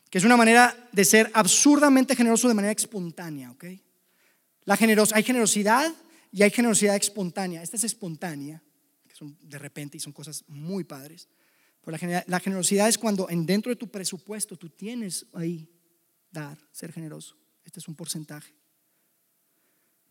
que 0.10 0.18
es 0.18 0.24
una 0.24 0.38
manera 0.38 0.90
de 0.92 1.06
ser 1.06 1.30
absurdamente 1.36 2.16
generoso 2.16 2.48
de 2.48 2.56
manera 2.56 2.72
espontánea, 2.72 3.52
¿ok? 3.52 3.66
La 4.64 4.74
hay 4.74 5.24
generosidad 5.24 5.94
y 6.32 6.42
hay 6.42 6.50
generosidad 6.50 6.96
espontánea. 6.96 7.62
Esta 7.62 7.78
es 7.78 7.84
espontánea, 7.84 8.64
de 9.26 9.60
repente 9.60 9.98
y 9.98 10.00
son 10.00 10.14
cosas 10.14 10.44
muy 10.48 10.84
padres. 10.84 11.28
Pero 11.82 11.98
la, 12.28 12.40
generosidad 12.40 12.88
es 12.88 12.98
cuando 12.98 13.30
en 13.30 13.46
dentro 13.46 13.70
de 13.70 13.76
tu 13.76 13.88
presupuesto 13.88 14.58
tú 14.58 14.70
tienes 14.70 15.26
ahí 15.34 15.70
dar, 16.32 16.58
ser 16.72 16.92
generoso. 16.92 17.36
Este 17.64 17.80
es 17.80 17.88
un 17.88 17.96
porcentaje. 17.96 18.54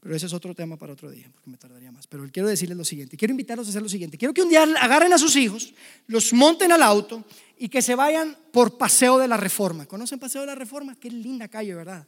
Pero 0.01 0.15
ese 0.15 0.27
es 0.27 0.33
otro 0.33 0.55
tema 0.55 0.77
para 0.77 0.93
otro 0.93 1.11
día, 1.11 1.29
porque 1.33 1.51
me 1.51 1.59
tardaría 1.59 1.91
más. 1.91 2.07
Pero 2.07 2.25
quiero 2.31 2.49
decirles 2.49 2.79
lo 2.79 2.85
siguiente, 2.85 3.17
quiero 3.17 3.33
invitarlos 3.33 3.67
a 3.67 3.71
hacer 3.71 3.83
lo 3.83 3.89
siguiente. 3.89 4.17
Quiero 4.17 4.33
que 4.33 4.43
un 4.43 4.49
día 4.49 4.63
agarren 4.63 5.13
a 5.13 5.19
sus 5.19 5.35
hijos, 5.35 5.75
los 6.07 6.33
monten 6.33 6.71
al 6.71 6.83
auto 6.83 7.25
y 7.59 7.69
que 7.69 7.83
se 7.83 7.97
vayan 7.97 8.37
por 8.53 8.79
Paseo 8.79 9.19
de 9.19 9.27
la 9.27 9.37
Reforma. 9.37 9.87
¿Conocen 9.87 10.21
Paseo 10.21 10.43
de 10.43 10.47
la 10.47 10.55
Reforma? 10.55 10.95
Qué 10.95 11.11
linda 11.11 11.49
calle, 11.49 11.75
¿verdad? 11.75 12.07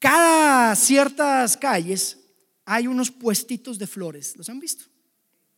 Cada 0.00 0.74
ciertas 0.74 1.56
calles 1.56 2.18
hay 2.64 2.88
unos 2.88 3.12
puestitos 3.12 3.78
de 3.78 3.86
flores. 3.86 4.36
¿Los 4.36 4.48
han 4.48 4.58
visto? 4.58 4.84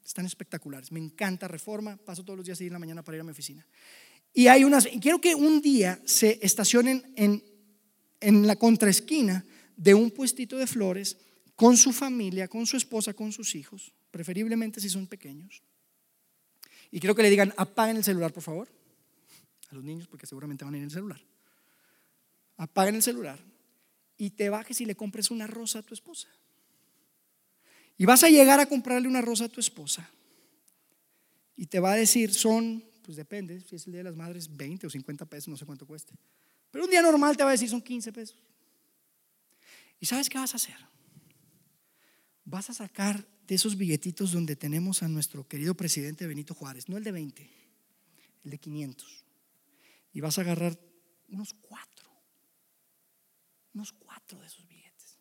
Están 0.08 0.24
espectaculares. 0.24 0.90
Me 0.90 0.98
encanta 0.98 1.46
Reforma. 1.48 1.98
Paso 1.98 2.24
todos 2.24 2.38
los 2.38 2.46
días 2.46 2.58
ahí 2.62 2.68
en 2.68 2.72
la 2.72 2.78
mañana 2.78 3.04
para 3.04 3.18
ir 3.18 3.20
a 3.20 3.24
mi 3.24 3.32
oficina. 3.32 3.66
Y 4.32 4.46
hay 4.46 4.64
unas. 4.64 4.88
quiero 5.02 5.20
que 5.20 5.34
un 5.34 5.60
día 5.60 6.00
se 6.06 6.38
estacionen 6.40 7.12
en, 7.14 7.44
en 8.18 8.46
la 8.46 8.56
contraesquina 8.56 9.44
de 9.76 9.92
un 9.92 10.10
puestito 10.10 10.56
de 10.56 10.66
flores 10.66 11.18
con 11.54 11.76
su 11.76 11.92
familia, 11.92 12.48
con 12.48 12.66
su 12.66 12.78
esposa, 12.78 13.12
con 13.12 13.32
sus 13.32 13.54
hijos, 13.54 13.92
preferiblemente 14.10 14.80
si 14.80 14.88
son 14.88 15.06
pequeños. 15.06 15.62
Y 16.90 17.00
quiero 17.00 17.14
que 17.14 17.22
le 17.22 17.28
digan, 17.28 17.52
apaguen 17.58 17.98
el 17.98 18.04
celular, 18.04 18.32
por 18.32 18.42
favor, 18.42 18.68
a 19.68 19.74
los 19.74 19.84
niños, 19.84 20.08
porque 20.08 20.26
seguramente 20.26 20.64
van 20.64 20.72
a 20.72 20.78
ir 20.78 20.84
en 20.84 20.88
el 20.88 20.94
celular. 20.94 21.20
Apaguen 22.56 22.94
el 22.94 23.02
celular 23.02 23.38
y 24.16 24.30
te 24.30 24.48
bajes 24.48 24.80
y 24.80 24.86
le 24.86 24.96
compres 24.96 25.30
una 25.30 25.46
rosa 25.46 25.80
a 25.80 25.82
tu 25.82 25.92
esposa. 25.92 26.28
Y 27.98 28.06
vas 28.06 28.22
a 28.22 28.30
llegar 28.30 28.60
a 28.60 28.66
comprarle 28.66 29.08
una 29.08 29.20
rosa 29.20 29.44
a 29.44 29.48
tu 29.48 29.60
esposa. 29.60 30.08
Y 31.56 31.66
te 31.66 31.80
va 31.80 31.92
a 31.92 31.96
decir, 31.96 32.32
son, 32.32 32.84
pues 33.02 33.16
depende, 33.16 33.60
si 33.60 33.74
es 33.74 33.86
el 33.86 33.92
Día 33.92 33.98
de 33.98 34.04
las 34.04 34.16
Madres, 34.16 34.56
20 34.56 34.86
o 34.86 34.90
50 34.90 35.26
pesos, 35.26 35.48
no 35.48 35.56
sé 35.56 35.66
cuánto 35.66 35.84
cueste. 35.84 36.14
Pero 36.70 36.84
un 36.84 36.90
día 36.90 37.02
normal 37.02 37.36
te 37.36 37.42
va 37.42 37.50
a 37.50 37.52
decir, 37.52 37.68
son 37.68 37.82
15 37.82 38.12
pesos. 38.12 38.38
¿Y 39.98 40.06
sabes 40.06 40.28
qué 40.28 40.38
vas 40.38 40.52
a 40.54 40.56
hacer? 40.56 40.76
Vas 42.44 42.70
a 42.70 42.74
sacar 42.74 43.26
de 43.48 43.54
esos 43.56 43.76
billetitos 43.76 44.30
donde 44.30 44.54
tenemos 44.54 45.02
a 45.02 45.08
nuestro 45.08 45.48
querido 45.48 45.74
presidente 45.74 46.26
Benito 46.26 46.54
Juárez, 46.54 46.88
no 46.88 46.96
el 46.96 47.04
de 47.04 47.12
20, 47.12 47.50
el 48.44 48.50
de 48.50 48.58
500. 48.58 49.24
y 50.12 50.20
vas 50.20 50.38
a 50.38 50.40
agarrar 50.40 50.78
unos 51.28 51.52
cuatro, 51.54 52.08
unos 53.74 53.92
cuatro 53.92 54.40
de 54.40 54.46
esos 54.46 54.66
billetes 54.66 55.18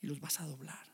y 0.00 0.06
los 0.06 0.20
vas 0.20 0.40
a 0.40 0.46
doblar. 0.46 0.93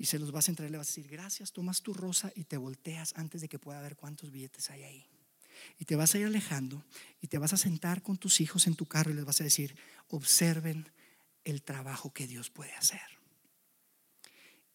Y 0.00 0.06
se 0.06 0.18
los 0.18 0.32
vas 0.32 0.48
a 0.48 0.52
entregar, 0.52 0.70
le 0.70 0.78
vas 0.78 0.86
a 0.86 0.92
decir, 0.92 1.08
gracias, 1.08 1.52
tomas 1.52 1.82
tu 1.82 1.92
rosa 1.92 2.32
y 2.34 2.44
te 2.44 2.56
volteas 2.56 3.12
antes 3.16 3.42
de 3.42 3.50
que 3.50 3.58
pueda 3.58 3.82
ver 3.82 3.96
cuántos 3.96 4.30
billetes 4.30 4.70
hay 4.70 4.82
ahí. 4.82 5.06
Y 5.78 5.84
te 5.84 5.94
vas 5.94 6.14
a 6.14 6.18
ir 6.18 6.24
alejando 6.24 6.82
y 7.20 7.26
te 7.26 7.36
vas 7.36 7.52
a 7.52 7.58
sentar 7.58 8.00
con 8.00 8.16
tus 8.16 8.40
hijos 8.40 8.66
en 8.66 8.76
tu 8.76 8.86
carro 8.86 9.10
y 9.10 9.14
les 9.14 9.26
vas 9.26 9.42
a 9.42 9.44
decir, 9.44 9.76
observen 10.08 10.90
el 11.44 11.62
trabajo 11.62 12.14
que 12.14 12.26
Dios 12.26 12.48
puede 12.48 12.72
hacer. 12.72 13.02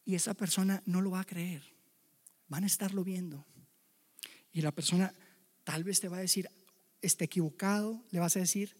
Y 0.03 0.13
esa 0.13 0.35
persona 0.35 0.83
no 0.85 1.01
lo 1.01 1.09
va 1.09 1.21
a 1.21 1.25
creer, 1.25 1.63
van 2.47 2.63
a 2.63 2.67
estarlo 2.67 3.03
viendo. 3.03 3.47
Y 4.51 4.61
la 4.61 4.73
persona 4.73 5.11
tal 5.63 5.83
vez 5.83 6.01
te 6.01 6.07
va 6.07 6.17
a 6.17 6.21
decir, 6.21 6.51
esté 7.01 7.25
equivocado, 7.25 8.05
le 8.11 8.19
vas 8.19 8.35
a 8.35 8.41
decir, 8.41 8.77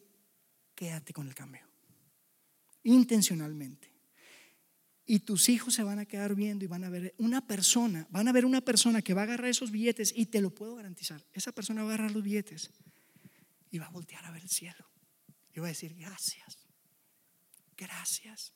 quédate 0.76 1.12
con 1.12 1.28
el 1.28 1.34
cambio. 1.34 1.68
Intencionalmente. 2.84 3.95
Y 5.06 5.20
tus 5.20 5.50
hijos 5.50 5.76
se 5.76 5.84
van 5.84 6.00
a 6.00 6.06
quedar 6.06 6.34
viendo 6.34 6.66
y 6.66 6.68
van 6.68 6.84
a 6.84 6.90
ver 6.90 7.14
una 7.20 7.46
persona, 7.46 8.08
van 8.10 8.28
a 8.28 8.32
ver 8.32 8.46
una 8.46 8.62
persona 8.62 9.02
que 9.02 9.14
va 9.14 9.22
a 9.22 9.24
agarrar 9.26 9.50
esos 9.50 9.72
billetes 9.72 10.12
y 10.16 10.26
te 10.26 10.42
lo 10.42 10.50
puedo 10.50 10.76
garantizar. 10.76 11.24
Esa 11.34 11.52
persona 11.52 11.84
va 11.84 11.92
a 11.92 11.94
agarrar 11.94 12.12
los 12.12 12.24
billetes 12.24 12.72
y 13.70 13.78
va 13.78 13.86
a 13.86 13.92
voltear 13.92 14.26
a 14.26 14.32
ver 14.32 14.42
el 14.42 14.50
cielo. 14.50 14.90
Y 15.54 15.60
va 15.60 15.68
a 15.68 15.70
decir, 15.70 15.94
gracias, 15.94 16.68
gracias. 17.78 18.54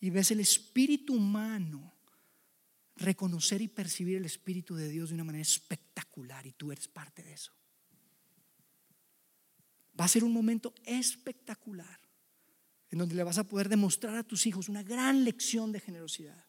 Y 0.00 0.10
ves 0.10 0.30
el 0.30 0.40
espíritu 0.40 1.14
humano 1.14 1.94
reconocer 2.96 3.62
y 3.62 3.68
percibir 3.68 4.16
el 4.16 4.24
espíritu 4.24 4.74
de 4.74 4.88
Dios 4.88 5.08
de 5.08 5.14
una 5.14 5.24
manera 5.24 5.42
espectacular 5.42 6.46
y 6.46 6.52
tú 6.52 6.72
eres 6.72 6.88
parte 6.88 7.22
de 7.22 7.32
eso. 7.32 7.52
Va 9.98 10.04
a 10.04 10.08
ser 10.08 10.24
un 10.24 10.32
momento 10.32 10.74
espectacular 10.84 12.05
en 12.90 12.98
donde 12.98 13.14
le 13.14 13.24
vas 13.24 13.38
a 13.38 13.44
poder 13.44 13.68
demostrar 13.68 14.16
a 14.16 14.22
tus 14.22 14.46
hijos 14.46 14.68
una 14.68 14.82
gran 14.82 15.24
lección 15.24 15.72
de 15.72 15.80
generosidad. 15.80 16.44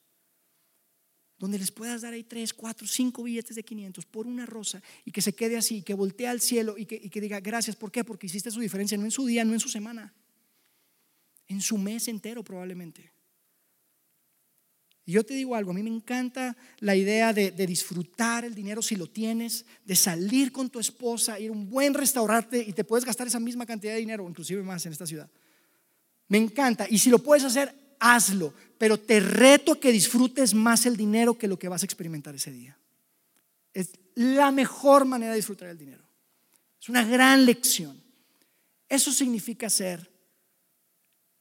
Donde 1.39 1.59
les 1.59 1.71
puedas 1.71 2.01
dar 2.01 2.13
ahí 2.13 2.23
tres, 2.23 2.53
cuatro, 2.53 2.87
cinco 2.87 3.23
billetes 3.23 3.55
de 3.55 3.63
500 3.63 4.05
por 4.05 4.25
una 4.25 4.45
rosa 4.45 4.81
y 5.05 5.11
que 5.11 5.21
se 5.21 5.33
quede 5.33 5.57
así, 5.57 5.83
que 5.83 5.93
voltee 5.93 6.27
al 6.27 6.41
cielo 6.41 6.75
y 6.77 6.85
que, 6.85 7.21
diga 7.21 7.39
gracias. 7.39 7.75
¿Por 7.75 7.91
qué? 7.91 8.03
Porque 8.03 8.25
hiciste 8.25 8.49
su 8.49 8.59
diferencia, 8.59 8.97
no 8.97 9.05
en 9.05 9.11
su 9.11 9.25
día, 9.25 9.45
no 9.45 9.53
en 9.53 9.59
su 9.59 9.69
semana, 9.69 10.13
en 11.47 11.61
su 11.61 11.77
mes 11.77 12.07
entero 12.07 12.43
probablemente. 12.43 13.11
Y 15.05 15.13
yo 15.13 15.23
te 15.23 15.35
digo 15.35 15.55
algo, 15.55 15.71
a 15.71 15.73
mí 15.73 15.83
me 15.83 15.89
encanta 15.89 16.57
la 16.79 16.95
idea 16.95 17.31
de, 17.33 17.51
disfrutar 17.51 18.43
el 18.43 18.53
dinero 18.53 18.81
si 18.81 18.95
lo 18.95 19.07
tienes, 19.07 19.65
de 19.85 19.95
salir 19.95 20.51
con 20.51 20.69
tu 20.69 20.79
esposa, 20.79 21.39
ir 21.39 21.49
a 21.49 21.53
un 21.53 21.69
buen 21.69 21.93
restaurante 21.93 22.61
y 22.61 22.73
te 22.73 22.83
puedes 22.83 23.05
gastar 23.05 23.27
esa 23.27 23.39
misma 23.39 23.65
cantidad 23.65 23.93
de 23.93 23.99
dinero, 23.99 24.27
inclusive 24.27 24.61
más 24.63 24.85
en 24.85 24.91
esta 24.91 25.05
ciudad. 25.05 25.29
Me 26.27 26.37
encanta. 26.37 26.87
Y 26.89 26.99
si 26.99 27.09
lo 27.09 27.19
puedes 27.19 27.43
hacer, 27.43 27.73
hazlo. 27.99 28.53
Pero 28.77 28.99
te 28.99 29.19
reto 29.19 29.79
que 29.79 29.91
disfrutes 29.91 30.53
más 30.53 30.85
el 30.85 30.97
dinero 30.97 31.37
que 31.37 31.47
lo 31.47 31.57
que 31.57 31.69
vas 31.69 31.81
a 31.81 31.85
experimentar 31.85 32.35
ese 32.35 32.51
día. 32.51 32.77
Es 33.73 33.91
la 34.15 34.51
mejor 34.51 35.05
manera 35.05 35.31
de 35.31 35.37
disfrutar 35.37 35.69
el 35.69 35.77
dinero. 35.77 36.03
Es 36.81 36.89
una 36.89 37.05
gran 37.05 37.45
lección. 37.45 38.01
Eso 38.89 39.11
significa 39.11 39.69
ser 39.69 40.09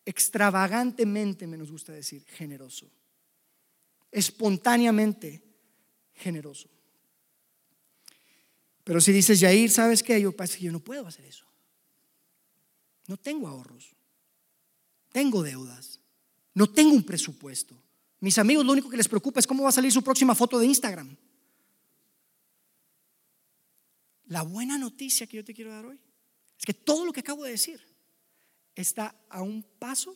extravagantemente, 0.04 1.46
me 1.46 1.56
nos 1.56 1.70
gusta 1.70 1.92
decir, 1.92 2.24
generoso 2.28 2.90
espontáneamente 4.16 5.42
generoso. 6.14 6.70
Pero 8.82 8.98
si 9.00 9.12
dices, 9.12 9.40
Yair, 9.40 9.70
¿sabes 9.70 10.02
qué? 10.02 10.18
Yo, 10.18 10.34
yo 10.34 10.72
no 10.72 10.80
puedo 10.80 11.06
hacer 11.06 11.26
eso. 11.26 11.44
No 13.08 13.18
tengo 13.18 13.46
ahorros. 13.46 13.94
Tengo 15.16 15.42
deudas. 15.42 15.98
No 16.52 16.68
tengo 16.68 16.92
un 16.92 17.02
presupuesto. 17.02 17.74
Mis 18.20 18.36
amigos 18.36 18.66
lo 18.66 18.72
único 18.72 18.90
que 18.90 18.98
les 18.98 19.08
preocupa 19.08 19.40
es 19.40 19.46
cómo 19.46 19.62
va 19.62 19.70
a 19.70 19.72
salir 19.72 19.90
su 19.90 20.02
próxima 20.02 20.34
foto 20.34 20.58
de 20.58 20.66
Instagram. 20.66 21.16
La 24.26 24.42
buena 24.42 24.76
noticia 24.76 25.26
que 25.26 25.38
yo 25.38 25.42
te 25.42 25.54
quiero 25.54 25.70
dar 25.70 25.86
hoy 25.86 25.98
es 26.58 26.66
que 26.66 26.74
todo 26.74 27.06
lo 27.06 27.14
que 27.14 27.20
acabo 27.20 27.44
de 27.44 27.52
decir 27.52 27.80
está 28.74 29.16
a 29.30 29.40
un 29.40 29.62
paso 29.62 30.14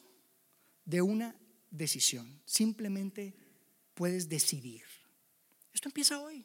de 0.85 1.01
una 1.01 1.35
decisión. 1.71 2.43
Simplemente 2.45 3.35
puedes 3.95 4.29
decidir. 4.29 4.83
Esto 5.73 5.89
empieza 5.89 6.21
hoy. 6.21 6.45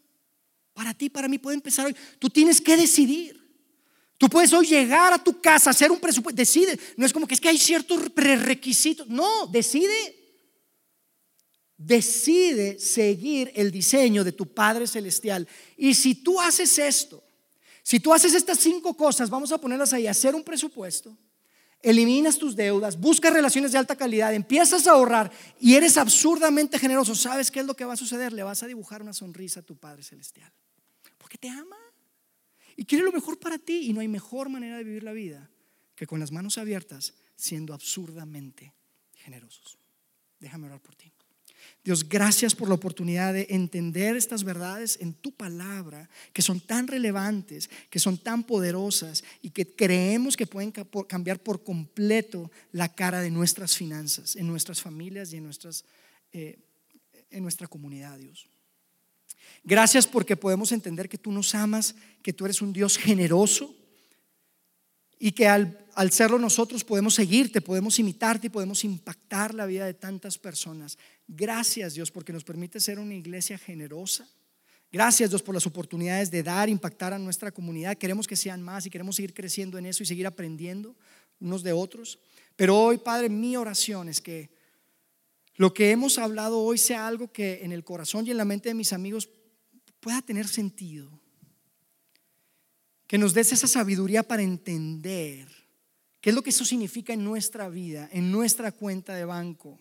Para 0.71 0.93
ti, 0.93 1.09
para 1.09 1.27
mí 1.27 1.39
puede 1.39 1.55
empezar 1.55 1.87
hoy. 1.87 1.95
Tú 2.19 2.29
tienes 2.29 2.61
que 2.61 2.77
decidir. 2.77 3.44
Tú 4.17 4.29
puedes 4.29 4.53
hoy 4.53 4.65
llegar 4.65 5.11
a 5.13 5.23
tu 5.23 5.41
casa, 5.41 5.71
hacer 5.71 5.91
un 5.91 5.99
presupuesto. 5.99 6.37
Decide. 6.37 6.79
No 6.95 7.05
es 7.05 7.11
como 7.11 7.27
que 7.27 7.33
es 7.33 7.41
que 7.41 7.49
hay 7.49 7.57
ciertos 7.57 8.09
prerequisitos. 8.09 9.07
No, 9.07 9.47
decide. 9.47 10.23
Decide 11.77 12.79
seguir 12.79 13.51
el 13.55 13.71
diseño 13.71 14.23
de 14.23 14.31
tu 14.31 14.47
Padre 14.53 14.87
Celestial. 14.87 15.47
Y 15.75 15.93
si 15.93 16.15
tú 16.15 16.39
haces 16.39 16.79
esto, 16.79 17.21
si 17.83 17.99
tú 17.99 18.13
haces 18.13 18.33
estas 18.33 18.59
cinco 18.59 18.95
cosas, 18.95 19.29
vamos 19.29 19.51
a 19.51 19.59
ponerlas 19.59 19.91
ahí, 19.91 20.07
hacer 20.07 20.33
un 20.33 20.43
presupuesto, 20.43 21.15
eliminas 21.81 22.37
tus 22.37 22.55
deudas, 22.55 22.99
buscas 22.99 23.31
relaciones 23.31 23.73
de 23.73 23.77
alta 23.77 23.95
calidad, 23.95 24.33
empiezas 24.33 24.87
a 24.87 24.91
ahorrar 24.91 25.31
y 25.59 25.75
eres 25.75 25.97
absurdamente 25.97 26.79
generoso, 26.79 27.13
¿sabes 27.13 27.51
qué 27.51 27.59
es 27.59 27.65
lo 27.65 27.75
que 27.75 27.85
va 27.85 27.93
a 27.93 27.97
suceder? 27.97 28.33
Le 28.33 28.41
vas 28.41 28.63
a 28.63 28.67
dibujar 28.67 29.03
una 29.03 29.13
sonrisa 29.13 29.59
a 29.59 29.63
tu 29.63 29.75
Padre 29.75 30.01
Celestial. 30.01 30.51
Porque 31.19 31.37
te 31.37 31.49
ama 31.49 31.77
y 32.75 32.85
quiere 32.85 33.03
lo 33.03 33.11
mejor 33.11 33.39
para 33.39 33.57
ti 33.57 33.87
y 33.87 33.93
no 33.93 34.01
hay 34.01 34.07
mejor 34.07 34.49
manera 34.49 34.77
de 34.77 34.83
vivir 34.83 35.03
la 35.03 35.13
vida 35.13 35.49
que 35.95 36.07
con 36.07 36.19
las 36.19 36.31
manos 36.31 36.57
abiertas 36.57 37.13
siendo 37.35 37.73
absurdamente 37.73 38.73
generosos. 39.13 39.77
Déjame 40.39 40.67
orar 40.67 40.81
por 40.81 40.95
ti. 40.95 41.11
Dios, 41.83 42.07
gracias 42.07 42.55
por 42.55 42.67
la 42.67 42.75
oportunidad 42.75 43.33
de 43.33 43.47
entender 43.49 44.15
estas 44.15 44.43
verdades 44.43 44.97
en 45.01 45.13
tu 45.13 45.31
palabra, 45.31 46.09
que 46.33 46.41
son 46.41 46.59
tan 46.59 46.87
relevantes, 46.87 47.69
que 47.89 47.99
son 47.99 48.17
tan 48.17 48.43
poderosas 48.43 49.23
y 49.41 49.51
que 49.51 49.75
creemos 49.75 50.35
que 50.35 50.47
pueden 50.47 50.71
cambiar 50.71 51.41
por 51.41 51.63
completo 51.63 52.51
la 52.71 52.93
cara 52.93 53.21
de 53.21 53.31
nuestras 53.31 53.75
finanzas, 53.75 54.35
en 54.35 54.47
nuestras 54.47 54.81
familias 54.81 55.31
y 55.33 55.37
en, 55.37 55.43
nuestras, 55.43 55.85
eh, 56.33 56.57
en 57.29 57.43
nuestra 57.43 57.67
comunidad, 57.67 58.17
Dios. 58.17 58.47
Gracias 59.63 60.07
porque 60.07 60.37
podemos 60.37 60.71
entender 60.71 61.09
que 61.09 61.17
tú 61.17 61.31
nos 61.31 61.55
amas, 61.55 61.95
que 62.21 62.33
tú 62.33 62.45
eres 62.45 62.61
un 62.61 62.73
Dios 62.73 62.97
generoso 62.97 63.75
y 65.19 65.31
que 65.31 65.47
al, 65.47 65.85
al, 65.95 66.11
serlo 66.11 66.37
nosotros 66.37 66.83
podemos 66.83 67.15
seguirte, 67.15 67.61
podemos 67.61 67.97
imitarte 67.99 68.47
y 68.47 68.49
podemos 68.49 68.83
impactar 68.83 69.53
la 69.53 69.65
vida 69.65 69.85
de 69.85 69.93
tantas 69.93 70.37
personas. 70.37 70.97
Gracias 71.27 71.95
Dios 71.95 72.11
porque 72.11 72.33
nos 72.33 72.43
permite 72.43 72.79
ser 72.79 72.99
una 72.99 73.15
iglesia 73.15 73.57
generosa. 73.57 74.27
Gracias 74.91 75.29
Dios 75.29 75.41
por 75.41 75.55
las 75.55 75.65
oportunidades 75.65 76.31
de 76.31 76.43
dar, 76.43 76.69
impactar 76.69 77.13
a 77.13 77.19
nuestra 77.19 77.51
comunidad. 77.51 77.97
Queremos 77.97 78.27
que 78.27 78.35
sean 78.35 78.61
más 78.61 78.85
y 78.85 78.89
queremos 78.89 79.15
seguir 79.15 79.33
creciendo 79.33 79.77
en 79.77 79.85
eso 79.85 80.03
y 80.03 80.05
seguir 80.05 80.27
aprendiendo 80.27 80.95
unos 81.39 81.63
de 81.63 81.73
otros. 81.73 82.19
Pero 82.55 82.77
hoy, 82.77 82.97
Padre, 82.97 83.29
mi 83.29 83.57
oración 83.57 84.09
es 84.09 84.21
que 84.21 84.49
lo 85.55 85.73
que 85.73 85.91
hemos 85.91 86.17
hablado 86.17 86.59
hoy 86.59 86.77
sea 86.77 87.07
algo 87.07 87.31
que 87.31 87.63
en 87.63 87.71
el 87.71 87.83
corazón 87.83 88.27
y 88.27 88.31
en 88.31 88.37
la 88.37 88.45
mente 88.45 88.69
de 88.69 88.75
mis 88.75 88.93
amigos 88.93 89.29
pueda 90.05 90.21
tener 90.21 90.47
sentido. 90.47 91.09
Que 93.07 93.17
nos 93.17 93.33
des 93.33 93.51
esa 93.53 93.65
sabiduría 93.65 94.21
para 94.21 94.43
entender 94.43 95.47
qué 96.21 96.29
es 96.29 96.35
lo 96.35 96.43
que 96.43 96.51
eso 96.51 96.63
significa 96.63 97.11
en 97.11 97.23
nuestra 97.23 97.69
vida, 97.69 98.07
en 98.11 98.31
nuestra 98.31 98.71
cuenta 98.71 99.15
de 99.15 99.25
banco, 99.25 99.79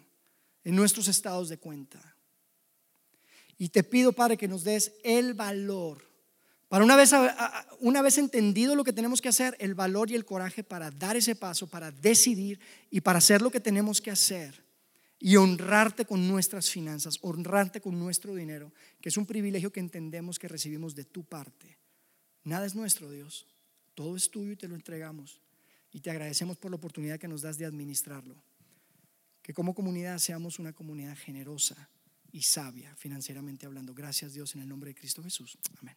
en 0.65 0.77
nuestros 0.77 1.09
estados 1.09 1.51
de 1.51 1.59
cuenta. 1.59 2.01
Y 3.59 3.69
te 3.69 3.85
pido, 3.85 4.15
Padre, 4.15 4.39
que 4.39 4.49
nos 4.49 4.65
des 4.65 4.93
el 5.05 5.35
valor, 5.35 6.03
para 6.69 6.87
una 6.87 6.97
vez, 6.97 7.11
una 7.81 8.01
vez 8.01 8.17
entendido 8.17 8.75
lo 8.75 8.83
que 8.83 8.95
tenemos 8.95 9.21
que 9.21 9.29
hacer, 9.29 9.55
el 9.61 9.75
valor 9.75 10.11
y 10.11 10.15
el 10.15 10.25
coraje 10.25 10.65
para 10.65 10.91
dar 10.91 11.19
ese 11.19 11.37
paso, 11.37 11.67
para 11.67 11.91
decidir 11.91 12.59
y 12.91 13.03
para 13.03 13.19
hacer 13.19 13.43
lo 13.43 13.51
que 13.51 13.61
tenemos 13.61 14.01
que 14.01 14.11
hacer 14.11 14.64
y 15.25 15.37
honrarte 15.37 16.05
con 16.05 16.29
nuestras 16.29 16.69
finanzas, 16.69 17.19
honrarte 17.23 17.81
con 17.81 17.99
nuestro 17.99 18.35
dinero, 18.35 18.75
que 19.01 19.09
es 19.09 19.17
un 19.17 19.25
privilegio 19.25 19.73
que 19.73 19.81
entendemos 19.81 20.39
que 20.39 20.49
recibimos 20.49 20.95
de 20.95 21.07
tu 21.07 21.25
parte. 21.25 21.79
Nada 22.43 22.67
es 22.67 22.75
nuestro, 22.75 23.11
Dios. 23.11 23.47
Todo 23.95 24.17
es 24.17 24.31
tuyo 24.31 24.53
y 24.53 24.57
te 24.57 24.69
lo 24.69 24.75
entregamos. 24.75 25.41
Y 25.93 26.01
te 26.01 26.11
agradecemos 26.11 26.59
por 26.59 26.71
la 26.71 26.77
oportunidad 26.77 27.19
que 27.19 27.27
nos 27.27 27.41
das 27.41 27.57
de 27.57 27.65
administrarlo. 27.65 28.37
Que 29.41 29.55
como 29.55 29.75
comunidad 29.75 30.19
seamos 30.19 30.59
una 30.59 30.75
comunidad 30.75 31.17
generosa 31.17 31.89
y 32.31 32.43
sabia 32.43 32.95
financieramente 32.97 33.65
hablando. 33.65 33.95
Gracias 33.95 34.35
Dios 34.35 34.55
en 34.57 34.61
el 34.61 34.69
nombre 34.69 34.91
de 34.91 34.95
Cristo 34.95 35.23
Jesús. 35.23 35.57
Amén. 35.81 35.97